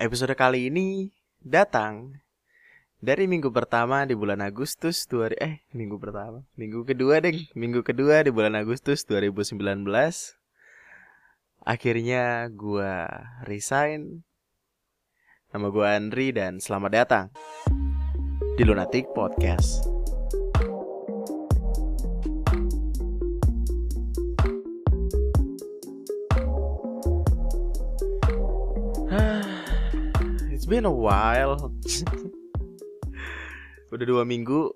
Episode 0.00 0.32
kali 0.32 0.72
ini 0.72 1.12
datang 1.44 2.16
dari 3.04 3.28
minggu 3.28 3.52
pertama 3.52 4.08
di 4.08 4.16
bulan 4.16 4.40
Agustus 4.40 5.04
2000 5.04 5.36
eh 5.36 5.60
minggu 5.76 6.00
pertama, 6.00 6.40
minggu 6.56 6.88
kedua 6.88 7.20
deh, 7.20 7.36
minggu 7.52 7.84
kedua 7.84 8.24
di 8.24 8.32
bulan 8.32 8.56
Agustus 8.56 9.04
2019. 9.04 9.60
Akhirnya 11.68 12.48
gua 12.48 13.12
resign. 13.44 14.24
Nama 15.52 15.68
gua 15.68 16.00
Andri 16.00 16.32
dan 16.32 16.64
selamat 16.64 16.90
datang 16.96 17.26
di 18.56 18.64
Lunatic 18.64 19.04
Podcast. 19.12 19.99
Been 30.70 30.86
a 30.86 30.94
while. 30.94 31.74
Udah 33.90 34.06
dua 34.06 34.22
minggu 34.22 34.70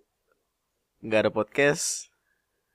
nggak 1.06 1.20
ada 1.22 1.30
podcast. 1.30 2.10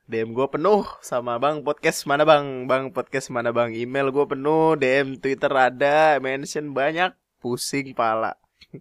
DM 0.07 0.31
gue 0.31 0.47
penuh 0.47 0.87
sama 1.03 1.35
bang 1.35 1.59
podcast 1.59 2.07
mana 2.07 2.23
bang, 2.23 2.63
bang 2.63 2.95
podcast 2.95 3.27
mana 3.27 3.51
bang. 3.51 3.75
Email 3.75 4.15
gue 4.15 4.23
penuh, 4.23 4.79
DM 4.79 5.19
Twitter 5.19 5.51
ada, 5.51 6.15
mention 6.23 6.71
banyak, 6.71 7.11
pusing 7.43 7.91
pala. 7.91 8.39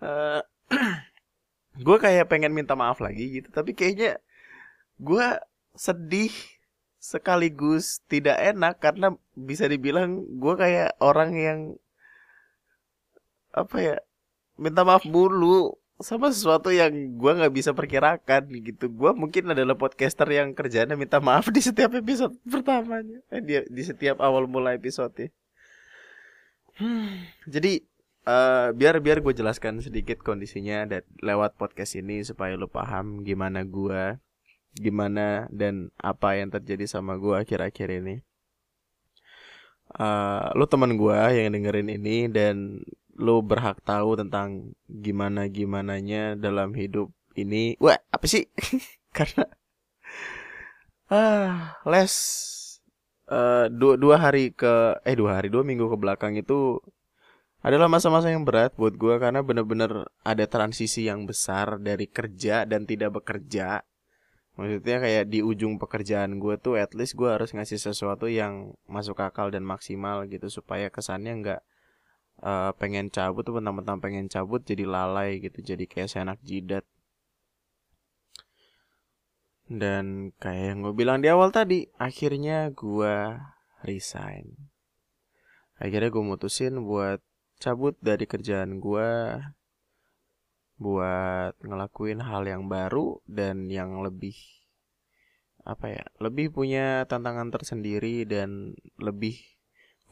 uh, 0.00 0.40
gue 1.76 1.96
kayak 2.00 2.32
pengen 2.32 2.56
minta 2.56 2.72
maaf 2.72 3.04
lagi 3.04 3.44
gitu, 3.44 3.52
tapi 3.52 3.76
kayaknya 3.76 4.24
gue 4.96 5.36
sedih 5.76 6.32
sekaligus 6.96 8.00
tidak 8.08 8.40
enak 8.40 8.80
karena 8.80 9.12
bisa 9.36 9.68
dibilang 9.68 10.24
gue 10.40 10.54
kayak 10.56 10.96
orang 11.04 11.36
yang 11.36 11.60
apa 13.56 13.76
ya 13.80 13.96
minta 14.60 14.84
maaf 14.84 15.08
mulu 15.08 15.72
sama 15.96 16.28
sesuatu 16.28 16.68
yang 16.68 16.92
gue 17.16 17.32
nggak 17.40 17.54
bisa 17.56 17.72
perkirakan 17.72 18.52
gitu 18.60 18.92
gue 18.92 19.10
mungkin 19.16 19.56
adalah 19.56 19.80
podcaster 19.80 20.28
yang 20.28 20.52
kerjanya 20.52 20.92
minta 20.92 21.24
maaf 21.24 21.48
di 21.48 21.64
setiap 21.64 21.96
episode 21.96 22.36
pertamanya 22.44 23.24
eh, 23.32 23.40
di, 23.40 23.56
di 23.72 23.82
setiap 23.82 24.20
awal 24.20 24.44
mulai 24.44 24.76
episode 24.76 25.16
ya. 25.16 25.28
hmm, 26.84 27.48
jadi 27.48 27.80
uh, 28.28 28.76
biar 28.76 29.00
biar 29.00 29.24
gue 29.24 29.32
jelaskan 29.32 29.80
sedikit 29.80 30.20
kondisinya 30.20 30.84
dan 30.84 31.02
lewat 31.24 31.56
podcast 31.56 31.96
ini 31.96 32.20
supaya 32.20 32.60
lo 32.60 32.68
paham 32.68 33.24
gimana 33.24 33.64
gue 33.64 34.20
gimana 34.76 35.48
dan 35.48 35.88
apa 35.96 36.36
yang 36.36 36.52
terjadi 36.52 36.84
sama 36.84 37.16
gue 37.16 37.32
akhir-akhir 37.32 37.88
ini. 38.04 38.20
Uh, 39.96 40.52
lu 40.52 40.68
teman 40.68 40.98
gue 40.98 41.16
yang 41.32 41.56
dengerin 41.56 41.88
ini 41.88 42.28
dan 42.28 42.84
lu 43.16 43.40
berhak 43.40 43.80
tahu 43.82 44.20
tentang 44.20 44.76
gimana 44.88 45.48
gimananya 45.48 46.36
dalam 46.36 46.72
hidup 46.76 47.10
ini. 47.36 47.74
Wah 47.80 47.98
apa 48.12 48.26
sih? 48.28 48.48
Karena 49.16 49.48
ah 51.06 51.78
les 51.86 52.14
uh, 53.30 53.70
dua 53.70 53.94
dua 53.94 54.16
hari 54.18 54.50
ke 54.50 54.98
eh 55.06 55.14
dua 55.14 55.38
hari 55.38 55.48
dua 55.54 55.62
minggu 55.62 55.86
ke 55.86 55.96
belakang 55.98 56.34
itu 56.34 56.82
adalah 57.62 57.86
masa-masa 57.90 58.30
yang 58.30 58.46
berat 58.46 58.74
buat 58.78 58.94
gue 58.94 59.14
karena 59.18 59.42
bener-bener 59.42 60.06
ada 60.22 60.44
transisi 60.46 61.06
yang 61.06 61.26
besar 61.26 61.82
dari 61.82 62.06
kerja 62.06 62.62
dan 62.62 62.86
tidak 62.86 63.22
bekerja 63.22 63.82
Maksudnya 64.56 65.04
kayak 65.04 65.24
di 65.28 65.44
ujung 65.44 65.76
pekerjaan 65.76 66.40
gue 66.40 66.56
tuh 66.56 66.80
at 66.80 66.96
least 66.96 67.12
gue 67.12 67.28
harus 67.28 67.52
ngasih 67.52 67.76
sesuatu 67.76 68.24
yang 68.24 68.72
masuk 68.88 69.20
akal 69.20 69.52
dan 69.52 69.60
maksimal 69.60 70.24
gitu 70.32 70.48
supaya 70.48 70.88
kesannya 70.88 71.32
nggak 71.44 71.60
uh, 72.42 72.72
pengen 72.76 73.08
cabut 73.12 73.46
tuh 73.46 73.56
mentang-mentang 73.56 74.00
pengen 74.02 74.26
cabut 74.28 74.64
jadi 74.64 74.84
lalai 74.84 75.40
gitu 75.40 75.62
jadi 75.62 75.84
kayak 75.88 76.10
seenak 76.10 76.40
jidat. 76.42 76.84
Dan 79.66 80.30
kayak 80.38 80.64
yang 80.74 80.78
gue 80.86 80.94
bilang 80.94 81.18
di 81.20 81.28
awal 81.30 81.50
tadi 81.50 81.90
akhirnya 81.98 82.70
gue 82.70 83.40
resign. 83.82 84.70
Akhirnya 85.76 86.08
gue 86.08 86.24
mutusin 86.24 86.80
buat 86.86 87.20
cabut 87.60 87.96
dari 88.00 88.24
kerjaan 88.28 88.78
gue 88.78 89.40
buat 90.76 91.56
ngelakuin 91.64 92.20
hal 92.20 92.44
yang 92.44 92.68
baru 92.68 93.24
dan 93.24 93.72
yang 93.72 94.04
lebih 94.04 94.36
apa 95.66 95.90
ya 95.90 96.04
lebih 96.22 96.54
punya 96.54 97.08
tantangan 97.10 97.50
tersendiri 97.50 98.22
dan 98.22 98.76
lebih 99.02 99.34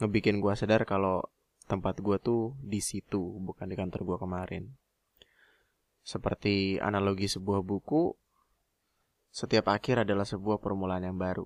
ngebikin 0.03 0.43
gua 0.43 0.59
sadar 0.59 0.83
kalau 0.83 1.23
tempat 1.65 1.99
gua 2.01 2.21
tuh 2.21 2.53
di 2.61 2.79
situ 2.79 3.19
bukan 3.41 3.69
di 3.69 3.75
kantor 3.77 4.01
gua 4.05 4.17
kemarin 4.21 4.71
seperti 6.05 6.77
analogi 6.77 7.25
sebuah 7.25 7.65
buku 7.65 8.13
setiap 9.33 9.73
akhir 9.73 10.05
adalah 10.07 10.23
sebuah 10.23 10.61
permulaan 10.61 11.03
yang 11.09 11.17
baru 11.17 11.43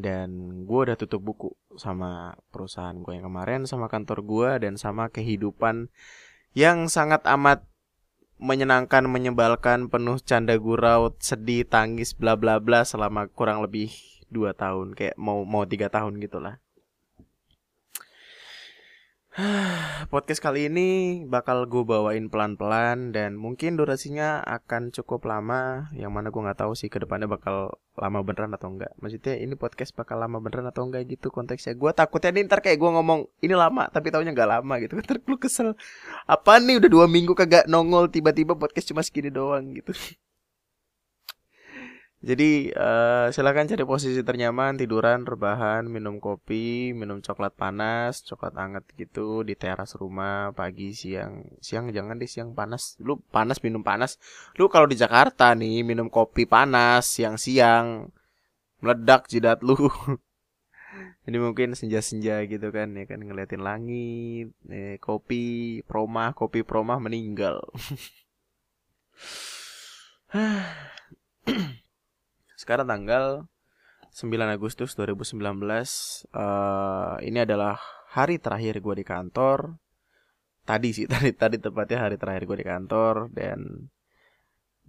dan 0.00 0.62
gue 0.64 0.80
udah 0.86 0.96
tutup 0.96 1.20
buku 1.20 1.50
sama 1.76 2.34
perusahaan 2.50 2.96
gue 2.96 3.20
yang 3.20 3.28
kemarin 3.28 3.68
sama 3.68 3.86
kantor 3.86 4.24
gue 4.24 4.50
dan 4.66 4.74
sama 4.80 5.12
kehidupan 5.12 5.92
yang 6.56 6.90
sangat 6.90 7.22
amat 7.28 7.70
menyenangkan, 8.40 9.04
menyebalkan, 9.04 9.92
penuh 9.92 10.16
canda 10.24 10.56
gurau, 10.56 11.12
sedih, 11.20 11.68
tangis, 11.68 12.16
bla 12.16 12.34
bla 12.40 12.56
bla 12.56 12.88
selama 12.88 13.28
kurang 13.28 13.60
lebih 13.60 13.92
dua 14.32 14.56
tahun, 14.56 14.96
kayak 14.96 15.20
mau 15.20 15.44
mau 15.44 15.68
tiga 15.68 15.92
tahun 15.92 16.16
gitulah. 16.18 16.56
Podcast 20.10 20.42
kali 20.42 20.66
ini 20.66 21.22
bakal 21.22 21.70
gue 21.70 21.86
bawain 21.86 22.26
pelan-pelan 22.26 23.14
dan 23.14 23.38
mungkin 23.38 23.78
durasinya 23.78 24.42
akan 24.42 24.90
cukup 24.90 25.22
lama. 25.22 25.86
Yang 25.94 26.10
mana 26.10 26.34
gue 26.34 26.42
nggak 26.42 26.58
tahu 26.66 26.74
sih 26.74 26.90
ke 26.90 26.98
depannya 26.98 27.30
bakal 27.30 27.78
lama 27.94 28.26
beneran 28.26 28.50
atau 28.58 28.74
enggak. 28.74 28.90
Maksudnya 28.98 29.38
ini 29.38 29.54
podcast 29.54 29.94
bakal 29.94 30.18
lama 30.18 30.42
beneran 30.42 30.66
atau 30.66 30.82
enggak 30.82 31.06
gitu 31.06 31.30
konteksnya. 31.30 31.78
Gue 31.78 31.94
takutnya 31.94 32.34
nih 32.34 32.50
ntar 32.50 32.58
kayak 32.58 32.82
gue 32.82 32.90
ngomong 32.90 33.30
ini 33.38 33.54
lama 33.54 33.86
tapi 33.86 34.10
taunya 34.10 34.34
nggak 34.34 34.50
lama 34.50 34.74
gitu. 34.82 34.98
Ntar 35.06 35.22
lu 35.22 35.38
kesel. 35.38 35.78
Apa 36.26 36.58
nih 36.58 36.82
udah 36.82 36.90
dua 36.90 37.06
minggu 37.06 37.30
kagak 37.38 37.70
nongol 37.70 38.10
tiba-tiba 38.10 38.58
podcast 38.58 38.90
cuma 38.90 39.06
segini 39.06 39.30
doang 39.30 39.78
gitu. 39.78 39.94
Jadi 42.20 42.68
uh, 42.76 43.32
silakan 43.32 43.64
cari 43.64 43.80
posisi 43.88 44.20
ternyaman, 44.20 44.76
tiduran, 44.76 45.24
rebahan, 45.24 45.88
minum 45.88 46.20
kopi, 46.20 46.92
minum 46.92 47.24
coklat 47.24 47.56
panas, 47.56 48.20
coklat 48.28 48.52
hangat 48.60 48.84
gitu 49.00 49.40
di 49.40 49.56
teras 49.56 49.96
rumah 49.96 50.52
pagi, 50.52 50.92
siang. 50.92 51.48
Siang 51.64 51.88
jangan 51.96 52.20
di 52.20 52.28
siang 52.28 52.52
panas. 52.52 53.00
Lu 53.00 53.16
panas 53.32 53.64
minum 53.64 53.80
panas. 53.80 54.20
Lu 54.60 54.68
kalau 54.68 54.84
di 54.84 55.00
Jakarta 55.00 55.56
nih 55.56 55.80
minum 55.80 56.12
kopi 56.12 56.44
panas 56.44 57.08
siang-siang 57.08 58.12
meledak 58.84 59.24
jidat 59.32 59.64
lu. 59.64 59.76
Jadi 61.24 61.38
mungkin 61.40 61.72
senja-senja 61.72 62.44
gitu 62.44 62.68
kan 62.68 62.92
ya 63.00 63.04
kan 63.08 63.20
ngeliatin 63.24 63.62
langit, 63.64 64.52
eh, 64.68 65.00
kopi 65.00 65.80
promah, 65.88 66.36
kopi 66.36 66.60
promah 66.68 67.00
meninggal. 67.00 67.64
Sekarang 72.60 72.92
tanggal 72.92 73.48
9 74.12 74.36
Agustus 74.52 74.92
2019 74.92 75.40
uh, 75.40 77.16
Ini 77.24 77.48
adalah 77.48 77.80
hari 78.12 78.36
terakhir 78.36 78.84
gue 78.84 79.00
di 79.00 79.06
kantor. 79.08 79.80
Tadi 80.68 80.92
sih, 80.92 81.08
tadi 81.12 81.32
tadi 81.32 81.56
tepatnya 81.56 82.04
hari 82.04 82.20
terakhir 82.20 82.44
gue 82.44 82.60
di 82.60 82.66
kantor 82.68 83.32
Dan 83.32 83.88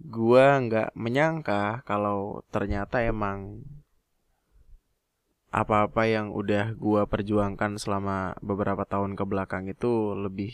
gue 0.04 0.46
nggak 0.68 0.92
menyangka 1.00 1.80
kalau 1.88 2.44
ternyata 2.52 3.00
emang 3.00 3.64
apa-apa 5.48 6.04
yang 6.08 6.28
udah 6.28 6.76
gue 6.76 7.02
perjuangkan 7.08 7.80
selama 7.80 8.36
beberapa 8.44 8.84
tahun 8.84 9.16
ke 9.16 9.24
belakang 9.24 9.68
itu 9.72 10.12
lebih 10.12 10.52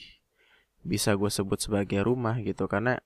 bisa 0.87 1.19
gue 1.19 1.31
sebut 1.35 1.59
sebagai 1.59 2.07
rumah 2.07 2.39
gitu. 2.47 2.71
Karena 2.71 3.03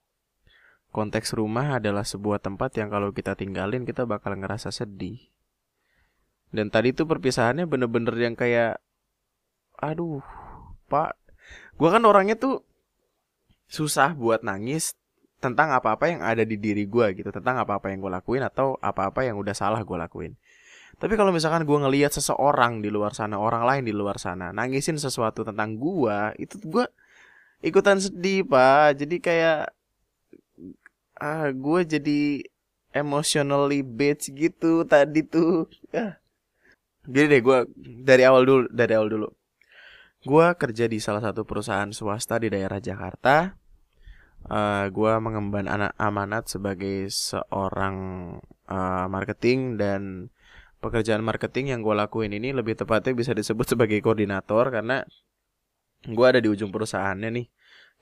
konteks 0.92 1.32
rumah 1.32 1.80
adalah 1.80 2.04
sebuah 2.04 2.44
tempat 2.44 2.76
yang 2.76 2.92
kalau 2.92 3.10
kita 3.10 3.32
tinggalin 3.32 3.88
kita 3.88 4.04
bakal 4.04 4.36
ngerasa 4.36 4.68
sedih. 4.68 5.18
Dan 6.52 6.68
tadi 6.68 6.92
tuh 6.92 7.08
perpisahannya 7.08 7.64
bener-bener 7.64 8.12
yang 8.20 8.36
kayak, 8.36 8.76
aduh, 9.80 10.20
pak, 10.92 11.16
gue 11.80 11.88
kan 11.88 12.04
orangnya 12.04 12.36
tuh 12.36 12.60
susah 13.72 14.12
buat 14.12 14.44
nangis 14.44 14.92
tentang 15.40 15.72
apa-apa 15.72 16.12
yang 16.12 16.20
ada 16.20 16.44
di 16.44 16.60
diri 16.60 16.84
gue 16.84 17.16
gitu, 17.16 17.32
tentang 17.32 17.56
apa-apa 17.56 17.88
yang 17.88 18.04
gue 18.04 18.12
lakuin 18.12 18.44
atau 18.44 18.76
apa-apa 18.84 19.24
yang 19.24 19.40
udah 19.40 19.56
salah 19.56 19.80
gue 19.80 19.96
lakuin. 19.96 20.36
Tapi 21.00 21.16
kalau 21.16 21.32
misalkan 21.32 21.64
gue 21.64 21.78
ngelihat 21.82 22.12
seseorang 22.12 22.84
di 22.84 22.92
luar 22.92 23.16
sana, 23.16 23.40
orang 23.40 23.64
lain 23.64 23.88
di 23.88 23.96
luar 23.96 24.20
sana, 24.20 24.52
nangisin 24.52 25.00
sesuatu 25.00 25.42
tentang 25.42 25.80
gue, 25.80 26.36
itu 26.36 26.60
gue 26.62 26.84
ikutan 27.64 27.96
sedih 27.96 28.44
pak. 28.44 29.00
Jadi 29.00 29.18
kayak 29.18 29.72
ah 31.22 31.46
gue 31.54 31.80
jadi 31.86 32.42
emotionally 32.90 33.86
bitch 33.86 34.34
gitu 34.34 34.82
tadi 34.82 35.22
tuh. 35.22 35.70
Ah. 35.94 36.18
Jadi 37.06 37.26
deh 37.38 37.40
gue 37.42 37.58
dari 38.02 38.22
awal 38.26 38.42
dulu 38.42 38.62
dari 38.70 38.92
awal 38.98 39.08
dulu. 39.10 39.28
Gue 40.22 40.46
kerja 40.54 40.86
di 40.86 40.98
salah 41.02 41.22
satu 41.22 41.42
perusahaan 41.42 41.90
swasta 41.90 42.38
di 42.42 42.50
daerah 42.50 42.78
Jakarta. 42.78 43.58
Uh, 44.42 44.90
gue 44.90 45.12
mengemban 45.22 45.70
anak 45.70 45.94
amanat 46.02 46.50
sebagai 46.50 47.06
seorang 47.14 47.96
uh, 48.66 49.06
marketing 49.06 49.78
dan 49.78 50.34
pekerjaan 50.82 51.22
marketing 51.22 51.70
yang 51.70 51.80
gue 51.86 51.94
lakuin 51.94 52.34
ini 52.34 52.50
lebih 52.50 52.74
tepatnya 52.74 53.14
bisa 53.14 53.30
disebut 53.38 53.70
sebagai 53.70 54.02
koordinator 54.02 54.66
karena 54.74 55.06
gue 56.02 56.26
ada 56.26 56.42
di 56.42 56.50
ujung 56.50 56.74
perusahaannya 56.74 57.30
nih 57.38 57.46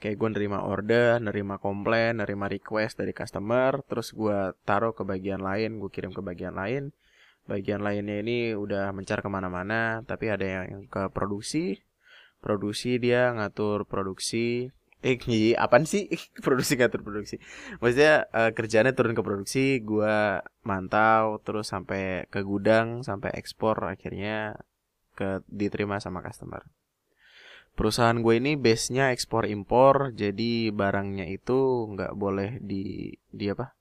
kayak 0.01 0.17
gue 0.17 0.29
nerima 0.33 0.65
order, 0.65 1.21
nerima 1.21 1.61
komplain, 1.61 2.19
nerima 2.25 2.49
request 2.49 2.99
dari 2.99 3.13
customer, 3.13 3.85
terus 3.85 4.17
gue 4.17 4.57
taruh 4.65 4.97
ke 4.97 5.05
bagian 5.05 5.45
lain, 5.45 5.79
gue 5.79 5.91
kirim 5.93 6.11
ke 6.17 6.25
bagian 6.25 6.57
lain. 6.57 6.91
Bagian 7.45 7.85
lainnya 7.85 8.25
ini 8.25 8.57
udah 8.57 8.91
mencar 8.97 9.21
ke 9.21 9.29
mana-mana, 9.29 10.01
tapi 10.09 10.33
ada 10.33 10.67
yang 10.67 10.89
ke 10.89 11.13
produksi. 11.13 11.85
Produksi 12.41 12.97
dia 12.97 13.31
ngatur 13.37 13.85
produksi, 13.85 14.73
Eh, 15.01 15.17
apa 15.65 15.81
sih 15.89 16.13
produksi 16.45 16.77
ngatur 16.77 17.01
produksi? 17.01 17.37
Maksudnya 17.81 18.29
uh, 18.37 18.51
kerjaannya 18.53 18.93
turun 18.93 19.17
ke 19.17 19.23
produksi, 19.25 19.81
gua 19.81 20.45
mantau 20.61 21.41
terus 21.41 21.73
sampai 21.73 22.29
ke 22.29 22.45
gudang, 22.45 23.01
sampai 23.01 23.33
ekspor 23.33 23.81
akhirnya 23.89 24.61
ke 25.17 25.41
diterima 25.49 26.01
sama 26.01 26.21
customer. 26.21 26.65
Perusahaan 27.79 28.19
gue 28.21 28.35
ini 28.37 28.61
base-nya 28.61 29.15
ekspor 29.15 29.49
impor, 29.49 30.13
jadi 30.13 30.69
barangnya 30.75 31.27
itu 31.31 31.89
nggak 31.97 32.13
boleh 32.19 32.61
di 32.61 33.15
di 33.33 33.47
apa? 33.49 33.73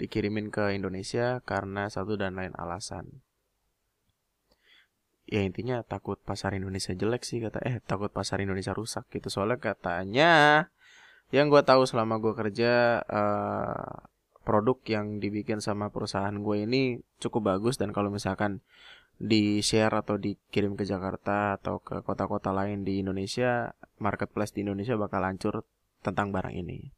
Dikirimin 0.00 0.48
ke 0.48 0.72
Indonesia 0.72 1.40
karena 1.44 1.88
satu 1.88 2.16
dan 2.16 2.36
lain 2.36 2.52
alasan 2.56 3.26
ya 5.26 5.42
intinya 5.42 5.82
takut 5.82 6.22
pasar 6.22 6.54
Indonesia 6.54 6.94
jelek 6.94 7.26
sih 7.26 7.42
kata 7.42 7.58
eh 7.66 7.82
takut 7.82 8.14
pasar 8.14 8.38
Indonesia 8.38 8.70
rusak 8.70 9.10
gitu 9.10 9.26
soalnya 9.26 9.58
katanya 9.58 10.32
yang 11.34 11.50
gue 11.50 11.58
tahu 11.66 11.82
selama 11.82 12.22
gue 12.22 12.30
kerja 12.38 13.02
uh, 13.02 14.06
produk 14.46 14.78
yang 14.86 15.18
dibikin 15.18 15.58
sama 15.58 15.90
perusahaan 15.90 16.30
gue 16.30 16.56
ini 16.62 17.02
cukup 17.18 17.58
bagus 17.58 17.74
dan 17.74 17.90
kalau 17.90 18.14
misalkan 18.14 18.62
di 19.16 19.64
share 19.64 20.04
atau 20.04 20.20
dikirim 20.20 20.76
ke 20.76 20.84
Jakarta 20.84 21.56
atau 21.56 21.80
ke 21.80 22.04
kota-kota 22.04 22.52
lain 22.52 22.84
di 22.84 23.00
Indonesia 23.00 23.72
marketplace 23.96 24.52
di 24.52 24.60
Indonesia 24.60 24.92
bakal 25.00 25.24
hancur 25.24 25.64
tentang 26.04 26.30
barang 26.30 26.52
ini. 26.52 26.92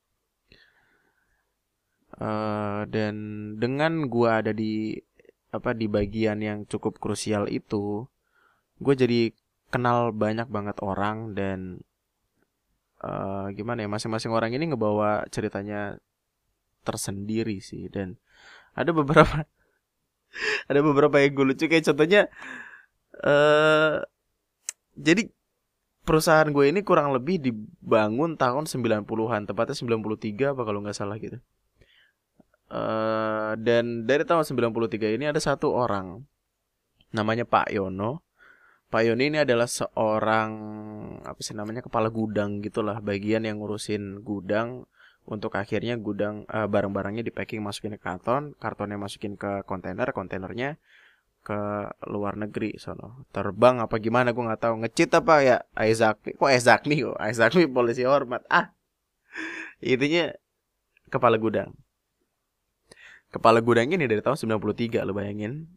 Uh, 2.18 2.82
dan 2.90 3.14
dengan 3.62 4.10
gue 4.10 4.26
ada 4.26 4.50
di 4.50 4.98
apa 5.54 5.70
di 5.72 5.86
bagian 5.86 6.42
yang 6.42 6.66
cukup 6.66 6.98
krusial 6.98 7.46
itu 7.46 8.04
gue 8.82 8.94
jadi 8.98 9.30
kenal 9.70 10.10
banyak 10.10 10.50
banget 10.50 10.76
orang 10.82 11.38
dan 11.38 11.80
uh, 13.04 13.46
gimana 13.54 13.84
ya 13.84 13.88
masing-masing 13.90 14.32
orang 14.34 14.50
ini 14.56 14.74
ngebawa 14.74 15.28
ceritanya 15.30 16.02
tersendiri 16.82 17.60
sih. 17.62 17.86
Dan 17.92 18.16
ada 18.74 18.90
beberapa 18.90 19.44
ada 20.70 20.80
beberapa 20.80 21.18
yang 21.20 21.32
gue 21.34 21.46
lucu 21.54 21.64
kayak 21.66 21.84
contohnya 21.88 22.28
uh, 23.24 24.02
jadi 24.98 25.30
perusahaan 26.08 26.48
gue 26.48 26.72
ini 26.72 26.80
kurang 26.80 27.12
lebih 27.12 27.36
dibangun 27.36 28.40
tahun 28.40 28.64
90-an 28.64 29.44
tepatnya 29.44 29.76
93 29.76 30.56
apa 30.56 30.62
kalau 30.64 30.80
nggak 30.80 30.96
salah 30.96 31.20
gitu. 31.20 31.36
Uh, 32.68 33.56
dan 33.60 34.08
dari 34.08 34.24
tahun 34.24 34.44
93 34.44 35.20
ini 35.20 35.28
ada 35.28 35.40
satu 35.40 35.68
orang 35.68 36.24
namanya 37.12 37.44
Pak 37.44 37.76
Yono. 37.76 38.24
Pak 38.88 39.04
Yoni 39.04 39.28
ini 39.28 39.38
adalah 39.44 39.68
seorang 39.68 40.50
apa 41.20 41.40
sih 41.44 41.52
namanya 41.52 41.84
kepala 41.84 42.08
gudang 42.08 42.64
gitulah 42.64 43.04
bagian 43.04 43.44
yang 43.44 43.60
ngurusin 43.60 44.24
gudang 44.24 44.88
untuk 45.28 45.52
akhirnya 45.60 46.00
gudang 46.00 46.48
uh, 46.48 46.64
barang-barangnya 46.64 47.20
di 47.20 47.28
packing 47.28 47.60
masukin 47.60 47.94
ke 47.94 48.00
karton 48.00 48.56
kartonnya 48.56 48.96
masukin 48.96 49.36
ke 49.36 49.62
kontainer 49.68 50.08
kontainernya 50.16 50.80
ke 51.44 51.60
luar 52.08 52.36
negeri 52.36 52.76
sono. 52.76 53.24
Terbang 53.32 53.80
apa 53.80 53.96
gimana 53.96 54.36
gue 54.36 54.44
nggak 54.44 54.60
tahu. 54.60 54.74
Ngecit 54.84 55.10
apa 55.16 55.34
ya? 55.40 55.56
Isaac 55.80 56.20
kok 56.20 56.50
Isaac 56.50 56.84
nih 56.84 57.08
kok? 57.08 57.16
Nih 57.56 57.68
polisi 57.68 58.04
hormat. 58.04 58.44
Ah! 58.52 58.76
Intinya 59.80 60.34
kepala 61.08 61.40
gudang. 61.40 61.72
Kepala 63.28 63.60
gudang 63.60 63.88
ini 63.88 64.08
dari 64.08 64.20
tahun 64.20 64.60
93 64.60 65.04
lo 65.04 65.12
bayangin. 65.16 65.68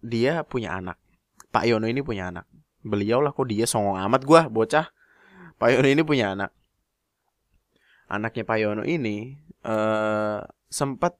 Dia 0.00 0.44
punya 0.48 0.76
anak. 0.76 0.96
Pak 1.52 1.68
Yono 1.68 1.88
ini 1.88 2.00
punya 2.00 2.32
anak. 2.32 2.48
Beliau 2.80 3.20
lah 3.20 3.36
kok 3.36 3.48
dia 3.48 3.68
songong 3.68 4.00
amat 4.08 4.24
gua 4.24 4.48
bocah. 4.48 4.92
Pak 5.60 5.68
Yono 5.76 5.88
ini 5.92 6.02
punya 6.04 6.32
anak. 6.32 6.56
Anaknya 8.12 8.44
Pak 8.44 8.58
Yono 8.60 8.84
ini 8.84 9.40
uh, 9.64 10.44
sempat 10.68 11.16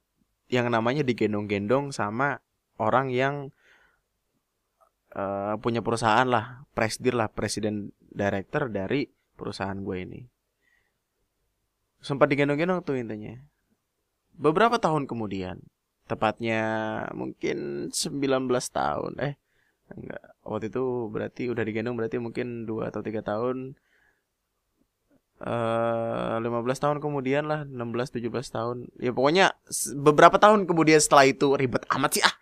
yang 0.53 0.69
namanya 0.69 1.01
digendong-gendong 1.01 1.89
sama 1.89 2.37
orang 2.77 3.09
yang 3.09 3.49
uh, 5.17 5.57
punya 5.57 5.81
perusahaan 5.81 6.29
lah, 6.29 6.69
presdir 6.77 7.17
lah, 7.17 7.33
presiden 7.33 7.89
director 8.13 8.69
dari 8.69 9.09
perusahaan 9.33 9.81
gue 9.81 9.97
ini. 9.97 10.21
Sempat 11.97 12.29
digendong-gendong 12.29 12.85
tuh 12.85 13.01
intinya. 13.01 13.33
Beberapa 14.37 14.77
tahun 14.77 15.09
kemudian, 15.09 15.65
tepatnya 16.05 16.61
mungkin 17.17 17.89
19 17.89 18.21
tahun, 18.69 19.13
eh 19.17 19.33
enggak 19.93 20.23
waktu 20.43 20.71
itu 20.71 20.83
berarti 21.11 21.43
udah 21.51 21.63
digendong 21.63 21.95
berarti 21.99 22.17
mungkin 22.17 22.65
dua 22.67 22.89
atau 22.89 23.03
tiga 23.03 23.21
tahun 23.23 23.75
eh, 25.43 26.35
lima 26.39 26.59
belas 26.63 26.79
tahun 26.79 27.03
kemudian 27.03 27.43
lah 27.45 27.67
16 27.67 28.19
17 28.19 28.31
tahun. 28.55 28.77
Ya 28.99 29.11
pokoknya 29.11 29.55
beberapa 29.99 30.39
tahun 30.39 30.65
kemudian 30.65 30.99
setelah 31.03 31.27
itu 31.27 31.53
ribet 31.59 31.83
amat 31.91 32.11
sih 32.15 32.23
ah. 32.23 32.35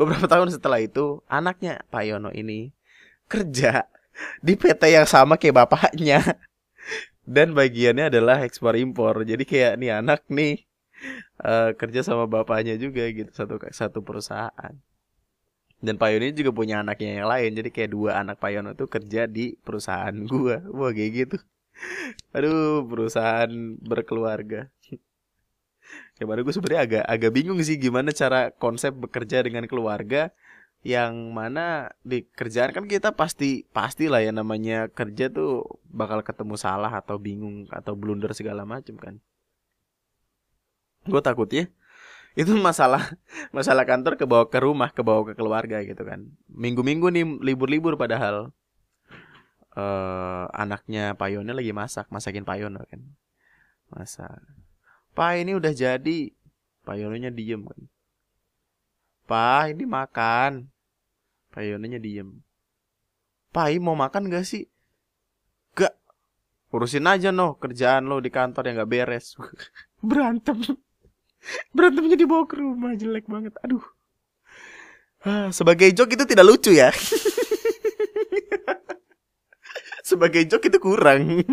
Beberapa 0.00 0.24
tahun 0.32 0.48
setelah 0.54 0.80
itu 0.80 1.20
anaknya 1.28 1.84
Pak 1.92 2.02
Yono 2.08 2.30
ini 2.32 2.72
kerja 3.28 3.84
di 4.40 4.56
PT 4.56 4.82
yang 4.88 5.06
sama 5.06 5.36
kayak 5.36 5.66
bapaknya. 5.66 6.24
Dan 7.28 7.52
bagiannya 7.52 8.08
adalah 8.08 8.40
ekspor 8.40 8.72
impor. 8.80 9.20
Jadi 9.28 9.44
kayak 9.44 9.76
nih 9.76 10.00
anak 10.00 10.24
nih 10.32 10.64
uh, 11.44 11.76
kerja 11.76 12.00
sama 12.00 12.24
bapaknya 12.24 12.80
juga 12.80 13.04
gitu 13.12 13.28
satu 13.28 13.60
satu 13.68 14.00
perusahaan. 14.00 14.74
Dan 15.78 15.94
Pak 16.00 16.08
Yono 16.10 16.32
juga 16.34 16.50
punya 16.56 16.80
anaknya 16.80 17.22
yang 17.22 17.28
lain. 17.28 17.50
Jadi 17.54 17.68
kayak 17.70 17.90
dua 17.92 18.24
anak 18.24 18.40
Pak 18.40 18.50
Yono 18.50 18.72
tuh 18.72 18.88
kerja 18.88 19.28
di 19.28 19.54
perusahaan 19.60 20.16
gua. 20.24 20.64
Wah 20.72 20.90
kayak 20.90 21.12
gitu 21.14 21.38
aduh 22.36 22.84
perusahaan 22.86 23.50
berkeluarga. 23.82 24.70
Ya 26.20 26.24
baru 26.28 26.44
gue 26.44 26.52
sebenarnya 26.52 26.82
agak 26.84 27.04
agak 27.08 27.30
bingung 27.32 27.60
sih 27.64 27.80
gimana 27.80 28.12
cara 28.12 28.52
konsep 28.52 28.92
bekerja 28.92 29.40
dengan 29.40 29.64
keluarga 29.64 30.34
yang 30.86 31.34
mana 31.34 31.90
di 32.06 32.22
kerjaan 32.22 32.70
kan 32.70 32.86
kita 32.86 33.10
pasti 33.16 33.66
pasti 33.74 34.06
lah 34.06 34.22
ya 34.22 34.30
namanya 34.30 34.86
kerja 34.92 35.26
tuh 35.26 35.80
bakal 35.90 36.22
ketemu 36.22 36.54
salah 36.54 36.92
atau 36.92 37.18
bingung 37.18 37.66
atau 37.72 37.98
blunder 37.98 38.30
segala 38.36 38.62
macam 38.62 38.94
kan. 39.00 39.14
Gue 41.08 41.22
takutnya 41.24 41.72
itu 42.38 42.54
masalah 42.54 43.18
masalah 43.56 43.82
kantor 43.82 44.14
ke 44.14 44.24
bawa 44.28 44.46
ke 44.46 44.58
rumah 44.62 44.94
ke 44.94 45.02
bawa 45.02 45.26
ke 45.26 45.32
keluarga 45.34 45.82
gitu 45.82 46.02
kan. 46.06 46.30
Minggu-minggu 46.46 47.10
nih 47.10 47.24
libur-libur 47.42 47.98
padahal 47.98 48.54
uh, 49.78 50.50
anaknya 50.50 51.14
Payono 51.14 51.54
lagi 51.54 51.70
masak 51.70 52.10
masakin 52.10 52.42
Payono 52.42 52.82
kan. 52.90 53.00
Masak. 53.94 54.42
Pak 55.14 55.32
ini 55.38 55.54
udah 55.54 55.72
jadi. 55.72 56.34
Payononya 56.82 57.30
diem 57.30 57.62
kan. 57.62 57.80
Pak 59.28 59.76
ini 59.76 59.84
makan. 59.86 60.66
Payononya 61.54 62.00
diem. 62.02 62.42
Pak 63.54 63.72
ini 63.72 63.80
mau 63.80 63.96
makan 63.96 64.28
gak 64.28 64.44
sih? 64.44 64.66
Gak. 65.76 65.94
Urusin 66.74 67.08
aja 67.08 67.32
no 67.32 67.56
kerjaan 67.56 68.08
lo 68.08 68.20
di 68.20 68.28
kantor 68.28 68.68
yang 68.68 68.84
gak 68.84 68.90
beres. 68.90 69.38
Berantem. 70.08 70.60
Berantemnya 71.72 72.18
dibawa 72.18 72.44
ke 72.44 72.60
rumah 72.60 72.92
jelek 72.98 73.30
banget. 73.30 73.54
Aduh. 73.64 73.82
Ah, 75.26 75.50
sebagai 75.50 75.90
joke 75.90 76.14
itu 76.14 76.24
tidak 76.28 76.46
lucu 76.46 76.70
ya. 76.70 76.94
Sebagai 80.18 80.50
joke 80.50 80.66
itu 80.66 80.82
kurang. 80.82 81.46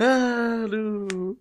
Aduh. 0.00 1.36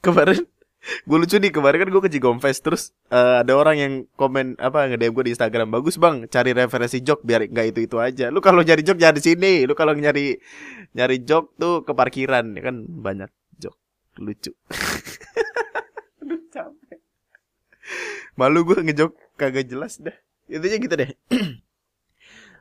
Kemarin 0.00 0.48
gue 0.82 1.14
lucu 1.20 1.36
nih 1.38 1.52
kemarin 1.54 1.86
kan 1.86 1.88
gue 1.94 2.02
ke 2.02 2.10
Jigomfest 2.10 2.64
terus 2.66 2.90
uh, 3.12 3.44
ada 3.44 3.54
orang 3.54 3.76
yang 3.78 3.92
komen 4.18 4.58
apa 4.58 4.90
nge-DM 4.90 5.14
gue 5.14 5.24
di 5.30 5.32
Instagram 5.36 5.70
bagus 5.70 5.94
bang 5.94 6.26
cari 6.26 6.50
referensi 6.50 6.98
joke 7.06 7.22
biar 7.22 7.44
nggak 7.44 7.76
itu 7.76 7.80
itu 7.92 7.96
aja. 8.00 8.32
Lu 8.32 8.40
kalau 8.40 8.64
nyari 8.64 8.80
joke 8.80 8.96
jangan 8.96 9.20
di 9.20 9.24
sini. 9.28 9.52
Lu 9.68 9.76
kalau 9.76 9.92
nyari 9.92 10.40
nyari 10.96 11.22
joke 11.28 11.52
tuh 11.60 11.84
ke 11.84 11.92
parkiran 11.92 12.56
ya 12.56 12.72
kan? 12.72 12.88
Banyak 12.88 13.28
joke 13.60 13.78
lucu. 14.16 14.56
Capek. 16.56 16.98
Malu 18.40 18.64
gue 18.64 18.80
ngejok 18.80 19.12
kagak 19.36 19.68
jelas 19.68 20.00
dah 20.00 20.16
intinya 20.52 20.76
gitu 20.80 20.94
deh 20.98 21.10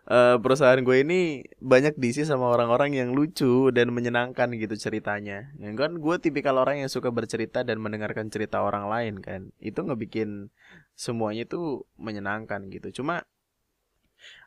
uh, 0.07 0.37
perusahaan 0.41 0.79
gue 0.81 0.97
ini 1.03 1.19
banyak 1.61 1.99
diisi 1.99 2.25
sama 2.25 2.49
orang-orang 2.49 2.97
yang 2.97 3.09
lucu 3.13 3.69
dan 3.69 3.93
menyenangkan 3.93 4.49
gitu 4.57 4.73
ceritanya. 4.79 5.53
Ya 5.59 5.69
kan 5.77 5.99
gue 5.99 6.15
tipikal 6.17 6.57
orang 6.57 6.81
yang 6.81 6.89
suka 6.89 7.13
bercerita 7.13 7.61
dan 7.61 7.77
mendengarkan 7.83 8.31
cerita 8.33 8.63
orang 8.63 8.89
lain 8.89 9.13
kan. 9.21 9.41
Itu 9.61 9.85
ngebikin 9.85 10.49
semuanya 10.97 11.45
tuh 11.45 11.85
menyenangkan 11.99 12.71
gitu. 12.73 13.03
Cuma 13.03 13.27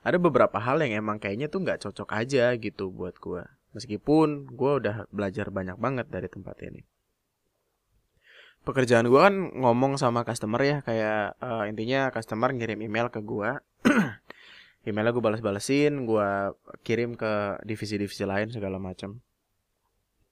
ada 0.06 0.16
beberapa 0.22 0.58
hal 0.62 0.78
yang 0.86 1.02
emang 1.02 1.18
kayaknya 1.18 1.50
tuh 1.50 1.62
nggak 1.62 1.82
cocok 1.82 2.08
aja 2.14 2.54
gitu 2.58 2.90
buat 2.90 3.18
gue. 3.18 3.42
Meskipun 3.74 4.54
gue 4.54 4.72
udah 4.78 5.10
belajar 5.10 5.50
banyak 5.50 5.74
banget 5.78 6.06
dari 6.06 6.30
tempat 6.30 6.56
ini. 6.62 6.86
Pekerjaan 8.64 9.04
gue 9.12 9.20
kan 9.20 9.34
ngomong 9.60 10.00
sama 10.00 10.24
customer 10.24 10.56
ya 10.64 10.80
kayak 10.80 11.36
uh, 11.36 11.68
intinya 11.68 12.08
customer 12.08 12.48
ngirim 12.48 12.80
email 12.80 13.12
ke 13.12 13.20
gue 13.20 13.60
emailnya 14.84 15.16
gue 15.16 15.24
balas-balesin 15.24 16.04
gue 16.04 16.28
kirim 16.84 17.16
ke 17.16 17.60
divisi-divisi 17.64 18.24
lain 18.28 18.52
segala 18.52 18.76
macam. 18.76 19.20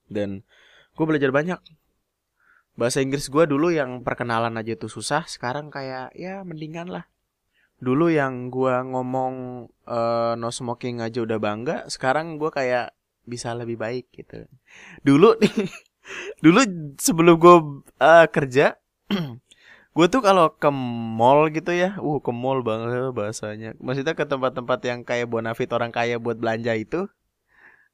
Dan 0.09 0.45
gue 0.93 1.05
belajar 1.09 1.33
banyak. 1.33 1.61
Bahasa 2.77 3.05
Inggris 3.05 3.29
gue 3.29 3.45
dulu 3.45 3.73
yang 3.73 4.01
perkenalan 4.05 4.57
aja 4.57 4.77
tuh 4.77 4.89
susah 4.89 5.29
sekarang 5.29 5.69
kayak 5.69 6.13
ya 6.17 6.45
mendingan 6.45 6.89
lah. 6.89 7.05
Dulu 7.83 8.13
yang 8.13 8.49
gue 8.53 8.77
ngomong 8.93 9.67
uh, 9.89 10.33
no 10.39 10.49
smoking 10.53 11.03
aja 11.03 11.25
udah 11.25 11.37
bangga 11.43 11.77
sekarang 11.91 12.39
gue 12.39 12.49
kayak 12.49 12.95
bisa 13.25 13.53
lebih 13.53 13.77
baik 13.81 14.09
gitu. 14.13 14.49
Dulu 15.05 15.37
nih 15.41 15.53
dulu 16.45 16.61
sebelum 17.01 17.35
gue 17.41 17.57
uh, 18.01 18.27
kerja 18.29 18.77
gue 19.93 20.07
tuh 20.09 20.25
kalau 20.25 20.49
ke 20.57 20.73
mall 20.73 21.53
gitu 21.53 21.69
ya 21.69 22.01
uh 22.01 22.19
ke 22.25 22.33
mall 22.33 22.65
banget 22.65 23.13
bahasanya. 23.13 23.77
Maksudnya 23.77 24.17
ke 24.17 24.25
tempat-tempat 24.25 24.81
yang 24.89 25.01
kayak 25.05 25.29
bonafit 25.29 25.69
orang 25.77 25.93
kaya 25.93 26.17
buat 26.17 26.41
belanja 26.41 26.73
itu 26.77 27.13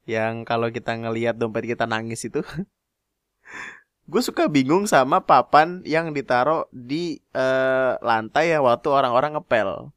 yang 0.07 0.47
kalau 0.47 0.71
kita 0.71 0.95
ngelihat 0.95 1.35
dompet 1.37 1.67
kita 1.67 1.85
nangis 1.90 2.23
itu. 2.25 2.40
Gue 4.11 4.25
suka 4.25 4.49
bingung 4.49 4.88
sama 4.88 5.21
papan 5.21 5.85
yang 5.85 6.17
ditaruh 6.17 6.64
di 6.73 7.21
uh, 7.37 8.00
lantai 8.00 8.57
ya 8.57 8.64
waktu 8.64 8.88
orang-orang 8.88 9.37
ngepel. 9.37 9.93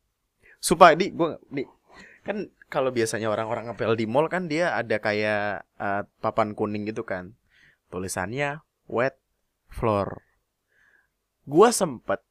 Supaya 0.60 1.00
di 1.00 1.16
gue 1.16 1.40
di 1.48 1.64
kan 2.28 2.52
kalau 2.68 2.92
biasanya 2.92 3.32
orang-orang 3.32 3.72
ngepel 3.72 3.96
di 3.96 4.04
mall 4.04 4.28
kan 4.28 4.52
dia 4.52 4.76
ada 4.76 5.00
kayak 5.00 5.64
uh, 5.80 6.04
papan 6.20 6.52
kuning 6.60 6.84
gitu 6.92 7.08
kan. 7.08 7.40
Tulisannya 7.88 8.60
wet 8.92 9.16
floor 9.72 10.31
gue 11.46 11.70
sempet 11.74 12.22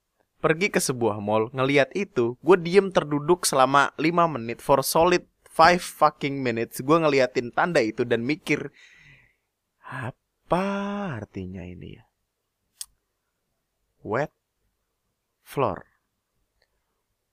pergi 0.40 0.72
ke 0.72 0.80
sebuah 0.80 1.20
mall 1.20 1.52
ngeliat 1.52 1.92
itu 1.92 2.40
gue 2.40 2.56
diem 2.56 2.88
terduduk 2.88 3.44
selama 3.44 3.92
5 4.00 4.34
menit 4.40 4.58
for 4.64 4.80
solid 4.80 5.28
5 5.50 5.76
fucking 5.82 6.40
minutes. 6.40 6.80
Gue 6.80 6.96
ngeliatin 6.96 7.52
tanda 7.52 7.84
itu 7.84 8.06
dan 8.06 8.24
mikir 8.24 8.72
apa 9.84 10.64
artinya 11.20 11.66
ini 11.66 11.98
ya? 11.98 12.04
Wet 14.00 14.32
floor. 15.44 15.84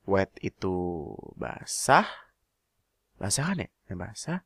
Wet 0.03 0.34
itu 0.43 0.75
basah. 1.38 2.07
Basah 3.15 3.53
kan 3.53 3.63
ya, 3.63 3.69
basah. 3.96 4.39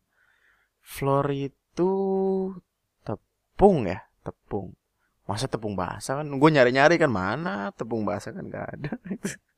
Floor 0.84 1.32
itu 1.34 1.92
tepung 3.02 3.90
ya? 3.90 4.06
Tepung 4.22 4.78
masa 5.30 5.46
tepung 5.48 5.78
basah 5.78 6.22
kan? 6.22 6.28
Gue 6.28 6.50
nyari 6.50 6.72
nyari 6.74 6.96
kan 6.98 7.12
mana 7.12 7.72
tepung 7.76 8.04
basah 8.04 8.34
kan? 8.34 8.48
Gak 8.50 8.68
ada. 8.78 8.92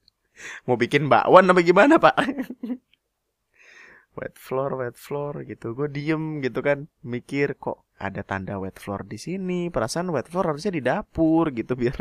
Mau 0.67 0.75
bikin 0.75 1.07
bakwan 1.07 1.49
apa 1.49 1.61
gimana 1.61 2.01
pak? 2.01 2.15
Wet 4.17 4.37
floor 4.37 4.77
wet 4.77 4.93
floor 4.93 5.41
gitu. 5.41 5.73
Gue 5.73 5.89
diem 5.89 6.37
gitu 6.45 6.61
kan 6.61 6.85
mikir 7.01 7.57
kok 7.57 7.81
ada 7.97 8.21
tanda 8.21 8.61
wet 8.61 8.77
floor 8.77 9.09
di 9.09 9.17
sini? 9.17 9.73
Perasaan 9.73 10.13
wet 10.13 10.29
floor 10.29 10.53
harusnya 10.53 10.69
di 10.69 10.85
dapur 10.85 11.49
gitu 11.49 11.73
biar 11.73 11.97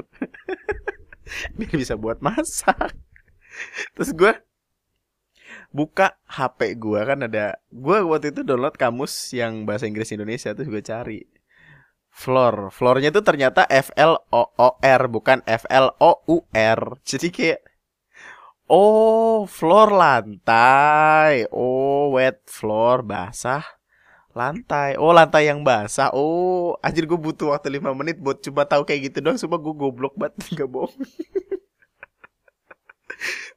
biar 1.57 1.73
bisa 1.73 1.97
buat 1.97 2.21
masak. 2.21 2.93
Terus 3.97 4.13
gue 4.13 4.33
buka 5.73 6.21
HP 6.29 6.77
gue 6.77 7.01
kan 7.01 7.25
ada 7.25 7.57
gue 7.73 7.99
waktu 8.05 8.37
itu 8.37 8.45
download 8.45 8.77
kamus 8.77 9.33
yang 9.33 9.65
bahasa 9.65 9.89
Inggris 9.89 10.13
Indonesia 10.13 10.53
terus 10.53 10.69
gue 10.69 10.85
cari 10.85 11.25
floor. 12.13 12.69
Floornya 12.69 13.09
itu 13.11 13.25
ternyata 13.25 13.65
F 13.67 13.91
L 13.97 14.21
O 14.29 14.43
O 14.53 14.69
R 14.79 15.03
bukan 15.09 15.41
F 15.49 15.65
L 15.73 15.97
O 15.99 16.13
U 16.29 16.37
R. 16.53 16.81
Jadi 17.03 17.33
kayak 17.33 17.61
oh 18.69 19.49
floor 19.49 19.89
lantai. 19.97 21.49
Oh 21.51 22.13
wet 22.15 22.45
floor 22.47 23.03
basah 23.03 23.65
lantai. 24.37 25.01
Oh 25.01 25.17
lantai 25.17 25.49
yang 25.49 25.65
basah. 25.65 26.13
Oh 26.13 26.77
anjir 26.85 27.09
gue 27.09 27.19
butuh 27.19 27.57
waktu 27.57 27.81
5 27.81 27.97
menit 27.97 28.21
buat 28.21 28.45
coba 28.45 28.69
tahu 28.69 28.85
kayak 28.85 29.11
gitu 29.11 29.19
dong. 29.25 29.41
Coba 29.41 29.57
gue 29.59 29.75
goblok 29.75 30.15
banget 30.15 30.37
nggak 30.55 30.69
bohong. 30.69 30.95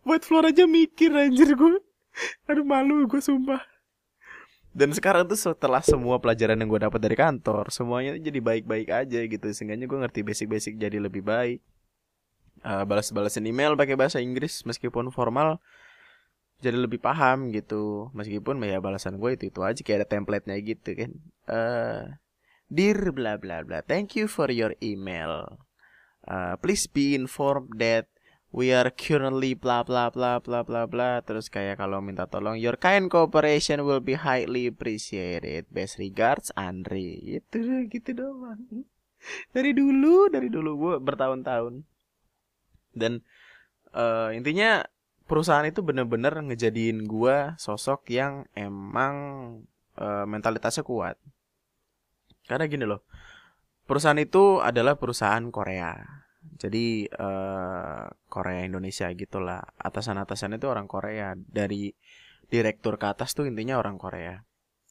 wet 0.08 0.24
floor 0.24 0.48
aja 0.50 0.64
mikir 0.64 1.12
anjir 1.12 1.54
gue. 1.54 1.84
Aduh 2.48 2.64
malu 2.64 3.04
gue 3.12 3.20
sumpah 3.20 3.75
dan 4.75 4.91
sekarang 4.91 5.24
tuh 5.24 5.39
setelah 5.39 5.79
semua 5.79 6.20
pelajaran 6.20 6.60
yang 6.60 6.67
gue 6.67 6.84
dapat 6.84 7.00
dari 7.00 7.15
kantor 7.15 7.72
semuanya 7.72 8.20
jadi 8.20 8.44
baik-baik 8.44 8.91
aja 8.91 9.20
gitu. 9.24 9.48
Sehingga 9.55 9.79
gue 9.79 10.00
ngerti 10.03 10.20
basic-basic 10.27 10.75
jadi 10.75 11.00
lebih 11.00 11.24
baik. 11.24 11.63
Uh, 12.60 12.84
balas-balasin 12.84 13.48
email 13.48 13.79
pakai 13.79 13.96
bahasa 13.96 14.20
Inggris 14.20 14.67
meskipun 14.67 15.15
formal 15.15 15.63
jadi 16.60 16.75
lebih 16.75 17.00
paham 17.00 17.55
gitu. 17.55 18.12
Meskipun 18.12 18.60
ya 18.67 18.84
balasan 18.84 19.15
gue 19.15 19.39
itu 19.39 19.48
itu 19.48 19.63
aja 19.63 19.79
kayak 19.79 20.03
ada 20.03 20.08
template-nya 20.12 20.60
gitu 20.60 20.91
kan. 20.91 21.12
Uh, 21.48 22.03
dear 22.67 23.15
bla 23.15 23.39
bla 23.39 23.63
bla 23.63 23.79
thank 23.79 24.20
you 24.20 24.27
for 24.27 24.51
your 24.51 24.75
email. 24.84 25.55
Uh, 26.27 26.60
please 26.60 26.84
be 26.84 27.15
informed 27.15 27.72
that 27.79 28.12
we 28.52 28.74
are 28.74 28.92
currently 28.94 29.54
bla 29.54 29.82
bla 29.82 30.12
bla 30.12 30.42
bla 30.42 30.62
bla 30.62 30.86
bla. 30.90 31.22
Terus 31.22 31.48
kayak 31.50 31.82
kalau 31.82 32.02
minta 32.04 32.28
tolong 32.30 32.60
your 32.60 32.78
kind 32.78 33.10
cooperation 33.10 33.86
will 33.86 34.02
be 34.02 34.18
highly 34.18 34.70
appreciated. 34.70 35.70
Best 35.72 35.98
regards 35.98 36.50
Andre 36.54 37.40
itu 37.40 37.88
gitu 37.90 38.12
doang. 38.14 38.86
Dari 39.54 39.72
dulu 39.74 40.30
dari 40.30 40.52
dulu. 40.52 40.72
Gue 40.78 40.96
bertahun-tahun. 41.02 41.82
Dan 42.96 43.25
uh, 43.96 44.30
intinya 44.36 44.86
perusahaan 45.25 45.66
itu 45.66 45.82
bener-bener 45.82 46.32
ngejadiin 46.46 47.10
gue 47.10 47.58
sosok 47.58 48.08
yang 48.14 48.46
emang 48.54 49.16
uh, 49.98 50.25
mentalitasnya 50.30 50.86
kuat. 50.86 51.18
Karena 52.46 52.70
gini 52.70 52.86
loh 52.86 53.02
perusahaan 53.86 54.18
itu 54.18 54.60
adalah 54.60 54.98
perusahaan 54.98 55.46
Korea 55.54 55.94
jadi 56.56 57.12
uh, 57.20 58.08
Korea 58.32 58.64
Indonesia 58.64 59.12
gitulah. 59.12 59.60
Atasan-atasan 59.76 60.56
itu 60.56 60.72
orang 60.72 60.88
Korea. 60.88 61.36
Dari 61.36 61.92
direktur 62.48 62.96
ke 62.96 63.12
atas 63.12 63.36
tuh 63.36 63.44
intinya 63.44 63.76
orang 63.76 64.00
Korea. 64.00 64.40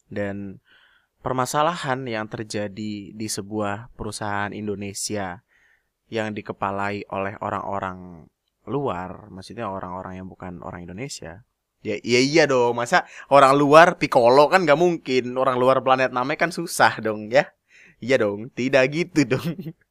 Dan 0.05 0.61
permasalahan 1.25 2.05
yang 2.05 2.29
terjadi 2.29 3.17
di 3.17 3.27
sebuah 3.27 3.97
perusahaan 3.97 4.53
Indonesia 4.53 5.41
yang 6.13 6.37
dikepalai 6.37 7.09
oleh 7.09 7.33
orang-orang 7.41 8.29
luar 8.69 9.29
maksudnya 9.33 9.65
orang-orang 9.65 10.21
yang 10.21 10.27
bukan 10.29 10.61
orang 10.61 10.85
Indonesia. 10.85 11.41
Ya 11.81 11.97
iya 12.05 12.21
iya 12.21 12.43
dong. 12.45 12.77
Masa 12.77 13.09
orang 13.33 13.57
luar 13.57 13.97
Piccolo 13.97 14.53
kan 14.53 14.69
gak 14.69 14.77
mungkin. 14.77 15.33
Orang 15.33 15.57
luar 15.57 15.81
planet 15.81 16.13
namanya 16.13 16.45
kan 16.45 16.53
susah 16.53 17.01
dong 17.01 17.33
ya. 17.33 17.49
Iya 17.97 18.21
dong. 18.21 18.53
Tidak 18.53 18.85
gitu 18.93 19.25
dong 19.25 19.49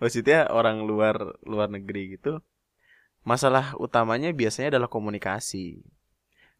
maksudnya 0.00 0.48
orang 0.50 0.84
luar 0.84 1.38
luar 1.44 1.68
negeri 1.68 2.18
gitu 2.18 2.40
masalah 3.28 3.76
utamanya 3.76 4.32
biasanya 4.32 4.78
adalah 4.78 4.88
komunikasi. 4.88 5.84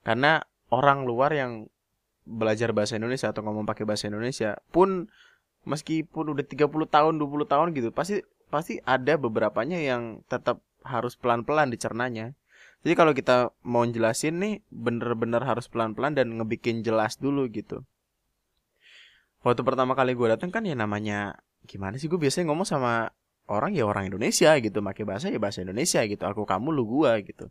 Karena 0.05 0.45
orang 0.69 1.09
luar 1.09 1.33
yang 1.33 1.73
belajar 2.29 2.77
bahasa 2.77 3.01
Indonesia 3.01 3.33
atau 3.33 3.41
ngomong 3.41 3.65
pakai 3.65 3.89
bahasa 3.89 4.13
Indonesia 4.13 4.61
pun 4.69 5.09
meskipun 5.65 6.37
udah 6.37 6.45
30 6.45 6.69
tahun 6.69 7.15
20 7.17 7.49
tahun 7.49 7.69
gitu 7.73 7.89
pasti 7.89 8.21
pasti 8.53 8.81
ada 8.85 9.17
beberapanya 9.17 9.81
yang 9.81 10.21
tetap 10.29 10.61
harus 10.85 11.17
pelan-pelan 11.17 11.73
dicernanya. 11.73 12.37
Jadi 12.85 12.95
kalau 12.95 13.17
kita 13.17 13.51
mau 13.65 13.83
jelasin 13.89 14.39
nih 14.39 14.55
bener-bener 14.69 15.41
harus 15.43 15.67
pelan-pelan 15.73 16.15
dan 16.15 16.37
ngebikin 16.37 16.85
jelas 16.85 17.17
dulu 17.17 17.49
gitu. 17.49 17.83
Waktu 19.41 19.65
pertama 19.65 19.97
kali 19.97 20.13
gue 20.13 20.29
datang 20.29 20.53
kan 20.53 20.69
ya 20.69 20.77
namanya 20.77 21.41
gimana 21.65 21.97
sih? 21.97 22.07
Gue 22.07 22.21
biasanya 22.21 22.53
ngomong 22.53 22.69
sama 22.69 23.11
orang 23.49 23.73
ya 23.75 23.89
orang 23.89 24.13
Indonesia 24.13 24.53
gitu. 24.61 24.79
Pakai 24.85 25.05
bahasa 25.09 25.33
ya 25.33 25.41
bahasa 25.41 25.65
Indonesia 25.65 26.05
gitu. 26.05 26.23
Aku 26.29 26.45
kamu 26.45 26.71
lu 26.71 26.85
gua 26.85 27.19
gitu. 27.25 27.49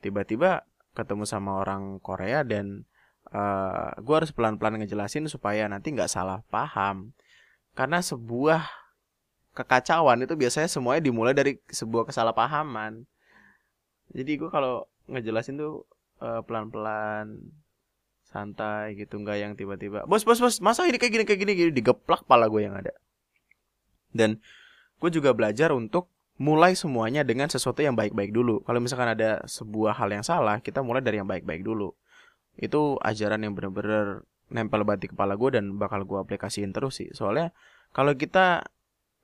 Tiba-tiba 0.00 0.64
ketemu 0.94 1.26
sama 1.26 1.58
orang 1.58 1.98
Korea 2.00 2.46
dan 2.46 2.86
uh, 3.34 3.92
gua 4.00 4.22
harus 4.22 4.30
pelan-pelan 4.30 4.78
ngejelasin 4.80 5.26
supaya 5.26 5.66
nanti 5.66 5.92
nggak 5.92 6.08
salah 6.08 6.40
paham. 6.48 7.12
Karena 7.74 7.98
sebuah 8.02 8.62
kekacauan 9.58 10.22
itu 10.22 10.38
biasanya 10.38 10.70
semuanya 10.70 11.02
dimulai 11.02 11.34
dari 11.34 11.58
sebuah 11.66 12.06
kesalahpahaman. 12.08 13.02
Jadi 14.14 14.32
gua 14.38 14.50
kalau 14.54 14.74
ngejelasin 15.10 15.58
tuh 15.58 15.84
uh, 16.22 16.40
pelan-pelan 16.46 17.42
santai 18.22 18.94
gitu. 18.94 19.18
Nggak 19.18 19.38
yang 19.42 19.52
tiba-tiba 19.58 20.06
bos 20.06 20.22
bos 20.22 20.38
bos 20.38 20.62
masa 20.62 20.86
ini 20.86 20.96
kayak 20.96 21.12
gini 21.12 21.24
kayak 21.26 21.40
gini 21.42 21.52
gini. 21.58 21.70
Digeplak 21.74 22.22
pala 22.22 22.46
gue 22.46 22.62
yang 22.62 22.78
ada 22.78 22.94
dan 24.12 24.40
gue 24.98 25.10
juga 25.12 25.32
belajar 25.32 25.70
untuk 25.70 26.10
mulai 26.38 26.78
semuanya 26.78 27.26
dengan 27.26 27.50
sesuatu 27.50 27.82
yang 27.82 27.98
baik-baik 27.98 28.30
dulu. 28.30 28.62
Kalau 28.62 28.78
misalkan 28.78 29.10
ada 29.10 29.42
sebuah 29.44 29.98
hal 29.98 30.14
yang 30.14 30.22
salah 30.22 30.62
kita 30.62 30.80
mulai 30.86 31.02
dari 31.02 31.18
yang 31.18 31.26
baik-baik 31.26 31.66
dulu. 31.66 31.92
Itu 32.54 32.98
ajaran 33.02 33.42
yang 33.42 33.58
bener-bener 33.58 34.22
nempel 34.48 34.86
banget 34.86 35.06
di 35.06 35.08
kepala 35.12 35.34
gue 35.34 35.50
dan 35.58 35.76
bakal 35.76 36.06
gue 36.06 36.18
aplikasiin 36.18 36.70
terus 36.70 37.02
sih. 37.02 37.10
Soalnya 37.10 37.50
kalau 37.90 38.14
kita 38.14 38.70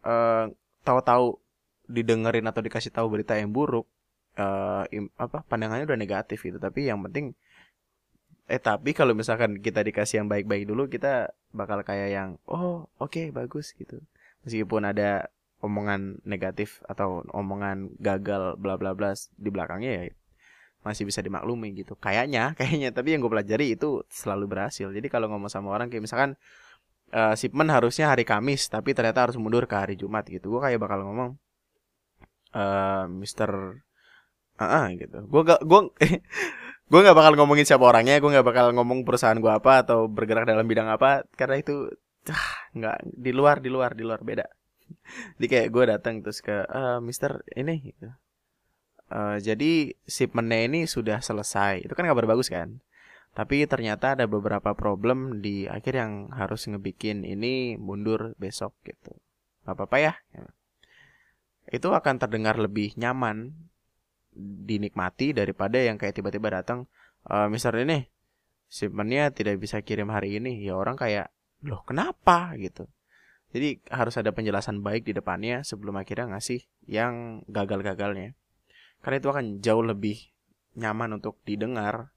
uh, 0.02 0.50
tahu-tahu 0.82 1.38
didengerin 1.86 2.44
atau 2.50 2.60
dikasih 2.60 2.90
tahu 2.90 3.06
berita 3.14 3.38
yang 3.38 3.54
buruk 3.54 3.86
uh, 4.36 4.84
im, 4.90 5.08
apa 5.14 5.46
pandangannya 5.46 5.86
udah 5.86 5.98
negatif 5.98 6.42
gitu. 6.42 6.58
Tapi 6.58 6.90
yang 6.90 6.98
penting 7.06 7.38
eh 8.44 8.60
tapi 8.60 8.92
kalau 8.92 9.16
misalkan 9.16 9.56
kita 9.56 9.80
dikasih 9.80 10.20
yang 10.20 10.28
baik-baik 10.28 10.68
dulu 10.68 10.84
kita 10.84 11.32
bakal 11.56 11.80
kayak 11.80 12.12
yang 12.12 12.30
oh 12.44 12.84
oke 13.00 13.08
okay, 13.08 13.32
bagus 13.32 13.72
gitu 13.72 14.04
meskipun 14.44 14.82
ada 14.88 15.28
omongan 15.64 16.20
negatif 16.28 16.84
atau 16.84 17.24
omongan 17.32 17.96
gagal 17.96 18.60
bla 18.60 18.76
bla 18.76 18.92
bla 18.92 19.16
di 19.16 19.48
belakangnya 19.48 19.90
ya 19.90 20.04
masih 20.84 21.08
bisa 21.08 21.24
dimaklumi 21.24 21.72
gitu. 21.72 21.96
Kayaknya 21.96 22.52
kayaknya. 22.60 22.92
Tapi 22.92 23.16
yang 23.16 23.24
gue 23.24 23.32
pelajari 23.32 23.72
itu 23.72 24.04
selalu 24.12 24.52
berhasil. 24.52 24.92
Jadi 24.92 25.08
kalau 25.08 25.32
ngomong 25.32 25.48
sama 25.48 25.72
orang 25.72 25.88
kayak 25.88 26.04
misalkan 26.04 26.36
uh, 27.16 27.32
shipment 27.32 27.72
harusnya 27.72 28.12
hari 28.12 28.28
Kamis 28.28 28.68
tapi 28.68 28.92
ternyata 28.92 29.24
harus 29.24 29.36
mundur 29.40 29.64
ke 29.64 29.76
hari 29.76 29.96
Jumat 29.96 30.28
gitu. 30.28 30.52
Gue 30.52 30.60
kayak 30.60 30.76
bakal 30.84 31.00
ngomong 31.08 31.40
uh, 32.54 33.08
Mister 33.08 33.80
ah 34.54 34.86
uh, 34.86 34.94
gitu 34.94 35.18
gue 35.26 35.42
gak 35.42 35.60
gue 35.66 35.80
gue 36.84 37.00
nggak 37.00 37.16
bakal 37.16 37.32
ngomongin 37.34 37.66
siapa 37.66 37.82
orangnya 37.90 38.22
gue 38.22 38.30
nggak 38.30 38.46
bakal 38.46 38.66
ngomong 38.70 39.02
perusahaan 39.02 39.34
gue 39.34 39.50
apa 39.50 39.82
atau 39.82 40.06
bergerak 40.06 40.46
dalam 40.46 40.62
bidang 40.62 40.86
apa 40.86 41.26
karena 41.34 41.58
itu 41.58 41.90
nggak. 42.76 42.98
Di 43.04 43.30
luar 43.36 43.60
di 43.60 43.68
luar 43.68 43.92
di 43.92 44.02
luar. 44.06 44.24
Beda. 44.24 44.46
Jadi 45.36 45.46
kayak 45.48 45.68
gue 45.68 45.84
datang 45.90 46.14
terus 46.24 46.40
ke 46.40 46.64
uh, 46.64 47.00
Mister 47.04 47.44
ini 47.56 47.92
gitu. 47.92 48.08
uh, 49.12 49.36
jadi 49.36 49.92
shipmentnya 50.08 50.64
ini 50.64 50.80
sudah 50.88 51.20
selesai. 51.20 51.84
Itu 51.84 51.92
kan 51.92 52.08
kabar 52.08 52.24
bagus 52.24 52.48
kan? 52.48 52.80
Tapi 53.34 53.66
ternyata 53.66 54.14
ada 54.14 54.30
beberapa 54.30 54.72
problem 54.78 55.42
di 55.42 55.66
akhir 55.66 55.94
yang 55.98 56.12
harus 56.30 56.70
ngebikin 56.70 57.26
ini 57.26 57.74
mundur 57.74 58.38
besok 58.38 58.72
gitu. 58.86 59.10
Nggak 59.66 59.74
apa-apa 59.74 59.96
ya. 59.98 60.12
Itu 61.66 61.90
akan 61.90 62.22
terdengar 62.22 62.56
lebih 62.56 62.94
nyaman 62.94 63.52
dinikmati 64.38 65.34
daripada 65.34 65.82
yang 65.82 65.98
kayak 65.98 66.14
tiba-tiba 66.14 66.62
datang 66.62 66.86
uh, 67.26 67.46
misalnya 67.46 67.84
nih 67.86 68.02
shipmentnya 68.70 69.34
tidak 69.34 69.58
bisa 69.58 69.82
kirim 69.82 70.14
hari 70.14 70.38
ini. 70.38 70.62
Ya 70.62 70.78
orang 70.78 70.94
kayak 70.94 71.34
loh 71.64 71.83
kenapa? 71.88 72.52
Gitu. 72.61 72.87
Jadi 73.54 73.78
harus 73.90 74.14
ada 74.18 74.35
penjelasan 74.35 74.83
baik 74.83 75.06
di 75.06 75.14
depannya 75.14 75.62
sebelum 75.62 75.94
akhirnya 75.94 76.35
ngasih 76.35 76.66
yang 76.90 77.47
gagal-gagalnya. 77.47 78.35
Karena 78.99 79.16
itu 79.23 79.28
akan 79.30 79.44
jauh 79.62 79.85
lebih 79.85 80.18
nyaman 80.75 81.23
untuk 81.23 81.38
didengar. 81.47 82.11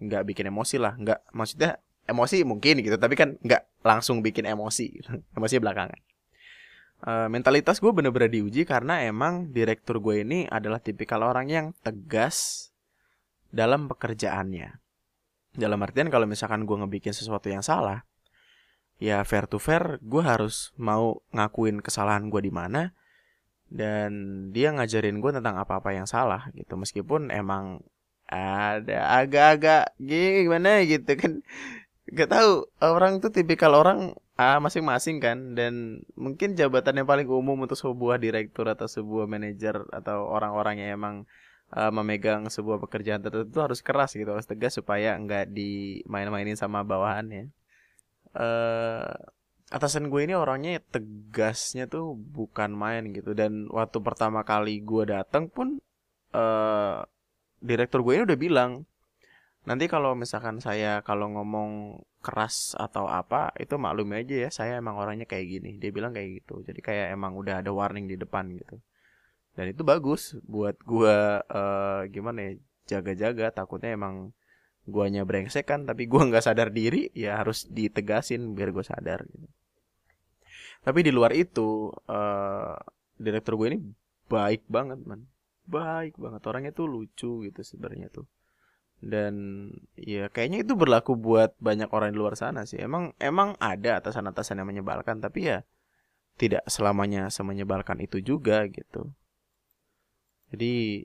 Nggak 0.00 0.22
bikin 0.32 0.48
emosi 0.48 0.80
lah. 0.80 0.96
Nggak 0.96 1.28
maksudnya 1.36 1.76
emosi 2.06 2.46
mungkin 2.46 2.78
gitu 2.80 2.96
tapi 2.96 3.18
kan 3.18 3.36
nggak 3.44 3.84
langsung 3.84 4.24
bikin 4.24 4.48
emosi. 4.48 5.02
Emosi 5.36 5.60
belakangan. 5.60 6.00
Uh, 6.96 7.28
mentalitas 7.28 7.76
gue 7.76 7.92
bener-bener 7.92 8.32
diuji 8.32 8.64
karena 8.64 9.04
emang 9.04 9.52
direktur 9.52 10.00
gue 10.00 10.24
ini 10.24 10.48
adalah 10.48 10.80
tipikal 10.80 11.20
orang 11.28 11.52
yang 11.52 11.66
tegas 11.84 12.72
dalam 13.52 13.84
pekerjaannya. 13.92 14.80
Dalam 15.52 15.78
artian 15.84 16.08
kalau 16.08 16.24
misalkan 16.24 16.64
gue 16.64 16.72
ngebikin 16.72 17.12
sesuatu 17.12 17.52
yang 17.52 17.60
salah, 17.60 18.05
ya 18.96 19.20
fair 19.28 19.44
to 19.44 19.60
fair 19.60 20.00
gue 20.00 20.22
harus 20.24 20.72
mau 20.80 21.20
ngakuin 21.36 21.84
kesalahan 21.84 22.32
gue 22.32 22.40
di 22.40 22.52
mana 22.52 22.96
dan 23.66 24.12
dia 24.54 24.70
ngajarin 24.70 25.18
gue 25.18 25.32
tentang 25.34 25.58
apa-apa 25.58 25.90
yang 25.94 26.06
salah 26.06 26.48
gitu. 26.54 26.78
Meskipun 26.78 27.34
emang 27.34 27.82
ada 28.26 29.22
agak-agak 29.22 29.94
gimana 29.98 30.82
gitu 30.86 31.12
kan. 31.18 31.32
Gak 32.06 32.30
tahu 32.30 32.70
orang 32.78 33.18
tuh 33.18 33.34
tipikal 33.34 33.74
orang 33.74 34.14
ah 34.36 34.60
masing-masing 34.60 35.16
kan 35.18 35.56
dan 35.56 36.04
mungkin 36.12 36.54
jabatan 36.54 37.00
yang 37.02 37.08
paling 37.08 37.26
umum 37.26 37.56
untuk 37.56 37.74
sebuah 37.74 38.20
direktur 38.20 38.68
atau 38.68 38.84
sebuah 38.84 39.24
manajer 39.24 39.80
atau 39.90 40.28
orang-orang 40.28 40.76
yang 40.76 41.00
emang 41.00 41.14
uh, 41.72 41.88
memegang 41.88 42.44
sebuah 42.52 42.76
pekerjaan 42.84 43.24
tertentu 43.24 43.58
harus 43.64 43.80
keras 43.80 44.12
gitu 44.12 44.28
harus 44.28 44.44
tegas 44.44 44.76
supaya 44.76 45.16
nggak 45.16 45.56
dimain-mainin 45.56 46.52
sama 46.52 46.84
bawahannya 46.84 47.48
uh, 48.36 49.10
atasan 49.72 50.12
gue 50.12 50.20
ini 50.22 50.34
orangnya 50.38 50.78
tegasnya 50.78 51.90
tuh 51.90 52.14
bukan 52.14 52.70
main 52.76 53.10
gitu. 53.10 53.34
Dan 53.34 53.66
waktu 53.72 53.98
pertama 54.04 54.46
kali 54.46 54.84
gue 54.84 55.10
datang 55.10 55.50
pun 55.50 55.82
uh, 56.36 57.02
direktur 57.58 58.04
gue 58.06 58.12
ini 58.20 58.24
udah 58.28 58.38
bilang 58.38 58.72
nanti 59.66 59.90
kalau 59.90 60.14
misalkan 60.14 60.62
saya 60.62 61.02
kalau 61.02 61.26
ngomong 61.34 61.98
keras 62.22 62.78
atau 62.78 63.10
apa 63.10 63.50
itu 63.58 63.74
maklum 63.74 64.14
aja 64.14 64.46
ya 64.46 64.50
saya 64.54 64.78
emang 64.78 64.94
orangnya 64.94 65.26
kayak 65.26 65.46
gini. 65.58 65.70
Dia 65.82 65.90
bilang 65.90 66.14
kayak 66.14 66.44
gitu. 66.44 66.62
Jadi 66.62 66.80
kayak 66.84 67.06
emang 67.16 67.34
udah 67.34 67.64
ada 67.64 67.70
warning 67.74 68.06
di 68.06 68.14
depan 68.14 68.46
gitu. 68.54 68.78
Dan 69.56 69.72
itu 69.72 69.82
bagus 69.82 70.36
buat 70.44 70.76
gua 70.84 71.42
uh, 71.48 72.06
gimana 72.12 72.38
ya 72.46 72.52
jaga-jaga. 72.98 73.50
Takutnya 73.50 73.96
emang 73.96 74.30
guanya 74.86 75.26
brengsek 75.26 75.66
kan 75.66 75.82
tapi 75.84 76.06
gua 76.06 76.26
nggak 76.30 76.46
sadar 76.46 76.70
diri 76.70 77.10
ya 77.12 77.42
harus 77.42 77.66
ditegasin 77.66 78.54
biar 78.54 78.70
gua 78.70 78.86
sadar 78.86 79.26
gitu. 79.26 79.46
Tapi 80.86 81.02
di 81.02 81.10
luar 81.10 81.34
itu 81.34 81.90
uh, 81.90 82.78
direktur 83.18 83.58
gue 83.58 83.74
ini 83.74 83.78
baik 84.30 84.70
banget 84.70 85.02
man. 85.02 85.26
Baik 85.66 86.14
banget. 86.14 86.46
Orangnya 86.46 86.70
tuh 86.70 86.86
lucu 86.86 87.42
gitu 87.42 87.60
sebenarnya 87.66 88.06
tuh. 88.14 88.30
Dan 89.02 89.34
ya 89.98 90.30
kayaknya 90.30 90.62
itu 90.62 90.78
berlaku 90.78 91.18
buat 91.18 91.58
banyak 91.58 91.90
orang 91.90 92.14
di 92.14 92.22
luar 92.22 92.38
sana 92.38 92.62
sih. 92.70 92.78
Emang 92.78 93.18
emang 93.18 93.58
ada 93.58 93.98
atasan-atasan 93.98 94.62
yang 94.62 94.70
menyebalkan 94.70 95.18
tapi 95.18 95.50
ya 95.50 95.66
tidak 96.38 96.62
selamanya 96.70 97.34
semenyebalkan 97.34 97.98
itu 97.98 98.22
juga 98.22 98.62
gitu. 98.70 99.10
Jadi 100.54 101.02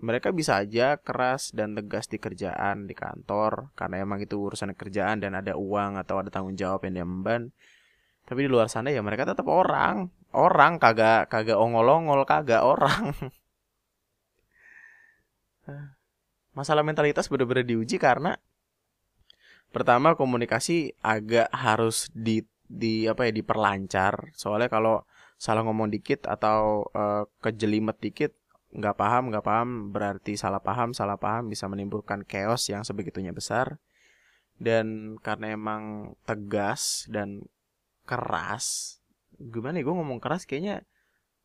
mereka 0.00 0.32
bisa 0.32 0.56
aja 0.56 0.96
keras 0.96 1.52
dan 1.52 1.76
tegas 1.76 2.08
di 2.08 2.16
kerjaan 2.16 2.88
di 2.88 2.96
kantor 2.96 3.76
karena 3.76 4.00
emang 4.00 4.24
itu 4.24 4.40
urusan 4.40 4.72
kerjaan 4.72 5.20
dan 5.20 5.36
ada 5.36 5.52
uang 5.52 6.00
atau 6.00 6.24
ada 6.24 6.32
tanggung 6.32 6.56
jawab 6.56 6.88
yang 6.88 6.94
dia 6.96 7.04
memban. 7.04 7.52
Tapi 8.24 8.46
di 8.46 8.48
luar 8.48 8.72
sana 8.72 8.88
ya 8.88 9.04
mereka 9.04 9.28
tetap 9.28 9.44
orang. 9.44 10.08
Orang 10.32 10.80
kagak 10.80 11.28
kagak 11.28 11.60
ongol-ongol 11.60 12.24
kagak 12.24 12.64
orang. 12.64 13.12
Masalah 16.56 16.80
mentalitas 16.80 17.28
benar-benar 17.28 17.68
diuji 17.68 18.00
karena 18.00 18.36
pertama 19.72 20.16
komunikasi 20.16 20.96
agak 21.04 21.48
harus 21.52 22.08
di 22.16 22.44
di 22.64 23.04
apa 23.04 23.28
ya 23.28 23.32
diperlancar. 23.36 24.32
Soalnya 24.32 24.72
kalau 24.72 25.04
salah 25.36 25.66
ngomong 25.66 25.92
dikit 25.92 26.24
atau 26.24 26.88
uh, 26.96 27.28
kejelimet 27.44 28.00
dikit 28.00 28.32
nggak 28.72 28.96
paham 28.96 29.28
nggak 29.28 29.44
paham 29.44 29.68
berarti 29.92 30.32
salah 30.40 30.64
paham 30.64 30.96
salah 30.96 31.20
paham 31.20 31.52
bisa 31.52 31.68
menimbulkan 31.68 32.24
chaos 32.24 32.68
yang 32.72 32.82
sebegitunya 32.82 33.30
besar. 33.36 33.76
Dan 34.56 35.18
karena 35.20 35.52
emang 35.52 36.14
tegas 36.22 37.08
dan 37.10 37.44
keras 38.06 38.98
gimana 39.38 39.80
ya 39.80 39.84
gue 39.88 39.94
ngomong 39.96 40.22
keras 40.22 40.46
kayaknya 40.46 40.86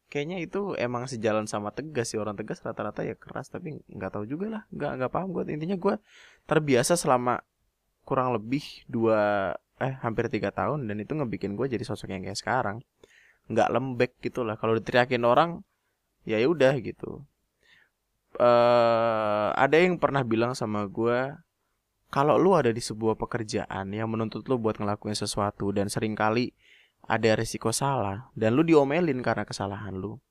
kayaknya 0.08 0.38
itu 0.44 0.76
emang 0.80 1.10
sejalan 1.10 1.50
sama 1.50 1.76
tegas 1.76 2.16
sih. 2.16 2.20
Orang 2.20 2.40
tegas 2.40 2.64
rata-rata 2.64 3.04
ya 3.04 3.16
keras 3.20 3.52
tapi 3.52 3.84
nggak 3.92 4.12
tahu 4.16 4.24
juga 4.24 4.48
lah. 4.48 4.64
Nggak 4.72 4.92
nggak 5.04 5.12
paham 5.12 5.28
gue 5.36 5.44
intinya 5.52 5.76
gue 5.76 5.96
terbiasa 6.48 6.96
selama 6.96 7.44
kurang 8.08 8.32
lebih 8.32 8.64
dua 8.88 9.52
eh 9.78 9.94
hampir 10.02 10.32
tiga 10.32 10.50
tahun 10.50 10.88
dan 10.88 10.98
itu 11.04 11.12
ngebikin 11.14 11.54
gue 11.60 11.68
jadi 11.68 11.84
sosok 11.84 12.16
yang 12.16 12.24
kayak 12.24 12.40
sekarang. 12.40 12.80
Nggak 13.52 13.68
lembek 13.72 14.12
gitu 14.24 14.48
lah. 14.48 14.56
Kalau 14.56 14.80
diteriakin 14.80 15.24
orang 15.28 15.67
ya 16.28 16.44
udah 16.44 16.76
gitu. 16.84 17.24
Uh, 18.38 19.50
ada 19.56 19.80
yang 19.80 19.96
pernah 19.98 20.22
bilang 20.22 20.54
sama 20.54 20.86
gue 20.86 21.34
kalau 22.12 22.38
lu 22.38 22.54
ada 22.54 22.70
di 22.70 22.84
sebuah 22.84 23.18
pekerjaan 23.18 23.90
yang 23.90 24.12
menuntut 24.12 24.46
lu 24.46 24.60
buat 24.62 24.78
ngelakuin 24.78 25.18
sesuatu 25.18 25.74
dan 25.74 25.90
sering 25.90 26.14
kali 26.14 26.54
ada 27.08 27.34
resiko 27.34 27.74
salah 27.74 28.30
dan 28.38 28.54
lu 28.54 28.62
diomelin 28.62 29.24
karena 29.26 29.42
kesalahan 29.42 29.96
lu 29.96 30.22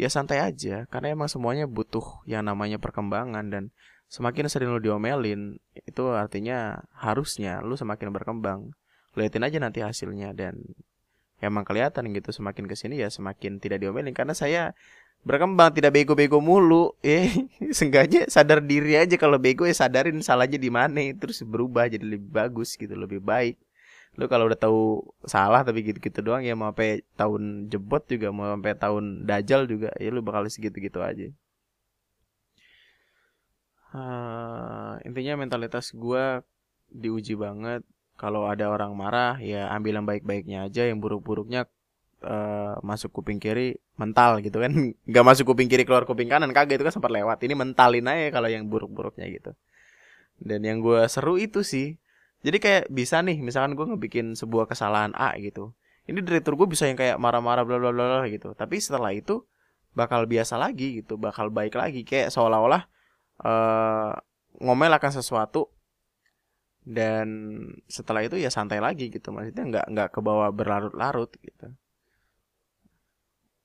ya 0.00 0.08
santai 0.08 0.40
aja 0.40 0.88
karena 0.88 1.12
emang 1.12 1.28
semuanya 1.28 1.68
butuh 1.68 2.24
yang 2.24 2.46
namanya 2.46 2.80
perkembangan 2.80 3.46
dan 3.52 3.64
semakin 4.10 4.46
sering 4.46 4.70
lu 4.70 4.78
diomelin 4.82 5.58
itu 5.74 6.04
artinya 6.14 6.82
harusnya 6.94 7.58
lu 7.66 7.74
semakin 7.74 8.14
berkembang. 8.14 8.70
Liatin 9.14 9.46
aja 9.46 9.58
nanti 9.62 9.78
hasilnya 9.82 10.34
dan 10.34 10.58
emang 11.44 11.64
kelihatan 11.68 12.10
gitu 12.16 12.32
semakin 12.32 12.64
ke 12.64 12.74
sini 12.74 13.00
ya 13.04 13.08
semakin 13.12 13.60
tidak 13.62 13.84
diomelin. 13.84 14.16
Karena 14.16 14.32
saya 14.32 14.72
berkembang 15.24 15.72
tidak 15.76 15.92
bego-bego 15.96 16.38
mulu. 16.40 16.96
Eh 17.04 17.30
sengaja 17.72 18.26
sadar 18.28 18.64
diri 18.64 18.96
aja. 18.96 19.16
Kalau 19.20 19.36
bego 19.40 19.68
ya 19.68 19.76
sadarin 19.76 20.20
salahnya 20.24 20.58
di 20.60 20.70
mana 20.72 21.00
terus 21.16 21.44
berubah 21.44 21.88
jadi 21.92 22.04
lebih 22.04 22.30
bagus 22.32 22.76
gitu 22.80 22.92
lebih 22.96 23.20
baik. 23.20 23.56
Lu 24.14 24.30
kalau 24.30 24.46
udah 24.46 24.58
tahu 24.58 25.02
salah 25.26 25.66
tapi 25.66 25.82
gitu-gitu 25.82 26.22
doang 26.22 26.42
ya 26.46 26.54
mau 26.54 26.70
sampai 26.70 27.02
tahun 27.18 27.66
jebot 27.66 28.02
juga 28.06 28.30
mau 28.30 28.46
sampai 28.54 28.72
tahun 28.78 29.04
dajal 29.26 29.66
juga 29.66 29.90
ya 29.98 30.08
lu 30.14 30.22
bakal 30.22 30.46
segitu-gitu 30.46 31.02
aja. 31.02 31.28
Uh, 33.94 34.98
intinya 35.06 35.38
mentalitas 35.38 35.94
gua 35.94 36.42
diuji 36.90 37.34
banget 37.38 37.82
kalau 38.14 38.46
ada 38.46 38.70
orang 38.70 38.94
marah 38.94 39.36
ya 39.42 39.70
ambil 39.74 40.00
yang 40.02 40.06
baik-baiknya 40.06 40.58
aja 40.70 40.86
yang 40.86 41.02
buruk-buruknya 41.02 41.66
uh, 42.22 42.78
masuk 42.80 43.10
kuping 43.10 43.42
kiri 43.42 43.78
mental 43.98 44.38
gitu 44.40 44.62
kan. 44.62 44.72
Nggak 45.10 45.24
masuk 45.24 45.54
kuping 45.54 45.66
kiri 45.66 45.82
keluar 45.82 46.06
kuping 46.06 46.30
kanan 46.30 46.54
kagak 46.54 46.78
itu 46.78 46.84
kan 46.86 46.94
sempat 46.94 47.10
lewat. 47.10 47.42
Ini 47.42 47.54
mentalin 47.58 48.06
aja 48.06 48.30
kalau 48.30 48.48
yang 48.48 48.70
buruk-buruknya 48.70 49.26
gitu. 49.30 49.52
Dan 50.38 50.66
yang 50.66 50.82
gue 50.82 51.06
seru 51.10 51.38
itu 51.38 51.62
sih 51.62 51.98
jadi 52.44 52.60
kayak 52.60 52.84
bisa 52.92 53.24
nih 53.24 53.40
misalkan 53.40 53.72
gue 53.72 53.86
ngebikin 53.88 54.36
sebuah 54.36 54.68
kesalahan 54.68 55.16
A 55.16 55.32
gitu 55.40 55.72
ini 56.04 56.20
direktur 56.20 56.52
gue 56.60 56.68
bisa 56.68 56.84
yang 56.84 57.00
kayak 57.00 57.16
marah-marah 57.16 57.64
bla 57.64 57.80
bla 57.80 57.90
bla 57.92 58.28
gitu. 58.28 58.52
Tapi 58.52 58.76
setelah 58.76 59.12
itu 59.16 59.44
bakal 59.96 60.28
biasa 60.28 60.60
lagi 60.60 61.00
gitu 61.00 61.16
bakal 61.16 61.48
baik 61.48 61.72
lagi. 61.76 62.04
Kayak 62.04 62.28
seolah-olah 62.28 62.82
uh, 63.40 64.12
ngomel 64.60 64.92
akan 64.92 65.12
sesuatu 65.16 65.72
dan 66.84 67.28
setelah 67.88 68.20
itu 68.20 68.36
ya 68.36 68.52
santai 68.52 68.78
lagi 68.78 69.08
gitu. 69.08 69.32
Maksudnya 69.32 69.64
nggak 69.64 69.86
nggak 69.92 70.08
ke 70.12 70.20
bawah 70.20 70.52
berlarut-larut 70.52 71.32
gitu. 71.40 71.72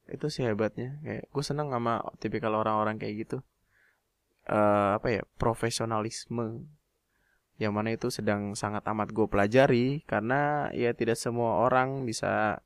Itu 0.08 0.32
sih 0.32 0.48
hebatnya. 0.48 0.98
Kayak 1.04 1.28
gue 1.30 1.44
seneng 1.44 1.70
sama 1.70 2.02
tipikal 2.18 2.56
orang-orang 2.56 2.96
kayak 2.98 3.28
gitu. 3.28 3.38
Uh, 4.48 4.98
apa 4.98 5.08
ya 5.20 5.24
profesionalisme. 5.38 6.66
Yang 7.60 7.74
mana 7.76 7.90
itu 7.92 8.08
sedang 8.08 8.56
sangat 8.56 8.88
amat 8.88 9.12
gue 9.12 9.28
pelajari 9.28 10.08
karena 10.08 10.72
ya 10.72 10.96
tidak 10.96 11.20
semua 11.20 11.60
orang 11.60 12.08
bisa 12.08 12.64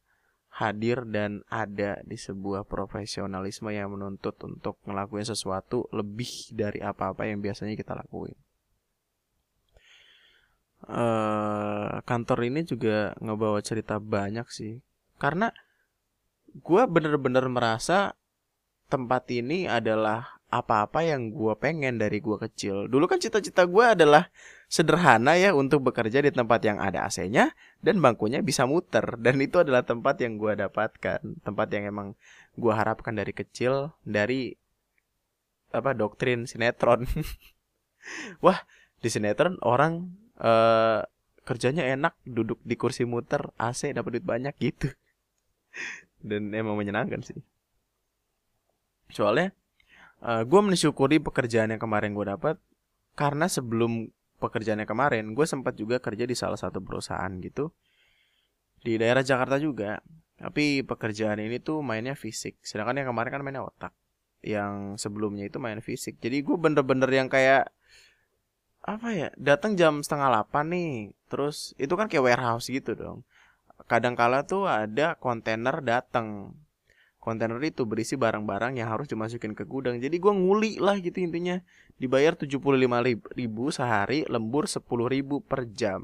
hadir 0.53 1.01
dan 1.09 1.41
ada 1.49 1.97
di 2.05 2.13
sebuah 2.13 2.69
profesionalisme 2.69 3.73
yang 3.73 3.89
menuntut 3.89 4.37
untuk 4.45 4.77
ngelakuin 4.85 5.25
sesuatu 5.25 5.89
lebih 5.89 6.53
dari 6.53 6.77
apa-apa 6.77 7.25
yang 7.25 7.41
biasanya 7.41 7.73
kita 7.73 7.97
lakuin. 7.97 8.37
Uh, 10.83 12.03
kantor 12.03 12.43
ini 12.43 12.67
juga 12.67 13.15
ngebawa 13.23 13.63
cerita 13.63 14.03
banyak 14.03 14.43
sih 14.51 14.83
karena 15.15 15.55
gue 16.59 16.83
bener-bener 16.91 17.47
merasa 17.47 18.19
tempat 18.91 19.25
ini 19.31 19.65
adalah 19.65 20.43
apa-apa 20.53 21.01
yang 21.01 21.33
gue 21.33 21.57
pengen 21.57 21.97
dari 21.97 22.21
gue 22.21 22.37
kecil. 22.37 22.85
Dulu 22.85 23.09
kan 23.09 23.17
cita-cita 23.17 23.65
gue 23.65 23.81
adalah 23.81 24.29
sederhana 24.69 25.33
ya 25.33 25.49
untuk 25.57 25.81
bekerja 25.81 26.21
di 26.21 26.29
tempat 26.29 26.61
yang 26.61 26.77
ada 26.77 27.09
AC-nya 27.09 27.57
dan 27.81 27.97
bangkunya 27.97 28.45
bisa 28.45 28.69
muter. 28.69 29.17
Dan 29.25 29.41
itu 29.41 29.57
adalah 29.65 29.81
tempat 29.81 30.21
yang 30.21 30.37
gue 30.37 30.53
dapatkan. 30.53 31.41
Tempat 31.41 31.67
yang 31.73 31.89
emang 31.89 32.07
gue 32.53 32.69
harapkan 32.69 33.17
dari 33.17 33.33
kecil 33.33 33.97
dari 34.05 34.53
apa 35.73 35.97
doktrin 35.97 36.45
sinetron. 36.45 37.09
Wah 38.45 38.61
di 39.01 39.09
sinetron 39.09 39.57
orang 39.65 40.21
uh, 40.43 41.01
kerjanya 41.43 41.83
enak 41.95 42.15
duduk 42.23 42.59
di 42.63 42.75
kursi 42.79 43.03
muter 43.03 43.51
AC 43.59 43.91
dapat 43.95 44.19
duit 44.19 44.27
banyak 44.27 44.55
gitu. 44.59 44.91
Dan 46.29 46.51
emang 46.55 46.79
menyenangkan 46.79 47.23
sih. 47.23 47.39
Soalnya 49.11 49.51
uh, 50.23 50.41
eh, 50.41 50.43
gue 50.47 50.61
mensyukuri 50.63 51.19
pekerjaan 51.19 51.75
yang 51.75 51.81
kemarin 51.81 52.15
gue 52.15 52.25
dapat 52.27 52.55
karena 53.13 53.45
sebelum 53.45 54.09
pekerjaan 54.39 54.81
yang 54.83 54.89
kemarin 54.89 55.35
gue 55.37 55.45
sempat 55.47 55.77
juga 55.77 55.99
kerja 55.99 56.27
di 56.27 56.35
salah 56.35 56.59
satu 56.59 56.79
perusahaan 56.79 57.31
gitu. 57.43 57.71
Di 58.83 58.99
daerah 58.99 59.23
Jakarta 59.23 59.59
juga 59.59 59.99
tapi 60.39 60.83
pekerjaan 60.83 61.39
ini 61.39 61.59
tuh 61.59 61.79
mainnya 61.83 62.15
fisik. 62.19 62.59
Sedangkan 62.63 62.99
yang 63.03 63.11
kemarin 63.11 63.31
kan 63.31 63.41
mainnya 63.43 63.63
otak. 63.63 63.93
Yang 64.43 64.99
sebelumnya 64.99 65.47
itu 65.47 65.59
main 65.59 65.79
fisik. 65.79 66.19
Jadi 66.19 66.43
gue 66.43 66.55
bener-bener 66.59 67.07
yang 67.07 67.31
kayak 67.31 67.71
apa 68.83 69.15
ya 69.15 69.27
datang 69.39 69.79
jam 69.79 70.03
setengah 70.03 70.27
delapan 70.27 70.65
nih 70.67 70.91
terus 71.31 71.71
itu 71.79 71.95
kan 71.95 72.11
kayak 72.11 72.27
warehouse 72.27 72.67
gitu 72.67 72.93
dong. 72.93 73.23
Kadang 73.87 74.15
kala 74.15 74.47
tuh 74.47 74.69
ada 74.69 75.15
kontainer 75.19 75.83
datang. 75.83 76.55
Kontainer 77.23 77.55
itu 77.63 77.87
berisi 77.87 78.19
barang-barang 78.19 78.75
yang 78.75 78.91
harus 78.91 79.07
dimasukin 79.07 79.55
ke 79.55 79.63
gudang. 79.63 79.95
Jadi 79.95 80.19
gue 80.19 80.33
nguli 80.35 80.83
lah 80.83 80.99
gitu 80.99 81.23
intinya. 81.23 81.63
Dibayar 81.95 82.35
75 82.35 82.59
ribu 83.31 83.63
sehari 83.71 84.27
lembur 84.27 84.67
10 84.67 84.83
ribu 85.07 85.39
per 85.39 85.63
jam. 85.71 86.03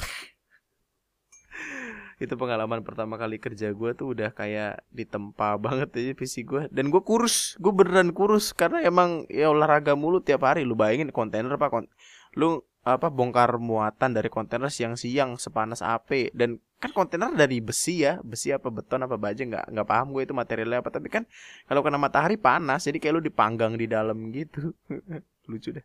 Itu 2.24 2.40
pengalaman 2.40 2.80
pertama 2.80 3.20
kali 3.20 3.36
kerja 3.36 3.76
gue 3.76 3.90
tuh 3.92 4.16
udah 4.16 4.32
kayak 4.32 4.80
ditempa 4.88 5.58
banget 5.64 5.92
aja 6.00 6.12
visi 6.16 6.48
gue 6.48 6.72
dan 6.72 6.88
gue 6.88 7.02
kurus 7.04 7.60
gue 7.60 7.68
beneran 7.68 8.16
kurus. 8.16 8.56
Karena 8.56 8.80
emang 8.80 9.28
ya 9.28 9.52
olahraga 9.52 9.92
mulu 9.92 10.24
tiap 10.24 10.48
hari. 10.48 10.64
Lu 10.64 10.72
bayangin 10.72 11.12
kontainer 11.12 11.60
apa 11.60 11.68
kon 11.68 11.92
lu 12.34 12.62
apa 12.84 13.08
bongkar 13.08 13.56
muatan 13.56 14.12
dari 14.12 14.28
kontainer 14.28 14.68
siang-siang 14.68 15.40
sepanas 15.40 15.80
AP 15.80 16.36
dan 16.36 16.60
kan 16.76 16.92
kontainer 16.92 17.32
dari 17.32 17.64
besi 17.64 18.04
ya 18.04 18.20
besi 18.20 18.52
apa 18.52 18.68
beton 18.68 19.00
apa 19.08 19.16
baja 19.16 19.40
nggak 19.40 19.72
nggak 19.72 19.88
paham 19.88 20.12
gue 20.12 20.22
itu 20.28 20.36
materialnya 20.36 20.84
apa. 20.84 20.92
Tapi 20.92 21.08
kan 21.08 21.24
kalau 21.64 21.80
kena 21.80 21.96
matahari 21.96 22.36
panas 22.36 22.84
jadi 22.84 23.00
kayak 23.00 23.14
lu 23.16 23.22
dipanggang 23.24 23.72
di 23.80 23.88
dalam 23.88 24.28
gitu. 24.36 24.76
Lucu 25.50 25.72
deh. 25.72 25.84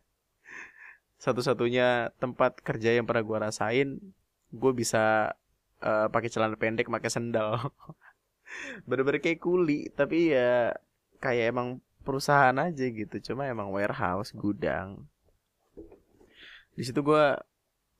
Satu-satunya 1.16 2.12
tempat 2.20 2.60
kerja 2.60 2.92
yang 2.92 3.08
pernah 3.08 3.24
gue 3.24 3.38
rasain 3.48 3.88
gue 4.52 4.72
bisa 4.76 5.32
uh, 5.80 6.06
pakai 6.12 6.28
celana 6.28 6.60
pendek 6.60 6.92
pakai 6.92 7.08
sendal. 7.08 7.72
Bener-bener 8.88 9.24
kayak 9.24 9.40
kuli 9.40 9.88
tapi 9.96 10.36
ya 10.36 10.76
kayak 11.16 11.56
emang 11.56 11.80
perusahaan 12.04 12.56
aja 12.60 12.84
gitu. 12.92 13.32
Cuma 13.32 13.48
emang 13.48 13.72
warehouse 13.72 14.36
gudang 14.36 15.08
di 16.80 16.88
situ 16.88 17.04
gue 17.04 17.36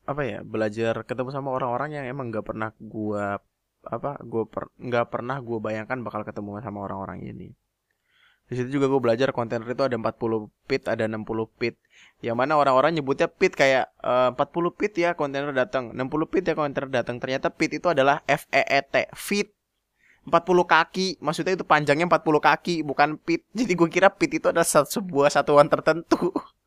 apa 0.09 0.23
ya 0.25 0.41
belajar 0.41 1.05
ketemu 1.05 1.29
sama 1.37 1.53
orang-orang 1.53 2.01
yang 2.01 2.09
emang 2.09 2.33
nggak 2.33 2.49
pernah 2.49 2.73
gue 2.81 3.25
apa 3.85 4.17
gue 4.25 4.45
per, 4.49 4.73
nggak 4.81 5.07
pernah 5.13 5.37
gue 5.45 5.59
bayangkan 5.61 6.01
bakal 6.01 6.25
ketemu 6.25 6.65
sama 6.65 6.89
orang-orang 6.89 7.29
ini. 7.29 7.53
Di 8.49 8.57
situ 8.57 8.81
juga 8.81 8.89
gue 8.89 8.99
belajar 8.99 9.37
kontainer 9.37 9.69
itu 9.69 9.85
ada 9.85 9.95
40 9.95 10.49
pit 10.65 10.89
ada 10.89 11.05
60 11.05 11.29
pit. 11.61 11.77
Yang 12.25 12.37
mana 12.41 12.57
orang-orang 12.57 12.97
nyebutnya 12.97 13.29
pit 13.29 13.53
kayak 13.53 13.93
e, 14.01 14.33
uh, 14.33 14.35
40 14.35 14.75
pit 14.81 14.93
ya 14.97 15.13
kontainer 15.13 15.53
datang 15.53 15.93
60 15.93 16.33
pit 16.33 16.45
ya 16.49 16.57
kontainer 16.57 16.89
datang 16.89 17.21
ternyata 17.21 17.53
pit 17.53 17.77
itu 17.77 17.87
adalah 17.93 18.25
F 18.25 18.49
E 18.49 18.65
E 18.65 18.81
T 18.81 19.13
feet. 19.13 19.53
40 20.25 20.41
kaki 20.65 21.21
maksudnya 21.21 21.53
itu 21.53 21.69
panjangnya 21.69 22.09
40 22.09 22.41
kaki 22.41 22.75
bukan 22.81 23.21
pit. 23.21 23.45
Jadi 23.53 23.73
gue 23.77 23.89
kira 23.93 24.09
pit 24.09 24.33
itu 24.41 24.49
adalah 24.49 24.67
sebuah 24.67 25.29
satuan 25.29 25.69
tertentu 25.69 26.33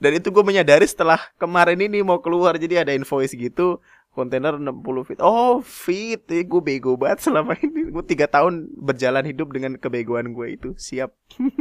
Dan 0.00 0.16
itu 0.16 0.32
gue 0.32 0.44
menyadari 0.44 0.88
setelah 0.88 1.20
kemarin 1.36 1.76
ini 1.76 2.00
mau 2.00 2.24
keluar 2.24 2.56
jadi 2.56 2.84
ada 2.84 2.96
invoice 2.96 3.36
gitu 3.36 3.80
kontainer 4.16 4.56
60 4.56 4.80
feet. 5.04 5.20
Oh, 5.20 5.60
feet. 5.60 6.24
Eh, 6.32 6.48
gue 6.48 6.64
bego 6.64 6.96
banget 6.96 7.28
selama 7.28 7.52
ini. 7.60 7.92
Gue 7.92 8.00
tiga 8.00 8.24
tahun 8.24 8.72
berjalan 8.72 9.28
hidup 9.28 9.52
dengan 9.52 9.76
kebegoan 9.76 10.32
gue 10.32 10.56
itu. 10.56 10.72
Siap. 10.72 11.12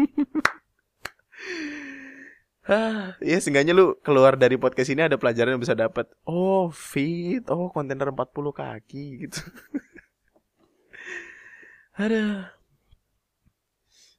ya 3.22 3.38
seenggaknya 3.38 3.78
lu 3.78 3.94
keluar 4.02 4.34
dari 4.40 4.58
podcast 4.58 4.90
ini 4.90 5.06
ada 5.06 5.20
pelajaran 5.20 5.60
yang 5.60 5.62
bisa 5.62 5.76
dapat. 5.76 6.08
Oh, 6.24 6.72
feet. 6.72 7.52
Oh, 7.52 7.68
kontainer 7.76 8.16
40 8.16 8.32
kaki 8.56 9.28
gitu. 9.28 9.44
Ada 11.96 12.52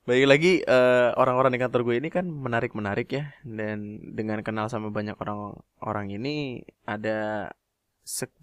Baik 0.06 0.26
lagi 0.30 0.52
uh, 0.62 1.18
orang-orang 1.18 1.58
di 1.58 1.58
kantor 1.58 1.82
gue 1.82 1.98
ini 1.98 2.14
kan 2.14 2.30
menarik-menarik 2.30 3.10
ya 3.10 3.34
dan 3.42 3.98
dengan 4.14 4.38
kenal 4.46 4.70
sama 4.70 4.94
banyak 4.94 5.18
orang-orang 5.18 6.14
ini 6.14 6.62
ada 6.86 7.50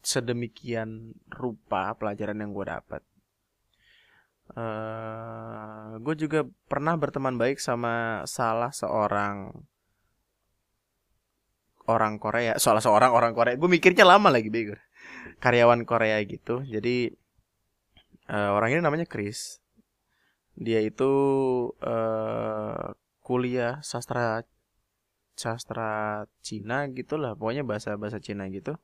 sedemikian 0.03 1.15
rupa 1.31 1.95
pelajaran 1.95 2.43
yang 2.43 2.51
gue 2.51 2.67
dapat. 2.67 2.99
Uh, 4.51 6.03
gue 6.03 6.27
juga 6.27 6.43
pernah 6.67 6.99
berteman 6.99 7.39
baik 7.39 7.63
sama 7.63 8.27
salah 8.27 8.75
seorang 8.75 9.55
orang 11.87 12.19
Korea, 12.19 12.59
salah 12.59 12.83
seorang 12.83 13.15
orang 13.15 13.31
Korea. 13.31 13.55
Gue 13.55 13.71
mikirnya 13.71 14.03
lama 14.03 14.27
lagi 14.27 14.51
bego. 14.51 14.75
Karyawan 15.39 15.87
Korea 15.87 16.19
gitu. 16.27 16.59
Jadi 16.67 17.07
uh, 18.27 18.51
orang 18.51 18.75
ini 18.75 18.83
namanya 18.83 19.07
Chris 19.07 19.62
dia 20.53 20.79
itu 20.85 21.11
uh, 21.81 22.93
kuliah 23.25 23.81
sastra 23.81 24.45
sastra 25.33 26.23
Cina 26.45 26.85
gitulah 26.93 27.33
pokoknya 27.33 27.65
bahasa 27.65 27.97
bahasa 27.97 28.21
Cina 28.21 28.45
gitu 28.53 28.77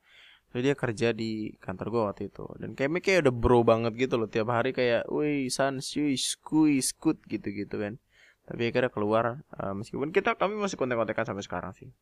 Jadi 0.49 0.61
dia 0.65 0.73
kerja 0.73 1.07
di 1.13 1.53
kantor 1.61 1.87
gue 1.93 2.01
waktu 2.09 2.23
itu 2.33 2.45
dan 2.57 2.73
kayaknya 2.73 3.01
kayak 3.05 3.19
udah 3.29 3.35
bro 3.37 3.61
banget 3.61 3.93
gitu 4.01 4.17
loh 4.17 4.25
tiap 4.25 4.49
hari 4.49 4.73
kayak, 4.73 5.05
wih 5.05 5.45
san 5.53 5.77
shui 5.77 6.17
skui 6.17 6.81
skut 6.81 7.21
gitu 7.29 7.53
gitu 7.53 7.77
kan. 7.77 8.01
Tapi 8.49 8.73
akhirnya 8.73 8.89
keluar 8.89 9.45
uh, 9.61 9.77
meskipun 9.77 10.09
kita 10.09 10.33
kami 10.33 10.57
masih 10.57 10.73
kontak-kontakan 10.73 11.21
sampai 11.21 11.45
sekarang 11.45 11.71
sih. 11.77 11.93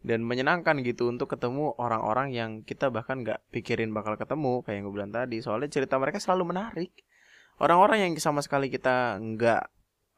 Dan 0.00 0.24
menyenangkan 0.24 0.80
gitu 0.80 1.12
untuk 1.12 1.28
ketemu 1.36 1.76
orang-orang 1.76 2.32
yang 2.32 2.50
kita 2.64 2.88
bahkan 2.88 3.20
nggak 3.20 3.44
pikirin 3.52 3.92
bakal 3.92 4.16
ketemu 4.16 4.64
kayak 4.64 4.76
yang 4.80 4.84
gue 4.88 4.94
bilang 4.96 5.12
tadi. 5.12 5.44
Soalnya 5.44 5.68
cerita 5.68 6.00
mereka 6.00 6.16
selalu 6.16 6.56
menarik. 6.56 6.92
Orang-orang 7.62 8.10
yang 8.10 8.12
sama 8.18 8.42
sekali 8.42 8.66
kita 8.68 9.18
nggak 9.22 9.62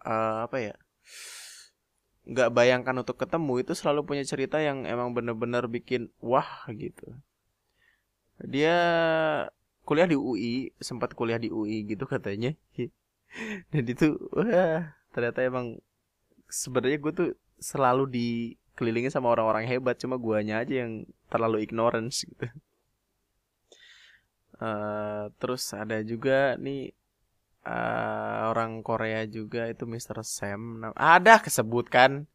uh, 0.06 0.48
apa 0.48 0.56
ya 0.60 0.74
nggak 2.26 2.50
bayangkan 2.50 2.96
untuk 2.98 3.22
ketemu 3.22 3.62
itu 3.62 3.72
selalu 3.78 4.02
punya 4.02 4.24
cerita 4.26 4.58
yang 4.58 4.82
emang 4.82 5.14
bener-bener 5.14 5.70
bikin 5.70 6.10
wah 6.18 6.66
gitu. 6.74 7.14
Dia 8.42 8.76
kuliah 9.86 10.10
di 10.10 10.18
UI 10.18 10.74
sempat 10.82 11.14
kuliah 11.14 11.38
di 11.38 11.48
UI 11.54 11.86
gitu 11.86 12.02
katanya. 12.10 12.56
Dan 13.70 13.84
itu 13.86 14.18
wah 14.34 14.90
ternyata 15.14 15.46
emang 15.46 15.78
sebenarnya 16.50 16.98
gue 16.98 17.12
tuh 17.14 17.30
selalu 17.62 18.10
dikelilingi 18.10 19.08
sama 19.08 19.32
orang-orang 19.32 19.64
hebat 19.70 19.96
cuma 19.96 20.18
guanya 20.18 20.60
aja 20.60 20.82
yang 20.82 21.06
terlalu 21.30 21.62
ignorance 21.62 22.26
gitu. 22.26 22.50
Uh, 24.58 25.30
terus 25.40 25.62
ada 25.70 26.02
juga 26.02 26.58
nih 26.58 26.90
uh, 27.66 28.54
orang 28.54 28.80
Korea 28.86 29.26
juga 29.26 29.66
itu 29.66 29.84
Mr. 29.84 30.22
Sam. 30.22 30.86
Ada 30.94 31.42
kesebutkan 31.42 32.30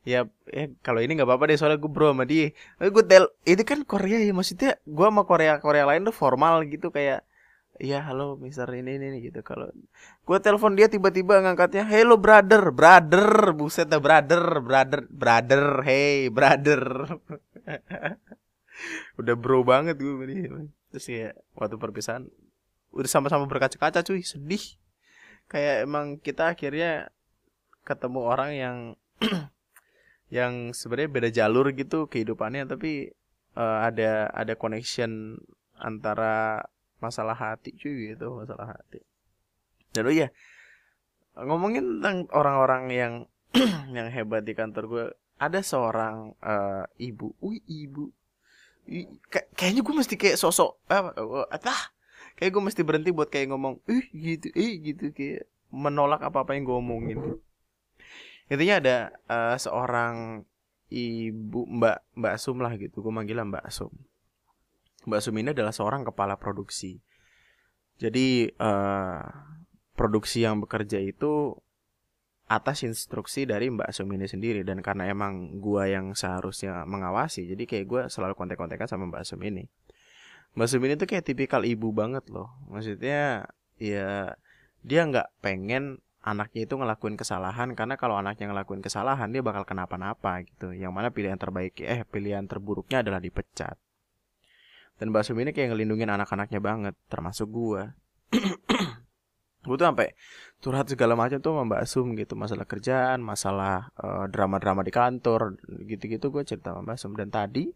ya 0.00 0.24
ya 0.48 0.72
kalau 0.80 1.04
ini 1.04 1.12
nggak 1.12 1.28
apa-apa 1.28 1.52
deh 1.52 1.60
soalnya 1.60 1.78
gue 1.78 1.92
bro 1.92 2.16
sama 2.16 2.24
dia. 2.24 2.56
Gue 2.80 3.04
tel 3.04 3.28
itu 3.44 3.62
kan 3.62 3.84
Korea 3.84 4.18
ya 4.24 4.32
maksudnya 4.32 4.80
gue 4.88 5.06
sama 5.06 5.22
Korea 5.28 5.60
Korea 5.60 5.84
lain 5.84 6.08
tuh 6.08 6.16
formal 6.16 6.64
gitu 6.66 6.88
kayak 6.88 7.28
ya 7.80 8.04
halo 8.04 8.36
Mister 8.40 8.68
ini 8.72 8.96
ini, 8.96 9.12
ini 9.12 9.18
gitu. 9.28 9.44
Kalau 9.44 9.68
gue 10.24 10.38
telepon 10.40 10.72
dia 10.72 10.88
tiba-tiba 10.88 11.44
ngangkatnya 11.44 11.84
hello 11.84 12.16
brother 12.16 12.72
brother 12.72 13.52
buset 13.52 13.92
dah 13.92 14.00
brother 14.00 14.64
brother 14.64 15.04
brother 15.12 15.84
hey 15.84 16.32
brother. 16.32 16.80
Udah 19.20 19.36
bro 19.36 19.60
banget 19.60 20.00
gue 20.00 20.24
terus 20.90 21.06
ya 21.06 21.30
waktu 21.54 21.78
perpisahan 21.78 22.26
udah 22.90 23.10
sama-sama 23.10 23.46
berkaca-kaca 23.46 24.02
cuy. 24.06 24.22
Sedih. 24.22 24.78
Kayak 25.50 25.86
emang 25.86 26.18
kita 26.22 26.54
akhirnya 26.54 27.10
ketemu 27.82 28.20
orang 28.22 28.50
yang 28.54 28.76
yang 30.36 30.70
sebenarnya 30.70 31.10
beda 31.10 31.28
jalur 31.34 31.74
gitu 31.74 32.06
kehidupannya 32.06 32.70
tapi 32.70 33.10
uh, 33.58 33.82
ada 33.82 34.30
ada 34.30 34.54
connection 34.54 35.42
antara 35.74 36.62
masalah 37.02 37.34
hati 37.34 37.74
cuy 37.74 38.14
gitu 38.14 38.30
masalah 38.38 38.78
hati. 38.78 39.02
Dan 39.90 40.06
oh 40.06 40.14
iya 40.14 40.30
ngomongin 41.34 41.98
tentang 41.98 42.30
orang-orang 42.30 42.84
yang 42.90 43.12
yang 43.96 44.06
hebat 44.12 44.46
di 44.46 44.54
kantor 44.54 44.84
gue 44.86 45.06
ada 45.40 45.60
seorang 45.64 46.36
uh, 46.44 46.84
ibu. 47.00 47.32
Wih 47.40 47.64
ibu. 47.66 48.12
Kayaknya 49.56 49.80
gue 49.80 49.94
mesti 49.96 50.14
kayak 50.20 50.36
sosok 50.36 50.84
apa 50.86 51.16
uh, 51.16 51.48
kayak 52.40 52.56
gue 52.56 52.62
mesti 52.64 52.80
berhenti 52.80 53.12
buat 53.12 53.28
kayak 53.28 53.52
ngomong 53.52 53.84
ih 53.84 54.08
gitu 54.16 54.48
ih 54.56 54.80
gitu 54.80 55.12
kayak 55.12 55.44
menolak 55.68 56.24
apa 56.24 56.40
apa 56.40 56.56
yang 56.56 56.64
gue 56.64 56.76
omongin. 56.80 57.18
Intinya 58.48 58.80
ada 58.80 58.96
uh, 59.28 59.56
seorang 59.60 60.42
ibu 60.88 61.68
mbak 61.68 62.00
mbak 62.16 62.34
Sum 62.40 62.64
lah 62.64 62.72
gitu 62.80 63.04
gue 63.04 63.12
manggilnya 63.12 63.44
mbak 63.44 63.68
Sum. 63.68 63.92
Mbak 65.04 65.20
Sum 65.20 65.36
ini 65.36 65.52
adalah 65.52 65.76
seorang 65.76 66.00
kepala 66.00 66.40
produksi. 66.40 67.04
Jadi 68.00 68.48
uh, 68.56 69.20
produksi 69.92 70.40
yang 70.40 70.64
bekerja 70.64 70.96
itu 70.96 71.52
atas 72.50 72.82
instruksi 72.82 73.46
dari 73.46 73.70
Mbak 73.70 73.92
Sum 73.92 74.08
ini 74.12 74.28
sendiri. 74.28 74.60
Dan 74.64 74.84
karena 74.84 75.08
emang 75.08 75.60
gua 75.60 75.88
yang 75.88 76.12
seharusnya 76.12 76.84
mengawasi 76.84 77.48
jadi 77.48 77.64
kayak 77.64 77.86
gue 77.86 78.02
selalu 78.12 78.36
kontek-kontekan 78.36 78.88
sama 78.88 79.08
Mbak 79.08 79.24
Sum 79.24 79.40
ini 79.44 79.68
Mbak 80.58 80.66
Sum 80.66 80.82
ini 80.82 80.94
tuh 80.98 81.06
kayak 81.06 81.24
tipikal 81.26 81.62
ibu 81.62 81.94
banget 81.94 82.26
loh. 82.30 82.50
Maksudnya 82.66 83.46
ya 83.78 84.34
dia 84.82 85.00
nggak 85.06 85.40
pengen 85.44 86.02
anaknya 86.20 86.68
itu 86.68 86.74
ngelakuin 86.76 87.16
kesalahan 87.16 87.72
karena 87.72 87.96
kalau 87.96 88.20
anaknya 88.20 88.52
ngelakuin 88.52 88.84
kesalahan 88.84 89.30
dia 89.32 89.40
bakal 89.40 89.62
kenapa-napa 89.62 90.42
gitu. 90.44 90.74
Yang 90.74 90.92
mana 90.92 91.08
pilihan 91.14 91.38
terbaik 91.38 91.78
eh 91.80 92.02
pilihan 92.04 92.44
terburuknya 92.50 93.06
adalah 93.06 93.22
dipecat. 93.22 93.78
Dan 95.00 95.14
Mbak 95.14 95.22
Sum 95.24 95.38
ini 95.40 95.56
kayak 95.56 95.72
ngelindungin 95.72 96.12
anak-anaknya 96.12 96.60
banget, 96.60 96.94
termasuk 97.08 97.48
gua. 97.48 97.96
gue 99.60 99.76
tuh 99.76 99.84
sampai 99.84 100.16
curhat 100.64 100.88
segala 100.88 101.12
macam 101.12 101.36
tuh 101.36 101.52
sama 101.52 101.62
Mbak 101.68 101.82
Sum 101.84 102.16
gitu 102.16 102.32
masalah 102.32 102.64
kerjaan 102.64 103.20
masalah 103.20 103.92
eh, 104.00 104.24
drama-drama 104.32 104.80
di 104.80 104.92
kantor 104.92 105.60
gitu-gitu 105.84 106.32
gue 106.32 106.42
cerita 106.48 106.72
sama 106.72 106.80
Mbak 106.88 106.96
Sum 106.96 107.12
dan 107.12 107.28
tadi 107.28 107.68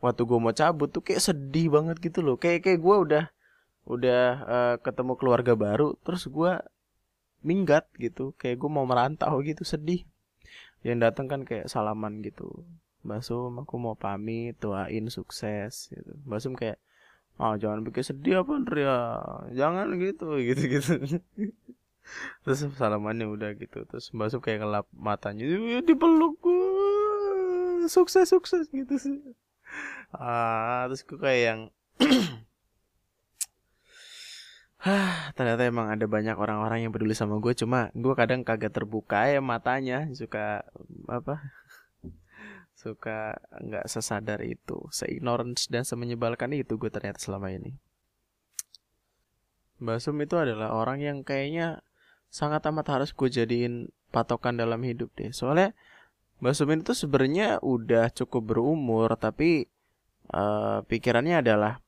waktu 0.00 0.22
gue 0.24 0.38
mau 0.40 0.52
cabut 0.56 0.88
tuh 0.88 1.04
kayak 1.04 1.22
sedih 1.22 1.68
banget 1.68 1.96
gitu 2.00 2.24
loh. 2.24 2.36
Kayak 2.40 2.64
kayak 2.66 2.80
gue 2.80 2.96
udah 3.08 3.24
udah 3.88 4.24
uh, 4.44 4.74
ketemu 4.80 5.12
keluarga 5.16 5.52
baru 5.56 5.96
terus 6.04 6.24
gue 6.26 6.52
minggat 7.44 7.84
gitu. 8.00 8.32
Kayak 8.40 8.64
gue 8.64 8.70
mau 8.72 8.88
merantau 8.88 9.40
gitu 9.44 9.62
sedih. 9.62 10.04
Yang 10.80 10.98
datang 11.04 11.26
kan 11.28 11.40
kayak 11.44 11.68
salaman 11.68 12.24
gitu. 12.24 12.64
Basum 13.04 13.60
aku 13.60 13.76
mau 13.80 13.96
pamit 13.96 14.56
doain 14.60 15.06
sukses 15.12 15.92
gitu. 15.92 16.12
Basum 16.24 16.56
kayak 16.56 16.80
ah 17.40 17.52
oh, 17.52 17.54
jangan 17.56 17.80
bikin 17.80 18.04
sedih 18.04 18.44
apa 18.44 18.60
ya 18.76 18.96
jangan 19.56 19.96
gitu 19.96 20.36
gitu 20.48 20.62
gitu. 20.68 20.92
Terus 22.44 22.60
salamannya 22.80 23.28
udah 23.28 23.52
gitu. 23.56 23.84
Terus 23.84 24.08
Basum 24.16 24.40
kayak 24.40 24.64
ngelap 24.64 24.86
matanya 24.96 25.44
dipeluk 25.84 26.40
gue 26.40 27.88
sukses 27.88 28.28
sukses 28.28 28.68
gitu. 28.72 28.96
sih 28.96 29.20
ah 30.14 30.86
terus 30.90 31.06
gue 31.06 31.18
kayak 31.18 31.42
yang 31.42 31.60
Hah, 34.80 35.28
ternyata 35.36 35.68
emang 35.68 35.92
ada 35.92 36.08
banyak 36.08 36.32
orang-orang 36.40 36.88
yang 36.88 36.92
peduli 36.94 37.12
sama 37.12 37.36
gue 37.36 37.52
cuma 37.52 37.92
gue 37.92 38.14
kadang 38.16 38.40
kagak 38.40 38.72
terbuka 38.72 39.28
ya 39.28 39.44
matanya. 39.44 40.08
Suka 40.16 40.64
apa 41.04 41.36
suka 42.80 43.36
nggak 43.60 43.84
sesadar 43.92 44.40
itu 44.40 44.88
seignorance 44.88 45.68
dan 45.68 45.84
semenyebalkan 45.84 46.56
itu 46.56 46.80
gue 46.80 46.88
ternyata 46.88 47.20
selama 47.20 47.52
ini. 47.52 47.76
Basum 49.76 50.16
itu 50.24 50.36
adalah 50.40 50.72
orang 50.72 51.04
yang 51.04 51.18
kayaknya 51.24 51.84
sangat 52.32 52.64
amat 52.72 53.00
harus 53.00 53.10
gue 53.12 53.28
jadiin 53.28 53.92
patokan 54.08 54.56
dalam 54.56 54.80
hidup 54.80 55.12
deh. 55.16 55.28
Soalnya 55.32 55.76
Mbak 56.40 56.54
Sumin 56.56 56.80
itu 56.80 56.96
sebenarnya 56.96 57.60
udah 57.60 58.08
cukup 58.16 58.56
berumur 58.56 59.12
tapi 59.20 59.68
uh, 60.34 60.82
pikirannya 60.86 61.42
adalah 61.42 61.82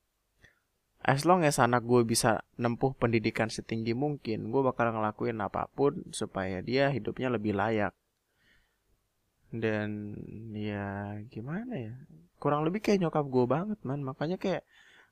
as 1.03 1.27
long 1.27 1.43
as 1.43 1.59
anak 1.59 1.83
gue 1.83 2.07
bisa 2.07 2.47
nempuh 2.55 2.95
pendidikan 2.95 3.51
setinggi 3.51 3.91
mungkin 3.91 4.47
gue 4.47 4.61
bakal 4.63 4.95
ngelakuin 4.95 5.35
apa 5.43 5.67
pun 5.75 5.99
supaya 6.15 6.63
dia 6.63 6.87
hidupnya 6.89 7.27
lebih 7.27 7.53
layak. 7.55 7.91
Dan 9.53 10.17
ya 10.55 11.19
gimana 11.29 11.75
ya? 11.77 11.93
Kurang 12.39 12.65
lebih 12.65 12.81
kayak 12.81 13.03
nyokap 13.03 13.25
gue 13.27 13.45
banget 13.45 13.79
man. 13.85 14.01
Makanya 14.01 14.39
kayak 14.39 14.63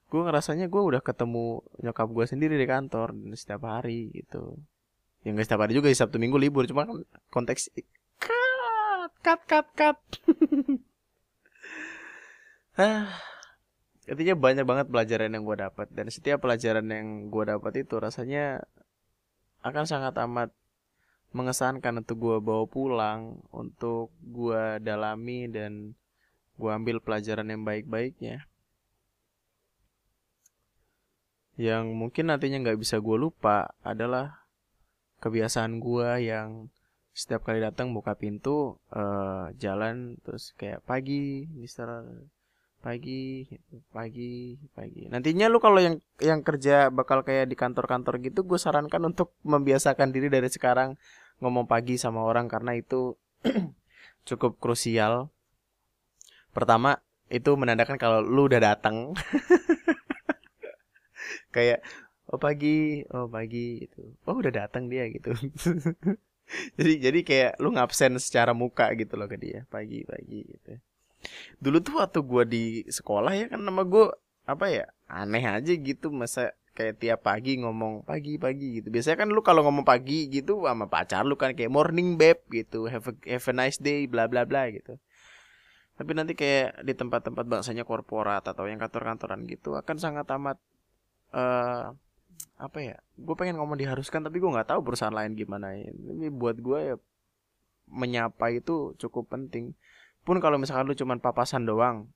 gue 0.09 0.21
ngerasanya 0.23 0.65
gue 0.71 0.81
udah 0.81 1.03
ketemu 1.03 1.61
nyokap 1.83 2.07
gue 2.09 2.25
sendiri 2.25 2.55
di 2.57 2.65
kantor 2.65 3.13
setiap 3.35 3.67
hari 3.67 4.09
gitu. 4.15 4.57
Yang 5.21 5.43
gak 5.43 5.45
setiap 5.45 5.61
hari 5.67 5.73
juga 5.77 5.87
Sabtu 5.93 6.17
Minggu 6.17 6.39
libur. 6.41 6.65
Cuma 6.65 6.87
kan 6.89 7.03
konteks 7.29 7.69
cut 9.21 9.41
cut 9.45 9.67
cut 9.77 9.97
ah 10.17 10.79
intinya 14.11 14.35
banyak 14.35 14.65
banget 14.65 14.87
pelajaran 14.89 15.31
yang 15.33 15.43
gue 15.45 15.57
dapat 15.57 15.87
dan 15.93 16.07
setiap 16.09 16.41
pelajaran 16.43 16.87
yang 16.89 17.07
gue 17.29 17.43
dapat 17.47 17.85
itu 17.85 17.95
rasanya 18.01 18.65
akan 19.61 19.85
sangat 19.85 20.17
amat 20.25 20.49
mengesankan 21.31 22.03
untuk 22.03 22.17
gue 22.19 22.37
bawa 22.43 22.65
pulang 22.67 23.39
untuk 23.55 24.11
gue 24.19 24.81
dalami 24.83 25.47
dan 25.47 25.95
gue 26.59 26.71
ambil 26.71 26.99
pelajaran 26.99 27.47
yang 27.47 27.63
baik-baiknya. 27.63 28.45
Yang 31.55 31.85
mungkin 31.95 32.29
nantinya 32.29 32.59
nggak 32.61 32.79
bisa 32.79 32.99
gue 32.99 33.17
lupa 33.17 33.71
adalah 33.85 34.43
kebiasaan 35.23 35.79
gue 35.79 36.09
yang 36.27 36.67
setiap 37.11 37.43
kali 37.43 37.59
datang 37.59 37.91
buka 37.91 38.15
pintu 38.15 38.79
uh, 38.95 39.51
jalan 39.59 40.15
terus 40.23 40.55
kayak 40.55 40.79
pagi 40.87 41.45
Mister 41.53 42.01
pagi 42.81 43.45
pagi 43.93 44.57
pagi. 44.73 45.05
Nantinya 45.05 45.45
lu 45.47 45.61
kalau 45.61 45.77
yang 45.77 46.01
yang 46.17 46.41
kerja 46.41 46.89
bakal 46.89 47.21
kayak 47.21 47.47
di 47.47 47.55
kantor-kantor 47.55 48.17
gitu 48.25 48.41
gue 48.41 48.57
sarankan 48.57 49.13
untuk 49.13 49.37
membiasakan 49.53 50.09
diri 50.09 50.27
dari 50.33 50.49
sekarang. 50.49 50.97
Ngomong 51.41 51.65
pagi 51.65 51.97
sama 51.97 52.25
orang 52.25 52.49
karena 52.49 52.77
itu 52.77 53.17
cukup 54.27 54.57
krusial. 54.57 55.29
Pertama 56.51 56.99
itu 57.31 57.53
menandakan 57.55 57.95
kalau 57.95 58.19
lu 58.19 58.49
udah 58.51 58.59
datang 58.59 59.15
kayak 61.55 61.79
oh 62.27 62.41
pagi 62.41 63.05
oh 63.13 63.29
pagi 63.29 63.85
gitu. 63.85 64.17
Oh 64.25 64.41
udah 64.41 64.65
datang 64.65 64.89
dia 64.89 65.05
gitu. 65.07 65.31
Jadi 66.75 66.99
jadi 66.99 67.19
kayak 67.23 67.51
lu 67.63 67.71
ngabsen 67.71 68.19
secara 68.19 68.51
muka 68.51 68.91
gitu 68.99 69.15
loh 69.15 69.31
ke 69.31 69.39
dia. 69.39 69.63
Pagi 69.71 70.03
pagi 70.03 70.43
gitu 70.43 70.75
dulu 71.63 71.77
tuh 71.83 71.93
waktu 72.01 72.19
gue 72.21 72.43
di 72.49 72.63
sekolah 72.89 73.33
ya 73.37 73.45
kan 73.51 73.61
nama 73.61 73.81
gue 73.85 74.09
apa 74.45 74.65
ya 74.67 74.85
aneh 75.05 75.43
aja 75.45 75.73
gitu 75.75 76.09
masa 76.09 76.55
kayak 76.71 77.03
tiap 77.03 77.19
pagi 77.27 77.59
ngomong 77.59 78.07
pagi 78.07 78.39
pagi 78.39 78.79
gitu. 78.79 78.87
Biasanya 78.87 79.17
kan 79.25 79.27
lu 79.29 79.43
kalau 79.43 79.61
ngomong 79.67 79.83
pagi 79.83 80.31
gitu 80.31 80.63
sama 80.63 80.87
pacar 80.87 81.27
lu 81.27 81.35
kan 81.35 81.51
kayak 81.51 81.71
morning 81.71 82.15
babe 82.15 82.39
gitu 82.47 82.87
have 82.87 83.05
a, 83.11 83.13
have 83.27 83.45
a 83.51 83.53
nice 83.53 83.77
day 83.77 84.07
bla 84.07 84.31
bla 84.31 84.47
bla 84.47 84.71
gitu. 84.71 84.95
Tapi 85.99 86.11
nanti 86.15 86.33
kayak 86.33 86.81
di 86.81 86.93
tempat-tempat 86.95 87.45
bangsanya 87.45 87.83
korporat 87.83 88.47
atau 88.47 88.65
yang 88.65 88.79
kantor-kantoran 88.79 89.43
gitu 89.45 89.75
akan 89.75 89.95
sangat 89.99 90.25
amat 90.31 90.57
uh, 91.35 91.91
apa 92.57 92.79
ya 92.79 92.97
gue 93.19 93.35
pengen 93.37 93.59
ngomong 93.59 93.77
diharuskan 93.77 94.25
tapi 94.25 94.41
gue 94.41 94.49
nggak 94.49 94.71
tahu 94.71 94.81
perusahaan 94.81 95.13
lain 95.13 95.35
gimana 95.35 95.75
ya. 95.75 95.91
Ini 95.91 96.31
buat 96.31 96.57
gue 96.57 96.79
ya 96.79 96.95
menyapa 97.91 98.47
itu 98.55 98.95
cukup 98.95 99.27
penting 99.27 99.75
pun 100.21 100.37
kalau 100.37 100.61
misalkan 100.61 100.85
lu 100.85 100.93
cuman 100.93 101.17
papasan 101.17 101.65
doang 101.65 102.09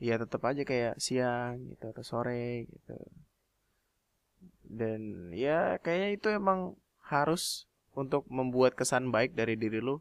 ya 0.00 0.16
tetap 0.16 0.40
aja 0.48 0.64
kayak 0.64 0.96
siang 0.96 1.60
gitu 1.68 1.92
atau 1.92 2.04
sore 2.04 2.66
gitu. 2.66 2.96
Dan 4.64 5.32
ya 5.36 5.76
kayaknya 5.84 6.08
itu 6.16 6.28
emang 6.32 6.74
harus 7.04 7.68
untuk 7.92 8.24
membuat 8.32 8.74
kesan 8.74 9.12
baik 9.12 9.36
dari 9.36 9.60
diri 9.60 9.78
lu. 9.84 10.00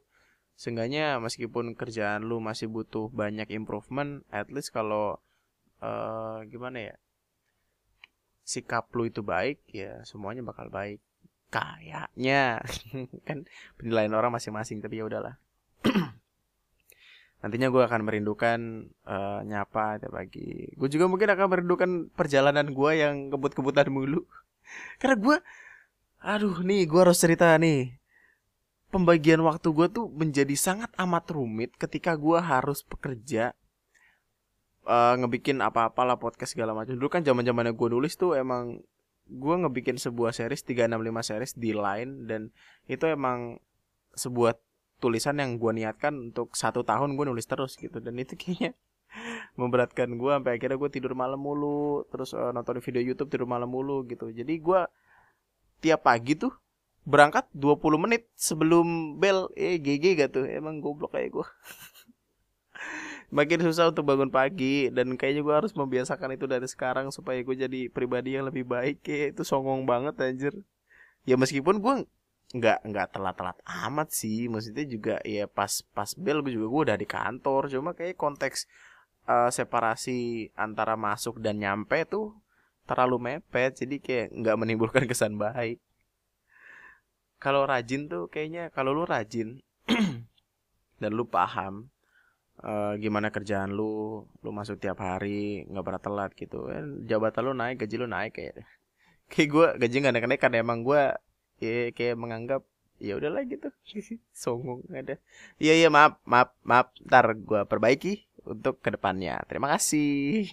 Seenggaknya 0.55 1.19
meskipun 1.19 1.75
kerjaan 1.75 2.27
lu 2.27 2.39
masih 2.43 2.67
butuh 2.67 3.11
banyak 3.11 3.47
improvement 3.51 4.23
at 4.31 4.51
least 4.51 4.75
kalau 4.75 5.19
uh, 5.79 6.43
gimana 6.47 6.91
ya 6.91 6.95
sikap 8.43 8.91
lu 8.97 9.07
itu 9.07 9.23
baik 9.23 9.61
ya 9.71 9.99
semuanya 10.07 10.43
bakal 10.43 10.71
baik. 10.71 11.03
Kayaknya. 11.49 12.63
Kan 13.27 13.47
penilaian 13.75 14.15
orang 14.15 14.31
masing-masing 14.31 14.79
tapi 14.79 15.01
ya 15.01 15.07
udahlah 15.07 15.35
nantinya 17.39 17.71
gue 17.71 17.83
akan 17.87 18.01
merindukan 18.03 18.59
uh, 19.07 19.39
nyapa 19.47 19.99
tiap 20.03 20.11
pagi. 20.11 20.67
Gue 20.75 20.91
juga 20.91 21.07
mungkin 21.07 21.31
akan 21.31 21.47
merindukan 21.47 21.89
perjalanan 22.11 22.67
gue 22.71 22.91
yang 22.99 23.31
kebut-kebutan 23.31 23.87
mulu. 23.87 24.27
Karena 24.99 25.15
gue 25.15 25.37
aduh 26.19 26.59
nih 26.59 26.83
gue 26.83 26.99
harus 26.99 27.19
cerita 27.19 27.55
nih. 27.55 27.95
Pembagian 28.89 29.39
waktu 29.45 29.69
gue 29.69 29.87
tuh 29.87 30.09
menjadi 30.09 30.55
sangat 30.57 30.89
amat 30.97 31.31
rumit 31.31 31.77
ketika 31.77 32.17
gue 32.17 32.41
harus 32.41 32.81
bekerja 32.81 33.53
uh, 34.89 35.13
ngebikin 35.15 35.61
apa-apalah 35.61 36.17
podcast 36.17 36.57
segala 36.57 36.75
macam. 36.75 36.97
Dulu 36.97 37.07
kan 37.07 37.21
zaman 37.21 37.45
zamannya 37.45 37.71
gue 37.71 37.87
nulis 37.87 38.17
tuh 38.17 38.35
emang 38.35 38.81
gue 39.29 39.55
ngebikin 39.61 40.01
sebuah 40.01 40.33
series 40.33 40.65
365 40.65 41.29
series 41.29 41.53
di 41.53 41.71
line 41.71 42.25
dan 42.25 42.41
itu 42.89 43.05
emang 43.05 43.61
sebuah 44.17 44.57
tulisan 44.99 45.39
yang 45.39 45.55
gue 45.55 45.71
niatkan 45.71 46.31
untuk 46.31 46.53
satu 46.53 46.83
tahun 46.83 47.15
gue 47.15 47.25
nulis 47.25 47.47
terus 47.47 47.79
gitu. 47.79 47.97
Dan 48.03 48.19
itu 48.19 48.35
kayaknya 48.35 48.75
memberatkan 49.59 50.11
gue 50.19 50.31
sampai 50.35 50.59
akhirnya 50.59 50.77
gue 50.77 50.89
tidur 50.91 51.15
malam 51.17 51.39
mulu 51.39 52.05
terus 52.11 52.35
uh, 52.35 52.51
nonton 52.53 52.83
video 52.83 53.01
YouTube 53.01 53.31
tidur 53.31 53.47
malam 53.47 53.71
mulu 53.71 54.05
gitu. 54.05 54.29
Jadi 54.29 54.59
gue 54.59 54.81
tiap 55.79 56.03
pagi 56.05 56.35
tuh 56.35 56.51
berangkat 57.07 57.47
20 57.55 58.03
menit 58.03 58.27
sebelum 58.35 59.17
bel 59.17 59.49
eh 59.55 59.79
GG 59.79 60.19
gak 60.19 60.29
tuh. 60.35 60.45
Emang 60.45 60.83
goblok 60.83 61.15
kayak 61.15 61.33
gue 61.33 61.47
makin 63.37 63.61
susah 63.61 63.89
untuk 63.93 64.05
bangun 64.05 64.29
pagi 64.33 64.89
dan 64.89 65.13
kayaknya 65.13 65.41
gue 65.45 65.55
harus 65.55 65.73
membiasakan 65.77 66.33
itu 66.33 66.45
dari 66.49 66.65
sekarang 66.65 67.13
supaya 67.13 67.39
gue 67.41 67.55
jadi 67.55 67.89
pribadi 67.89 68.35
yang 68.35 68.45
lebih 68.45 68.67
baik. 68.67 69.01
Kayak 69.01 69.37
itu 69.37 69.43
songong 69.47 69.87
banget 69.87 70.19
anjir. 70.19 70.53
Ya 71.23 71.37
meskipun 71.37 71.79
gue 71.79 72.09
nggak 72.49 72.81
nggak 72.81 73.07
telat-telat 73.13 73.57
amat 73.85 74.09
sih. 74.09 74.49
Maksudnya 74.49 74.85
juga 74.89 75.15
ya 75.21 75.45
pas 75.45 75.85
pas 75.93 76.09
bel 76.17 76.41
gue 76.41 76.57
juga 76.57 76.67
gue 76.67 76.81
udah 76.89 76.97
di 76.97 77.07
kantor. 77.09 77.69
Cuma 77.69 77.93
kayak 77.93 78.17
konteks 78.17 78.65
uh, 79.29 79.49
separasi 79.53 80.49
antara 80.57 80.97
masuk 80.97 81.37
dan 81.41 81.61
nyampe 81.61 82.05
tuh 82.09 82.33
terlalu 82.89 83.17
mepet. 83.37 83.77
Jadi 83.85 84.01
kayak 84.01 84.33
nggak 84.33 84.55
menimbulkan 84.57 85.05
kesan 85.05 85.37
baik. 85.37 85.77
Kalau 87.39 87.63
rajin 87.63 88.11
tuh 88.11 88.27
kayaknya 88.27 88.67
kalau 88.73 88.91
lu 88.91 89.07
rajin 89.07 89.63
dan 91.01 91.11
lu 91.15 91.23
paham 91.23 91.87
uh, 92.63 92.93
gimana 92.99 93.31
kerjaan 93.31 93.71
lu, 93.71 94.25
lu 94.43 94.49
masuk 94.51 94.75
tiap 94.79 94.99
hari 94.99 95.63
nggak 95.71 95.85
pernah 95.85 96.01
telat 96.03 96.31
gitu, 96.35 96.67
kan 96.67 96.85
jabatan 97.07 97.41
lu 97.47 97.53
naik, 97.55 97.79
gaji 97.79 97.95
lu 97.95 98.07
naik 98.11 98.35
kayak. 98.35 98.67
Kayak 99.29 99.49
gue 99.53 99.67
gaji 99.85 99.95
nggak 100.01 100.13
naik 100.13 100.27
naik 100.27 100.41
kan 100.41 100.53
emang 100.57 100.83
gue 100.83 101.01
ya 101.59 101.91
kayak 101.91 102.15
menganggap 102.15 102.61
ya 102.99 103.15
udahlah 103.15 103.43
gitu. 103.47 103.71
Songong 104.43 104.83
ada. 104.91 105.15
Iya 105.57 105.73
iya 105.85 105.89
maaf 105.91 106.19
maaf 106.27 106.55
maaf. 106.63 106.91
Ntar 107.03 107.25
gue 107.39 107.61
perbaiki 107.67 108.27
untuk 108.47 108.79
ke 108.83 108.89
depannya 108.93 109.39
terima 109.47 109.71
kasih. 109.75 110.51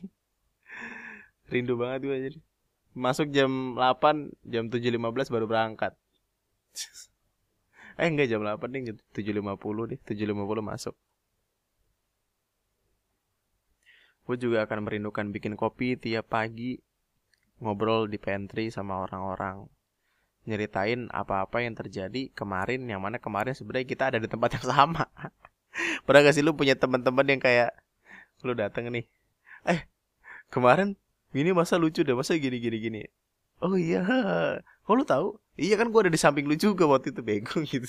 Rindu 1.52 1.78
banget 1.78 2.00
gue 2.06 2.16
jadi 2.30 2.38
masuk 2.96 3.28
jam 3.28 3.76
8 3.76 4.32
jam 4.48 4.64
7.15 4.72 5.34
baru 5.34 5.46
berangkat. 5.46 5.92
Eh 7.96 8.12
enggak 8.12 8.28
jam 8.28 8.44
8 8.44 8.60
nih 8.76 8.92
7.50 9.16 9.88
deh 9.88 9.96
7.50 10.04 10.36
masuk. 10.60 10.92
Gue 14.28 14.36
juga 14.36 14.68
akan 14.68 14.84
merindukan 14.84 15.32
bikin 15.32 15.56
kopi 15.56 15.96
tiap 15.96 16.28
pagi 16.28 16.76
ngobrol 17.56 18.04
di 18.04 18.20
pantry 18.20 18.68
sama 18.68 19.00
orang-orang 19.00 19.64
nyeritain 20.46 21.10
apa-apa 21.10 21.60
yang 21.60 21.74
terjadi 21.74 22.30
kemarin 22.32 22.86
yang 22.86 23.02
mana 23.02 23.18
kemarin 23.18 23.52
sebenarnya 23.52 23.86
kita 23.86 24.04
ada 24.14 24.18
di 24.22 24.30
tempat 24.30 24.56
yang 24.56 24.66
sama. 24.66 25.10
Pernah 26.06 26.20
gak 26.24 26.34
sih 26.38 26.46
lu 26.46 26.54
punya 26.54 26.78
teman-teman 26.78 27.26
yang 27.26 27.42
kayak 27.42 27.74
lu 28.46 28.54
dateng 28.54 28.88
nih 28.94 29.04
eh 29.66 29.90
kemarin 30.54 30.94
ini 31.34 31.50
masa 31.50 31.76
lucu 31.76 32.06
deh 32.06 32.14
masa 32.14 32.38
gini 32.38 32.62
gini 32.62 32.78
gini. 32.78 33.02
Oh 33.60 33.74
iya 33.74 34.00
oh 34.88 34.94
lu 34.94 35.02
tahu? 35.02 35.36
Iya 35.58 35.76
kan 35.76 35.90
gue 35.90 36.00
ada 36.06 36.12
di 36.12 36.20
samping 36.20 36.46
lu 36.46 36.54
juga 36.54 36.86
waktu 36.86 37.10
itu 37.12 37.20
bego. 37.20 37.60
Gitu 37.68 37.84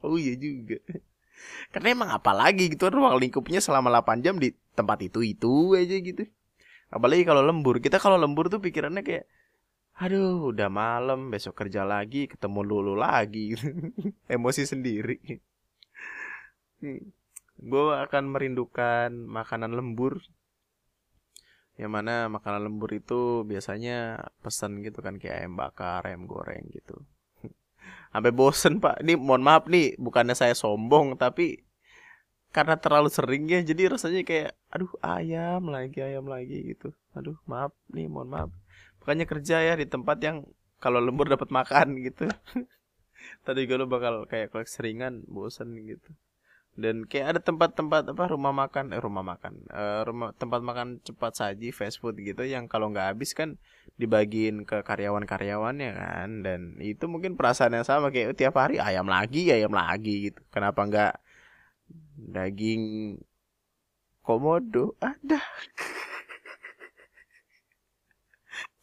oh 0.00 0.16
iya 0.16 0.34
juga. 0.34 0.80
Karena 1.72 1.96
emang 1.96 2.10
apalagi 2.12 2.68
gitu 2.68 2.88
kan 2.88 2.92
ruang 2.92 3.16
lingkupnya 3.16 3.64
selama 3.64 3.88
8 3.88 4.20
jam 4.20 4.36
di 4.36 4.52
tempat 4.76 5.00
itu 5.00 5.24
itu 5.24 5.72
aja 5.72 5.96
gitu. 5.96 6.28
Apalagi 6.92 7.22
kalau 7.24 7.40
lembur 7.40 7.80
kita 7.80 7.96
kalau 7.96 8.20
lembur 8.20 8.52
tuh 8.52 8.60
pikirannya 8.60 9.00
kayak 9.00 9.24
aduh 10.00 10.48
udah 10.48 10.72
malam 10.72 11.28
besok 11.28 11.60
kerja 11.60 11.84
lagi 11.84 12.24
ketemu 12.24 12.60
lulu 12.64 12.96
lagi. 12.96 13.52
Emosi 14.32 14.64
sendiri. 14.64 15.20
Hmm. 16.80 17.12
gue 17.60 17.92
akan 17.92 18.32
merindukan 18.32 19.12
makanan 19.12 19.76
lembur. 19.76 20.24
Yang 21.76 21.92
mana 21.92 22.32
makanan 22.32 22.72
lembur 22.72 22.96
itu 22.96 23.44
biasanya 23.44 24.24
pesan 24.40 24.80
gitu 24.80 25.04
kan 25.04 25.20
kayak 25.20 25.44
ayam 25.44 25.60
bakar 25.60 26.00
ayam 26.08 26.24
goreng 26.24 26.64
gitu. 26.72 27.04
Sampai 28.12 28.32
bosen 28.32 28.80
pak. 28.80 29.04
Ini 29.04 29.20
mohon 29.20 29.44
maaf 29.44 29.68
nih 29.68 30.00
bukannya 30.00 30.32
saya 30.32 30.56
sombong 30.56 31.20
tapi 31.20 31.60
karena 32.50 32.80
terlalu 32.80 33.12
sering 33.12 33.46
ya 33.46 33.60
jadi 33.62 33.94
rasanya 33.94 34.24
kayak 34.24 34.56
aduh 34.72 34.90
ayam 35.04 35.68
lagi 35.68 36.00
ayam 36.00 36.24
lagi 36.24 36.72
gitu. 36.72 36.96
Aduh 37.12 37.36
maaf 37.44 37.76
nih 37.92 38.08
mohon 38.08 38.32
maaf 38.32 38.50
makanya 39.00 39.26
kerja 39.28 39.56
ya 39.64 39.74
di 39.80 39.86
tempat 39.88 40.18
yang 40.20 40.36
kalau 40.80 41.00
lembur 41.02 41.28
dapat 41.28 41.48
makan 41.52 42.00
gitu. 42.00 42.24
Tadi 43.46 43.60
gue 43.68 43.76
bakal 43.84 44.24
kayak 44.30 44.52
seringan 44.68 45.24
bosen 45.28 45.76
gitu. 45.84 46.10
Dan 46.80 47.04
kayak 47.04 47.36
ada 47.36 47.40
tempat-tempat 47.42 48.14
apa 48.14 48.24
rumah 48.30 48.54
makan 48.54 48.94
eh 48.96 49.02
rumah 49.02 49.20
makan 49.26 49.68
uh, 49.68 50.06
rumah 50.06 50.32
tempat 50.38 50.64
makan 50.64 51.02
cepat 51.04 51.32
saji 51.36 51.74
fast 51.74 52.00
food 52.00 52.16
gitu 52.22 52.46
yang 52.46 52.70
kalau 52.70 52.88
nggak 52.88 53.12
habis 53.12 53.36
kan 53.36 53.58
dibagiin 54.00 54.64
ke 54.64 54.80
karyawan-karyawannya 54.86 55.90
kan? 55.92 56.28
Dan 56.46 56.60
itu 56.80 57.04
mungkin 57.10 57.36
perasaan 57.36 57.76
yang 57.76 57.84
sama 57.84 58.08
kayak 58.14 58.38
tiap 58.38 58.56
hari 58.56 58.80
ayam 58.80 59.04
lagi 59.10 59.50
ayam 59.52 59.74
lagi 59.74 60.32
gitu. 60.32 60.40
Kenapa 60.48 60.80
nggak 60.88 61.14
daging 62.16 62.82
komodo? 64.24 64.96
Ada 65.02 65.40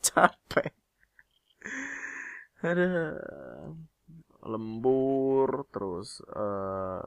capek. 0.09 0.71
Ada 2.63 2.87
lembur 4.47 5.67
terus 5.69 6.23
uh, 6.31 7.03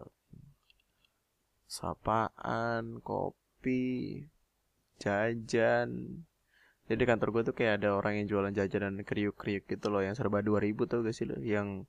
sapaan, 1.67 3.01
kopi, 3.01 4.25
jajan. 5.01 5.91
Jadi 6.91 7.03
kantor 7.07 7.29
gue 7.31 7.43
tuh 7.51 7.55
kayak 7.55 7.83
ada 7.83 7.95
orang 7.95 8.19
yang 8.19 8.27
jualan 8.27 8.53
jajanan 8.55 9.07
kriuk-kriuk 9.07 9.65
gitu 9.71 9.87
loh 9.89 10.03
yang 10.03 10.19
serba 10.19 10.43
2000 10.43 10.91
tuh 10.91 11.07
gak 11.07 11.15
sih 11.15 11.23
lo 11.31 11.39
yang 11.39 11.87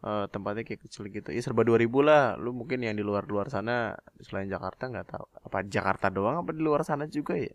uh, 0.00 0.24
tempatnya 0.32 0.64
kayak 0.64 0.88
kecil 0.88 1.04
gitu. 1.12 1.28
Ya 1.36 1.40
serba 1.44 1.68
2000 1.68 1.84
lah. 2.00 2.24
Lu 2.40 2.56
mungkin 2.56 2.80
yang 2.80 2.96
di 2.96 3.04
luar 3.04 3.28
luar 3.28 3.52
sana 3.52 3.92
selain 4.24 4.48
Jakarta 4.48 4.88
nggak 4.88 5.06
tahu. 5.12 5.24
Apa 5.44 5.58
Jakarta 5.68 6.08
doang 6.08 6.40
apa 6.40 6.50
di 6.56 6.64
luar 6.64 6.80
sana 6.88 7.04
juga 7.04 7.36
ya 7.36 7.52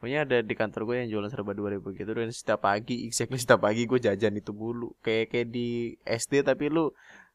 pokoknya 0.00 0.24
ada 0.24 0.38
di 0.40 0.54
kantor 0.56 0.88
gue 0.88 0.96
yang 1.04 1.08
jualan 1.12 1.28
serba 1.28 1.52
2000 1.52 1.84
gitu 1.92 2.10
dan 2.16 2.32
setiap 2.32 2.64
pagi 2.64 3.04
exactly 3.04 3.36
setiap 3.36 3.68
pagi 3.68 3.84
gue 3.84 4.00
jajan 4.00 4.32
itu 4.32 4.56
bulu 4.56 4.96
kayak 5.04 5.28
kayak 5.28 5.48
di 5.52 5.92
SD 6.08 6.40
tapi 6.40 6.72
lu 6.72 6.88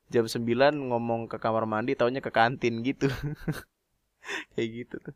jam 0.10 0.26
9 0.26 0.42
ngomong 0.90 1.30
ke 1.30 1.38
kamar 1.42 1.66
mandi 1.66 1.98
taunya 1.98 2.22
ke 2.22 2.30
kantin 2.30 2.82
gitu. 2.86 3.10
Kayak 4.54 4.70
gitu 4.74 4.96
tuh. 5.02 5.16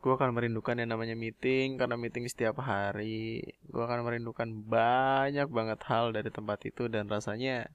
Gue 0.00 0.12
akan 0.16 0.32
merindukan 0.32 0.80
yang 0.80 0.90
namanya 0.96 1.14
meeting 1.14 1.76
karena 1.76 1.94
meeting 1.94 2.24
setiap 2.26 2.58
hari. 2.62 3.44
Gue 3.68 3.82
akan 3.84 4.06
merindukan 4.06 4.48
banyak 4.48 5.46
banget 5.50 5.80
hal 5.90 6.14
dari 6.14 6.30
tempat 6.32 6.58
itu 6.66 6.86
dan 6.88 7.06
rasanya 7.10 7.68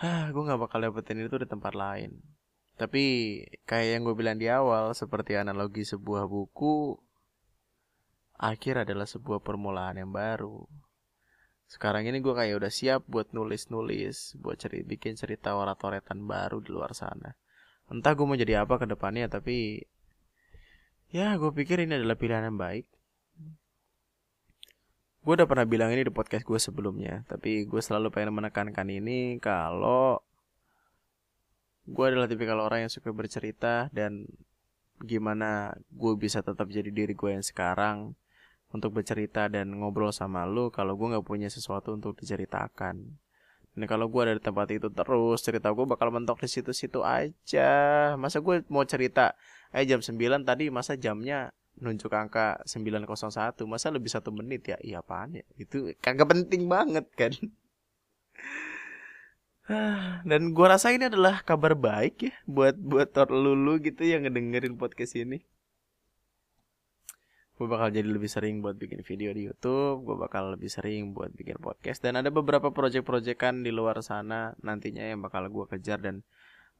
ah 0.00 0.28
gue 0.32 0.42
nggak 0.42 0.60
bakal 0.60 0.80
dapetin 0.80 1.20
itu 1.20 1.36
di 1.36 1.44
tempat 1.44 1.76
lain 1.76 2.24
tapi 2.80 3.02
kayak 3.68 4.00
yang 4.00 4.02
gue 4.08 4.16
bilang 4.16 4.40
di 4.40 4.48
awal 4.48 4.96
seperti 4.96 5.36
analogi 5.36 5.84
sebuah 5.84 6.24
buku 6.24 6.96
akhir 8.40 8.88
adalah 8.88 9.04
sebuah 9.04 9.44
permulaan 9.44 10.00
yang 10.00 10.08
baru 10.08 10.64
sekarang 11.68 12.08
ini 12.08 12.24
gue 12.24 12.32
kayak 12.32 12.56
udah 12.56 12.72
siap 12.72 13.04
buat 13.04 13.36
nulis-nulis 13.36 14.40
buat 14.40 14.56
cari 14.56 14.80
bikin 14.80 15.20
cerita 15.20 15.52
oratoretan 15.52 16.24
baru 16.24 16.64
di 16.64 16.72
luar 16.72 16.96
sana 16.96 17.36
entah 17.92 18.16
gue 18.16 18.24
mau 18.24 18.40
jadi 18.40 18.64
apa 18.64 18.80
ke 18.80 18.88
depannya 18.88 19.28
tapi 19.28 19.84
Ya, 21.10 21.34
gue 21.34 21.50
pikir 21.50 21.82
ini 21.82 21.98
adalah 21.98 22.14
pilihan 22.14 22.46
yang 22.46 22.54
baik. 22.54 22.86
Gue 25.26 25.32
udah 25.34 25.50
pernah 25.50 25.66
bilang 25.66 25.90
ini 25.90 26.06
di 26.06 26.14
podcast 26.14 26.46
gue 26.46 26.54
sebelumnya, 26.62 27.26
tapi 27.26 27.66
gue 27.66 27.82
selalu 27.82 28.14
pengen 28.14 28.30
menekankan 28.38 28.86
ini 28.86 29.42
kalau 29.42 30.22
gue 31.86 32.04
adalah 32.04 32.28
tipikal 32.28 32.60
orang 32.60 32.86
yang 32.86 32.92
suka 32.92 33.12
bercerita 33.14 33.88
dan 33.94 34.28
gimana 35.00 35.72
gue 35.88 36.12
bisa 36.20 36.44
tetap 36.44 36.68
jadi 36.68 36.92
diri 36.92 37.16
gue 37.16 37.30
yang 37.32 37.44
sekarang 37.44 38.12
untuk 38.70 38.94
bercerita 38.94 39.50
dan 39.50 39.72
ngobrol 39.80 40.14
sama 40.14 40.46
lu 40.46 40.70
kalau 40.70 40.94
gue 40.94 41.16
nggak 41.16 41.26
punya 41.26 41.48
sesuatu 41.50 41.96
untuk 41.96 42.14
diceritakan. 42.18 43.18
Dan 43.70 43.86
kalau 43.86 44.10
gue 44.10 44.20
ada 44.26 44.34
di 44.34 44.42
tempat 44.42 44.66
itu 44.74 44.90
terus 44.90 45.38
cerita 45.46 45.70
gue 45.70 45.86
bakal 45.86 46.10
mentok 46.10 46.42
di 46.42 46.48
situ-situ 46.50 47.06
aja. 47.06 47.70
Masa 48.18 48.42
gue 48.42 48.62
mau 48.66 48.82
cerita 48.82 49.34
eh 49.70 49.86
jam 49.86 50.02
9 50.02 50.18
tadi 50.42 50.66
masa 50.70 50.98
jamnya 50.98 51.54
nunjuk 51.78 52.10
angka 52.12 52.60
901 52.66 53.54
masa 53.70 53.88
lebih 53.94 54.10
satu 54.10 54.34
menit 54.34 54.66
ya 54.66 54.76
iya 54.82 54.98
apaan 55.00 55.38
ya 55.38 55.44
itu 55.56 55.94
kagak 56.02 56.28
penting 56.28 56.66
banget 56.66 57.06
kan 57.14 57.32
dan 60.30 60.40
gua 60.50 60.76
rasa 60.76 60.90
ini 60.90 61.06
adalah 61.06 61.42
kabar 61.46 61.78
baik 61.78 62.30
ya 62.30 62.34
buat 62.44 62.74
buat 62.74 63.14
lulu 63.30 63.78
gitu 63.80 64.02
yang 64.02 64.26
ngedengerin 64.26 64.74
podcast 64.74 65.14
ini 65.14 65.46
gue 67.60 67.68
bakal 67.68 67.92
jadi 67.92 68.08
lebih 68.08 68.32
sering 68.32 68.64
buat 68.64 68.80
bikin 68.80 69.04
video 69.04 69.36
di 69.36 69.44
YouTube, 69.44 70.08
gue 70.08 70.16
bakal 70.16 70.56
lebih 70.56 70.72
sering 70.72 71.12
buat 71.12 71.28
bikin 71.36 71.60
podcast 71.60 72.00
dan 72.00 72.16
ada 72.16 72.32
beberapa 72.32 72.72
project-projectan 72.72 73.60
di 73.60 73.68
luar 73.68 74.00
sana 74.00 74.56
nantinya 74.64 75.04
yang 75.04 75.20
bakal 75.20 75.44
gue 75.44 75.68
kejar 75.68 76.00
dan 76.00 76.24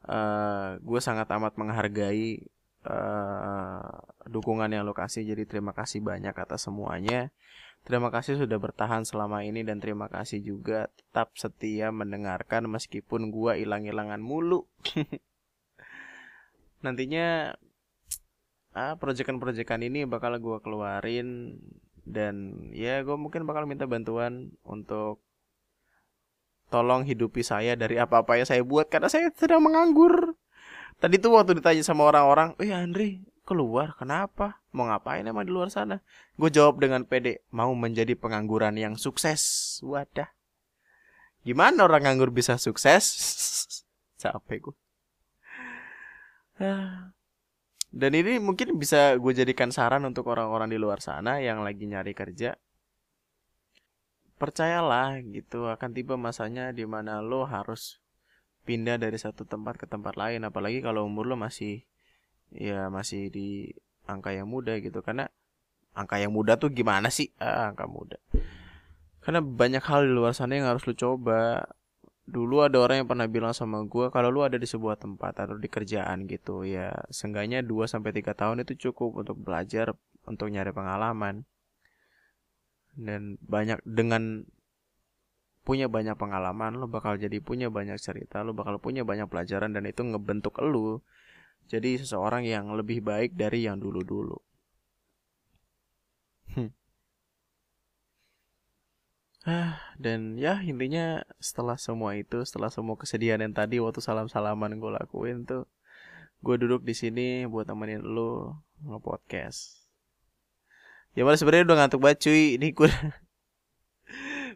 uh, 0.09 0.17
eh, 0.17 0.69
gue 0.81 1.01
sangat 1.05 1.29
amat 1.37 1.61
menghargai 1.61 2.49
uh, 2.89 3.93
dukungan 4.25 4.73
yang 4.73 4.89
lo 4.89 4.97
kasih. 4.97 5.29
Jadi 5.29 5.45
terima 5.45 5.77
kasih 5.77 6.01
banyak 6.01 6.33
atas 6.33 6.65
semuanya. 6.65 7.29
Terima 7.91 8.07
kasih 8.15 8.39
sudah 8.39 8.55
bertahan 8.55 9.03
selama 9.03 9.43
ini 9.43 9.67
dan 9.67 9.83
terima 9.83 10.07
kasih 10.07 10.39
juga 10.39 10.87
tetap 10.95 11.35
setia 11.35 11.91
mendengarkan 11.91 12.71
meskipun 12.71 13.35
gua 13.35 13.59
hilang-hilangan 13.59 14.23
mulu. 14.23 14.71
Nantinya 16.87 17.59
ah 18.79 18.95
proyekan-proyekan 18.95 19.83
ini 19.83 20.07
bakal 20.07 20.39
gua 20.39 20.63
keluarin 20.63 21.59
dan 22.07 22.71
ya 22.71 23.03
gue 23.03 23.19
mungkin 23.19 23.43
bakal 23.43 23.67
minta 23.67 23.91
bantuan 23.91 24.55
untuk 24.63 25.19
tolong 26.71 27.03
hidupi 27.03 27.43
saya 27.43 27.75
dari 27.75 27.99
apa-apa 27.99 28.39
yang 28.39 28.47
saya 28.47 28.63
buat 28.63 28.87
karena 28.87 29.11
saya 29.11 29.35
sedang 29.35 29.67
menganggur. 29.67 30.39
Tadi 31.03 31.19
tuh 31.19 31.35
waktu 31.35 31.59
ditanya 31.59 31.83
sama 31.83 32.07
orang-orang, 32.07 32.55
"Eh 32.63 32.71
Andri, 32.71 33.27
keluar 33.43 33.99
kenapa? 33.99 34.60
Mau 34.71 34.87
ngapain 34.87 35.27
emang 35.27 35.47
di 35.47 35.53
luar 35.53 35.69
sana?" 35.73 36.03
Gue 36.39 36.51
jawab 36.53 36.83
dengan 36.83 37.07
pede, 37.07 37.43
"Mau 37.51 37.73
menjadi 37.75 38.15
pengangguran 38.15 38.77
yang 38.79 38.95
sukses." 38.95 39.79
Wadah. 39.83 40.31
Gimana 41.41 41.89
orang 41.89 42.05
nganggur 42.05 42.31
bisa 42.31 42.61
sukses? 42.61 43.05
Capek 44.21 44.69
gue. 44.69 44.77
Dan 47.91 48.13
ini 48.13 48.37
mungkin 48.37 48.77
bisa 48.77 49.17
gue 49.17 49.33
jadikan 49.33 49.73
saran 49.73 50.05
untuk 50.05 50.29
orang-orang 50.29 50.69
di 50.69 50.79
luar 50.79 51.01
sana 51.01 51.41
yang 51.41 51.65
lagi 51.65 51.89
nyari 51.89 52.13
kerja. 52.13 52.55
Percayalah 54.37 55.21
gitu 55.25 55.69
akan 55.69 55.91
tiba 55.97 56.21
masanya 56.21 56.73
di 56.77 56.85
mana 56.85 57.25
lo 57.25 57.49
harus 57.49 58.01
pindah 58.65 59.01
dari 59.01 59.17
satu 59.17 59.49
tempat 59.49 59.81
ke 59.81 59.89
tempat 59.89 60.21
lain 60.21 60.45
apalagi 60.45 60.85
kalau 60.85 61.09
umur 61.09 61.25
lo 61.29 61.37
masih 61.37 61.85
ya 62.53 62.93
masih 62.93 63.33
di 63.33 63.73
angka 64.11 64.35
yang 64.35 64.51
muda 64.51 64.77
gitu. 64.83 65.01
Karena 65.01 65.31
angka 65.95 66.19
yang 66.19 66.35
muda 66.35 66.59
tuh 66.59 66.71
gimana 66.75 67.09
sih? 67.09 67.31
Ah, 67.39 67.71
angka 67.71 67.87
muda. 67.87 68.19
Karena 69.21 69.41
banyak 69.45 69.85
hal 69.85 70.09
di 70.09 70.13
luar 70.13 70.33
sana 70.33 70.57
yang 70.57 70.67
harus 70.67 70.83
lo 70.89 70.95
coba. 70.97 71.67
Dulu 72.31 72.63
ada 72.63 72.79
orang 72.79 73.03
yang 73.03 73.09
pernah 73.11 73.27
bilang 73.27 73.51
sama 73.51 73.83
gue 73.83 74.07
kalau 74.15 74.31
lu 74.31 74.47
ada 74.47 74.55
di 74.55 74.63
sebuah 74.63 75.03
tempat 75.03 75.35
atau 75.35 75.59
di 75.59 75.67
kerjaan 75.67 76.31
gitu 76.31 76.63
ya 76.63 76.95
seenggaknya 77.11 77.59
2 77.67 77.91
sampai 77.91 78.15
tiga 78.15 78.39
tahun 78.39 78.63
itu 78.63 78.79
cukup 78.91 79.27
untuk 79.27 79.35
belajar 79.43 79.99
untuk 80.31 80.47
nyari 80.47 80.71
pengalaman. 80.71 81.43
Dan 82.95 83.35
banyak 83.43 83.83
dengan 83.83 84.47
punya 85.67 85.87
banyak 85.91 86.17
pengalaman, 86.17 86.79
lo 86.79 86.87
bakal 86.87 87.19
jadi 87.21 87.39
punya 87.43 87.69
banyak 87.69 87.99
cerita, 88.01 88.43
lo 88.47 88.57
bakal 88.57 88.81
punya 88.81 89.05
banyak 89.05 89.29
pelajaran 89.29 89.75
dan 89.75 89.85
itu 89.87 90.03
ngebentuk 90.03 90.59
lo 90.63 91.03
jadi 91.71 92.03
seseorang 92.03 92.43
yang 92.43 92.67
lebih 92.75 92.99
baik 92.99 93.39
dari 93.39 93.71
yang 93.71 93.79
dulu-dulu. 93.79 94.35
Hmm. 96.51 96.75
Ah, 99.47 99.79
dan 99.97 100.35
ya 100.37 100.59
intinya 100.67 101.23
setelah 101.39 101.79
semua 101.79 102.19
itu, 102.19 102.43
setelah 102.43 102.69
semua 102.75 102.99
kesedihan 102.99 103.41
yang 103.41 103.55
tadi 103.55 103.79
waktu 103.79 104.03
salam-salaman 104.03 104.77
gue 104.83 104.91
lakuin 104.99 105.47
tuh, 105.47 105.65
gue 106.45 106.55
duduk 106.59 106.83
di 106.83 106.93
sini 106.93 107.47
buat 107.47 107.65
temenin 107.71 108.03
lo 108.03 108.61
nge-podcast. 108.83 109.81
Ya 111.15 111.23
malah 111.23 111.39
sebenarnya 111.39 111.67
udah 111.71 111.79
ngantuk 111.79 112.01
banget 112.03 112.19
cuy. 112.27 112.45
Ini 112.59 112.67
gue 112.75 112.91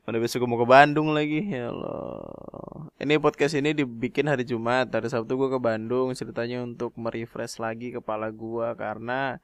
Mana 0.04 0.20
besok 0.20 0.44
gue 0.44 0.50
mau 0.52 0.60
ke 0.60 0.68
Bandung 0.68 1.16
lagi 1.16 1.40
ya 1.48 1.72
Allah. 1.72 2.92
Ini 3.00 3.16
podcast 3.24 3.56
ini 3.56 3.72
dibikin 3.72 4.28
hari 4.28 4.44
Jumat. 4.44 4.92
Hari 4.92 5.08
Sabtu 5.08 5.32
gue 5.32 5.48
ke 5.48 5.56
Bandung 5.56 6.12
ceritanya 6.12 6.60
untuk 6.60 6.92
merefresh 7.00 7.56
lagi 7.56 7.88
kepala 7.88 8.28
gue 8.28 8.68
karena 8.76 9.40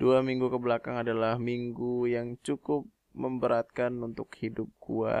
dua 0.00 0.24
minggu 0.24 0.48
ke 0.48 0.56
belakang 0.56 0.96
adalah 0.96 1.36
minggu 1.36 2.08
yang 2.08 2.40
cukup 2.40 2.88
memberatkan 3.12 3.92
untuk 4.00 4.32
hidup 4.40 4.72
gue. 4.80 5.20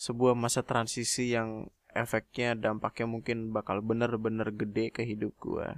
Sebuah 0.00 0.32
masa 0.32 0.64
transisi 0.64 1.36
yang 1.36 1.68
efeknya 1.92 2.56
dampaknya 2.56 3.12
mungkin 3.12 3.52
bakal 3.52 3.84
bener-bener 3.84 4.56
gede 4.56 4.88
ke 4.88 5.04
hidup 5.04 5.36
gue. 5.36 5.68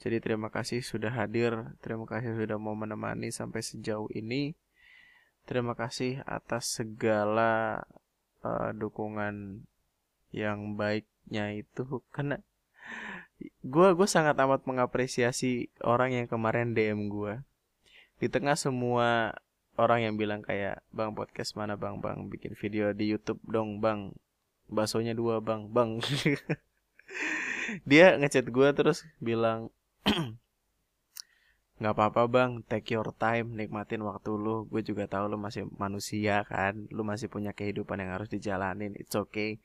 Jadi 0.00 0.16
terima 0.24 0.48
kasih 0.48 0.80
sudah 0.80 1.12
hadir, 1.12 1.76
terima 1.84 2.08
kasih 2.08 2.40
sudah 2.40 2.56
mau 2.56 2.72
menemani 2.72 3.28
sampai 3.28 3.60
sejauh 3.60 4.08
ini. 4.16 4.56
Terima 5.44 5.74
kasih 5.74 6.22
atas 6.24 6.78
segala 6.78 7.82
uh, 8.46 8.70
dukungan 8.72 9.66
yang 10.32 10.78
baiknya 10.78 11.52
itu 11.52 12.00
karena 12.08 12.40
gue 13.42 13.88
gue 13.92 14.08
sangat 14.08 14.38
amat 14.38 14.64
mengapresiasi 14.64 15.68
orang 15.82 16.14
yang 16.14 16.26
kemarin 16.30 16.72
DM 16.72 17.10
gue 17.10 17.42
di 18.22 18.30
tengah 18.30 18.54
semua 18.54 19.34
orang 19.80 20.04
yang 20.04 20.14
bilang 20.14 20.44
kayak 20.44 20.84
bang 20.92 21.10
podcast 21.16 21.56
mana 21.56 21.74
bang? 21.74 21.98
Bang 21.98 22.28
bikin 22.28 22.54
video 22.54 22.92
di 22.92 23.10
YouTube 23.10 23.40
dong 23.42 23.80
bang. 23.80 24.12
Baksonya 24.70 25.16
dua 25.16 25.42
bang. 25.42 25.68
Bang. 25.68 25.98
Dia 27.90 28.18
ngechat 28.18 28.46
gue 28.46 28.68
terus 28.74 29.02
bilang 29.22 29.74
nggak 31.82 31.98
apa-apa 31.98 32.22
bang. 32.30 32.50
Take 32.70 32.94
your 32.94 33.10
time 33.18 33.58
nikmatin 33.58 34.06
waktu 34.06 34.30
lu. 34.32 34.70
Gue 34.70 34.86
juga 34.86 35.10
tahu 35.10 35.34
lu 35.34 35.38
masih 35.42 35.66
manusia 35.76 36.46
kan? 36.46 36.86
Lu 36.94 37.02
masih 37.02 37.26
punya 37.26 37.50
kehidupan 37.50 37.98
yang 37.98 38.14
harus 38.14 38.30
dijalanin. 38.30 38.94
It's 38.94 39.18
okay. 39.18 39.58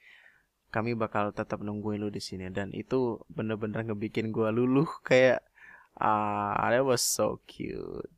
Kami 0.73 0.97
bakal 0.97 1.31
tetap 1.31 1.61
nungguin 1.61 2.01
lu 2.01 2.09
di 2.09 2.19
sini. 2.19 2.49
Dan 2.49 2.73
itu 2.73 3.21
bener-bener 3.29 3.85
ngebikin 3.85 4.33
gue 4.33 4.49
luluh 4.49 4.89
kayak 5.07 5.45
ah 6.01 6.57
that 6.73 6.81
was 6.81 7.05
so 7.05 7.39
cute. 7.45 8.09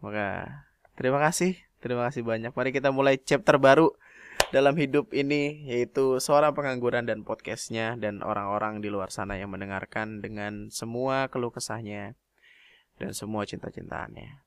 Maka 0.00 0.48
terima 0.96 1.20
kasih. 1.20 1.60
Terima 1.78 2.08
kasih 2.10 2.24
banyak. 2.26 2.50
Mari 2.56 2.70
kita 2.74 2.90
mulai 2.90 3.20
chapter 3.20 3.60
baru 3.60 3.92
dalam 4.48 4.74
hidup 4.80 5.12
ini 5.12 5.68
yaitu 5.68 6.16
seorang 6.24 6.56
pengangguran 6.56 7.04
dan 7.04 7.20
podcastnya 7.20 8.00
dan 8.00 8.24
orang-orang 8.24 8.80
di 8.80 8.88
luar 8.88 9.12
sana 9.12 9.36
yang 9.36 9.52
mendengarkan 9.52 10.24
dengan 10.24 10.72
semua 10.72 11.28
keluh 11.28 11.52
kesahnya 11.52 12.16
dan 12.98 13.14
semua 13.14 13.46
cinta-cintaannya. 13.46 14.42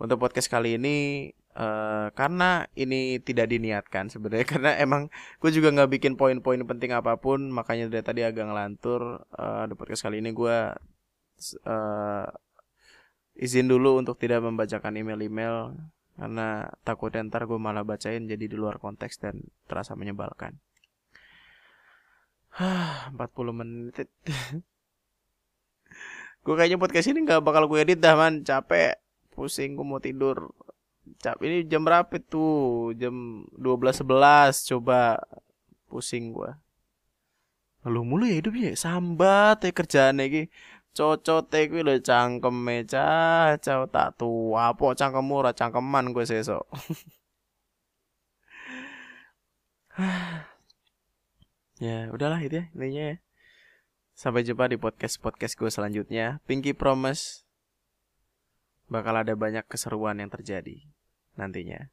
Untuk 0.00 0.16
podcast 0.16 0.48
kali 0.48 0.80
ini 0.80 1.28
uh, 1.56 2.08
karena 2.14 2.64
ini 2.72 3.20
tidak 3.20 3.52
diniatkan 3.52 4.08
sebenarnya 4.08 4.46
karena 4.56 4.70
emang 4.80 5.12
gue 5.40 5.50
juga 5.52 5.68
nggak 5.72 5.90
bikin 6.00 6.14
poin-poin 6.16 6.60
penting 6.64 6.96
apa 6.96 7.16
pun 7.20 7.52
makanya 7.52 7.92
dari 7.92 8.04
tadi 8.04 8.20
agak 8.24 8.48
ngelantur 8.48 9.24
uh, 9.36 9.64
di 9.68 9.74
podcast 9.76 10.08
kali 10.08 10.24
ini 10.24 10.32
gue 10.32 10.56
uh, 11.68 12.26
izin 13.40 13.66
dulu 13.68 14.00
untuk 14.00 14.20
tidak 14.20 14.44
membacakan 14.44 15.00
email-email 15.00 15.76
karena 16.20 16.68
takutnya 16.84 17.24
ntar 17.32 17.48
gue 17.48 17.56
malah 17.56 17.80
bacain 17.80 18.28
jadi 18.28 18.44
di 18.44 18.52
luar 18.52 18.76
konteks 18.76 19.24
dan 19.24 19.40
terasa 19.64 19.96
menyebalkan. 19.96 20.60
40 23.16 23.16
menit. 23.56 24.12
gue 26.44 26.54
kayaknya 26.56 26.78
podcast 26.80 27.08
ini 27.12 27.24
nggak 27.26 27.44
bakal 27.44 27.68
gue 27.68 27.78
edit 27.84 27.98
dah 28.00 28.14
man, 28.16 28.42
capek, 28.44 28.96
pusing, 29.32 29.76
gue 29.76 29.86
mau 29.86 30.00
tidur. 30.00 30.52
Cap 31.20 31.40
ini 31.44 31.66
jam 31.68 31.82
berapa 31.84 32.12
tuh? 32.22 32.92
Jam 32.96 33.44
12.11 33.58 34.70
coba 34.72 35.20
pusing 35.90 36.32
gue. 36.32 36.50
Lu 37.88 38.04
mulu 38.04 38.28
ya 38.28 38.40
hidupnya 38.40 38.76
sambat 38.76 39.64
ya 39.64 39.70
kerjaan 39.72 40.20
lagi 40.20 40.52
cocote 40.96 41.70
kuwi 41.70 41.82
lho 41.86 41.94
cangkeme 42.02 42.76
cah 42.92 43.54
cah 43.64 43.86
tak 43.94 44.08
tua 44.18 44.74
apa 44.74 44.84
cangkemmu 44.98 45.34
ora 45.40 45.52
cangkeman 45.54 46.10
gue 46.14 46.24
sesok 46.26 46.64
ya 51.84 52.10
udahlah 52.14 52.40
itu 52.42 52.54
ya 52.60 52.64
intinya 52.74 53.02
ya. 53.14 53.16
Sampai 54.20 54.44
jumpa 54.44 54.68
di 54.68 54.76
podcast 54.76 55.16
podcast 55.16 55.56
gue 55.56 55.72
selanjutnya. 55.72 56.44
Pinky 56.44 56.76
Promise 56.76 57.48
bakal 58.92 59.16
ada 59.16 59.32
banyak 59.32 59.64
keseruan 59.64 60.20
yang 60.20 60.28
terjadi 60.28 60.84
nantinya. 61.40 61.88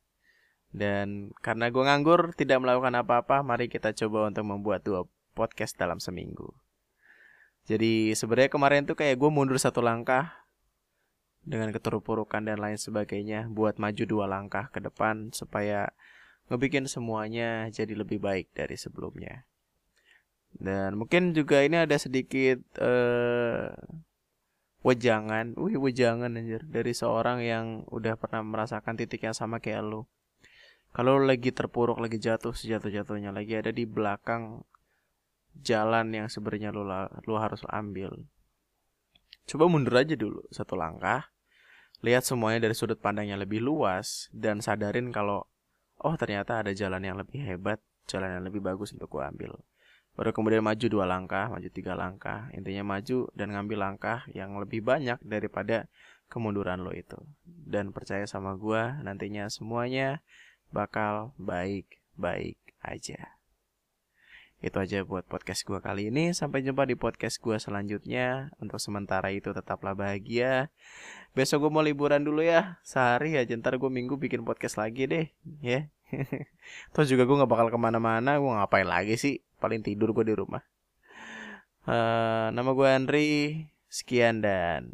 Dan 0.68 1.32
karena 1.40 1.72
gue 1.72 1.80
nganggur 1.80 2.36
tidak 2.36 2.60
melakukan 2.60 2.92
apa-apa 3.00 3.48
mari 3.48 3.72
kita 3.72 3.96
coba 3.96 4.28
untuk 4.28 4.44
membuat 4.44 4.84
dua 4.84 5.08
podcast 5.32 5.80
dalam 5.80 6.04
seminggu. 6.04 6.52
Jadi 7.64 8.12
sebenarnya 8.12 8.52
kemarin 8.52 8.84
tuh 8.84 9.00
kayak 9.00 9.16
gue 9.16 9.32
mundur 9.32 9.56
satu 9.56 9.80
langkah 9.80 10.44
dengan 11.48 11.72
keterpurukan 11.72 12.44
dan 12.44 12.60
lain 12.60 12.76
sebagainya 12.76 13.48
buat 13.48 13.80
maju 13.80 14.04
dua 14.04 14.28
langkah 14.28 14.68
ke 14.68 14.84
depan 14.84 15.32
supaya 15.32 15.96
ngebikin 16.52 16.92
semuanya 16.92 17.72
jadi 17.72 17.96
lebih 17.96 18.20
baik 18.20 18.52
dari 18.52 18.76
sebelumnya. 18.76 19.48
Dan 20.54 20.96
mungkin 20.98 21.36
juga 21.36 21.62
ini 21.62 21.84
ada 21.84 21.96
sedikit 22.00 22.64
uh, 22.80 23.72
wejangan, 24.86 25.54
wih 25.60 25.76
wejangan 25.76 26.40
anjir 26.40 26.64
dari 26.64 26.96
seorang 26.96 27.44
yang 27.44 27.66
udah 27.92 28.16
pernah 28.16 28.42
merasakan 28.46 28.96
titik 28.96 29.28
yang 29.28 29.36
sama 29.36 29.60
kayak 29.60 29.84
lo. 29.84 30.08
Kalau 30.96 31.20
lagi 31.20 31.52
terpuruk, 31.52 32.00
lagi 32.00 32.18
jatuh 32.18 32.56
sejatuh-jatuhnya, 32.56 33.30
lagi 33.36 33.54
ada 33.60 33.70
di 33.70 33.84
belakang 33.84 34.66
jalan 35.62 36.14
yang 36.14 36.28
sebenarnya 36.32 36.72
lo 36.74 36.88
lo 37.26 37.36
harus 37.38 37.62
ambil. 37.70 38.14
Coba 39.48 39.66
mundur 39.68 40.00
aja 40.00 40.16
dulu 40.16 40.44
satu 40.52 40.74
langkah, 40.80 41.32
lihat 42.02 42.24
semuanya 42.24 42.68
dari 42.68 42.76
sudut 42.76 43.00
pandangnya 43.00 43.40
lebih 43.40 43.64
luas 43.64 44.32
dan 44.36 44.64
sadarin 44.64 45.10
kalau 45.10 45.48
oh 46.02 46.16
ternyata 46.20 46.62
ada 46.62 46.72
jalan 46.76 47.02
yang 47.04 47.18
lebih 47.18 47.42
hebat, 47.44 47.82
jalan 48.06 48.40
yang 48.40 48.44
lebih 48.46 48.62
bagus 48.62 48.94
untuk 48.94 49.12
gua 49.12 49.30
ambil. 49.30 49.58
Baru 50.18 50.34
kemudian 50.34 50.66
maju 50.66 50.86
dua 50.90 51.06
langkah, 51.06 51.46
maju 51.46 51.70
tiga 51.70 51.94
langkah, 51.94 52.50
intinya 52.58 52.98
maju 52.98 53.30
dan 53.38 53.54
ngambil 53.54 53.78
langkah 53.78 54.26
yang 54.34 54.58
lebih 54.58 54.82
banyak 54.82 55.22
daripada 55.22 55.86
kemunduran 56.26 56.82
lo 56.82 56.90
itu. 56.90 57.22
Dan 57.46 57.94
percaya 57.94 58.26
sama 58.26 58.58
gua, 58.58 58.98
nantinya 59.06 59.46
semuanya 59.46 60.26
bakal 60.74 61.38
baik-baik 61.38 62.58
aja. 62.82 63.38
Itu 64.58 64.82
aja 64.82 65.06
buat 65.06 65.22
podcast 65.30 65.62
gue 65.70 65.78
kali 65.78 66.10
ini. 66.10 66.34
Sampai 66.34 66.66
jumpa 66.66 66.90
di 66.90 66.98
podcast 66.98 67.38
gue 67.38 67.62
selanjutnya. 67.62 68.50
Untuk 68.58 68.82
sementara 68.82 69.30
itu 69.30 69.54
tetaplah 69.54 69.94
bahagia. 69.94 70.74
Besok 71.38 71.70
gue 71.70 71.72
mau 71.78 71.86
liburan 71.86 72.26
dulu 72.26 72.42
ya. 72.42 72.82
Sehari 72.82 73.38
aja 73.38 73.54
ntar 73.54 73.78
gue 73.78 73.92
minggu 73.94 74.18
bikin 74.18 74.42
podcast 74.42 74.82
lagi 74.82 75.06
deh. 75.06 75.26
Ya. 75.62 75.86
Yeah. 75.86 75.97
Terus 76.94 77.08
juga 77.08 77.24
gue 77.28 77.40
gak 77.42 77.52
bakal 77.52 77.68
ke 77.72 77.80
mana-mana. 77.80 78.40
Gue 78.40 78.52
ngapain 78.52 78.88
lagi 78.88 79.16
sih. 79.20 79.44
Paling 79.60 79.82
tidur 79.84 80.14
gue 80.14 80.26
di 80.28 80.36
rumah. 80.36 80.62
Uh, 81.88 82.52
nama 82.52 82.72
gue 82.72 82.88
Andri. 82.88 83.30
Sekian 83.88 84.44
dan... 84.44 84.92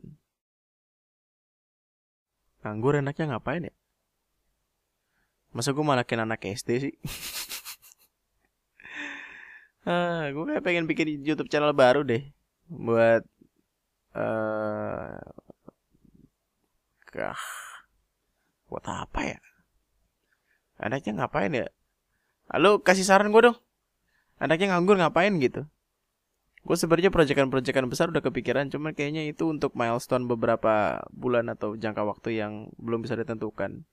Nganggur 2.63 2.95
enaknya 2.95 3.35
ngapain 3.35 3.67
ya? 3.67 3.75
Masa 5.51 5.75
gue 5.75 5.83
malakin 5.85 6.23
anak 6.23 6.45
SD 6.47 6.69
sih? 6.79 6.95
Ah, 9.83 10.31
gue 10.31 10.43
kayak 10.47 10.63
pengen 10.63 10.87
bikin 10.87 11.19
YouTube 11.27 11.51
channel 11.51 11.75
baru 11.75 12.07
deh 12.07 12.23
buat 12.71 13.27
uh, 14.15 15.19
kah 17.03 17.43
buat 18.71 18.85
apa 18.87 19.19
ya? 19.27 19.39
Anaknya 20.83 21.23
ngapain 21.23 21.55
ya? 21.55 21.71
Halo, 22.51 22.83
kasih 22.83 23.07
saran 23.07 23.31
gue 23.31 23.39
dong. 23.39 23.57
Anaknya 24.35 24.75
nganggur 24.75 24.99
ngapain 24.99 25.31
gitu? 25.39 25.63
Gue 26.67 26.75
sebenarnya 26.75 27.07
proyekan-proyekan 27.07 27.87
besar 27.87 28.11
udah 28.11 28.19
kepikiran, 28.19 28.67
cuman 28.67 28.91
kayaknya 28.91 29.23
itu 29.31 29.47
untuk 29.47 29.79
milestone 29.79 30.27
beberapa 30.27 30.99
bulan 31.15 31.47
atau 31.47 31.79
jangka 31.79 32.03
waktu 32.03 32.35
yang 32.35 32.67
belum 32.75 33.07
bisa 33.07 33.15
ditentukan. 33.15 33.87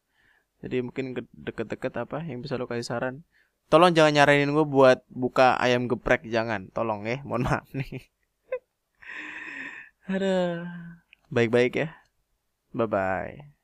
Jadi 0.67 0.77
mungkin 0.83 1.15
deket-deket 1.31 1.95
apa 1.95 2.27
yang 2.27 2.43
bisa 2.43 2.59
lo 2.59 2.67
kasih 2.67 2.87
saran? 2.87 3.23
Tolong 3.71 3.95
jangan 3.95 4.11
nyaranin 4.11 4.51
gue 4.51 4.67
buat 4.67 5.07
buka 5.07 5.55
ayam 5.63 5.87
geprek 5.87 6.27
jangan. 6.27 6.75
Tolong 6.75 7.07
ya, 7.07 7.23
mohon 7.23 7.47
maaf 7.47 7.71
nih. 7.71 8.11
Ada 10.11 10.67
baik-baik 11.31 11.73
ya. 11.79 11.89
Bye 12.75 12.91
bye. 12.91 13.60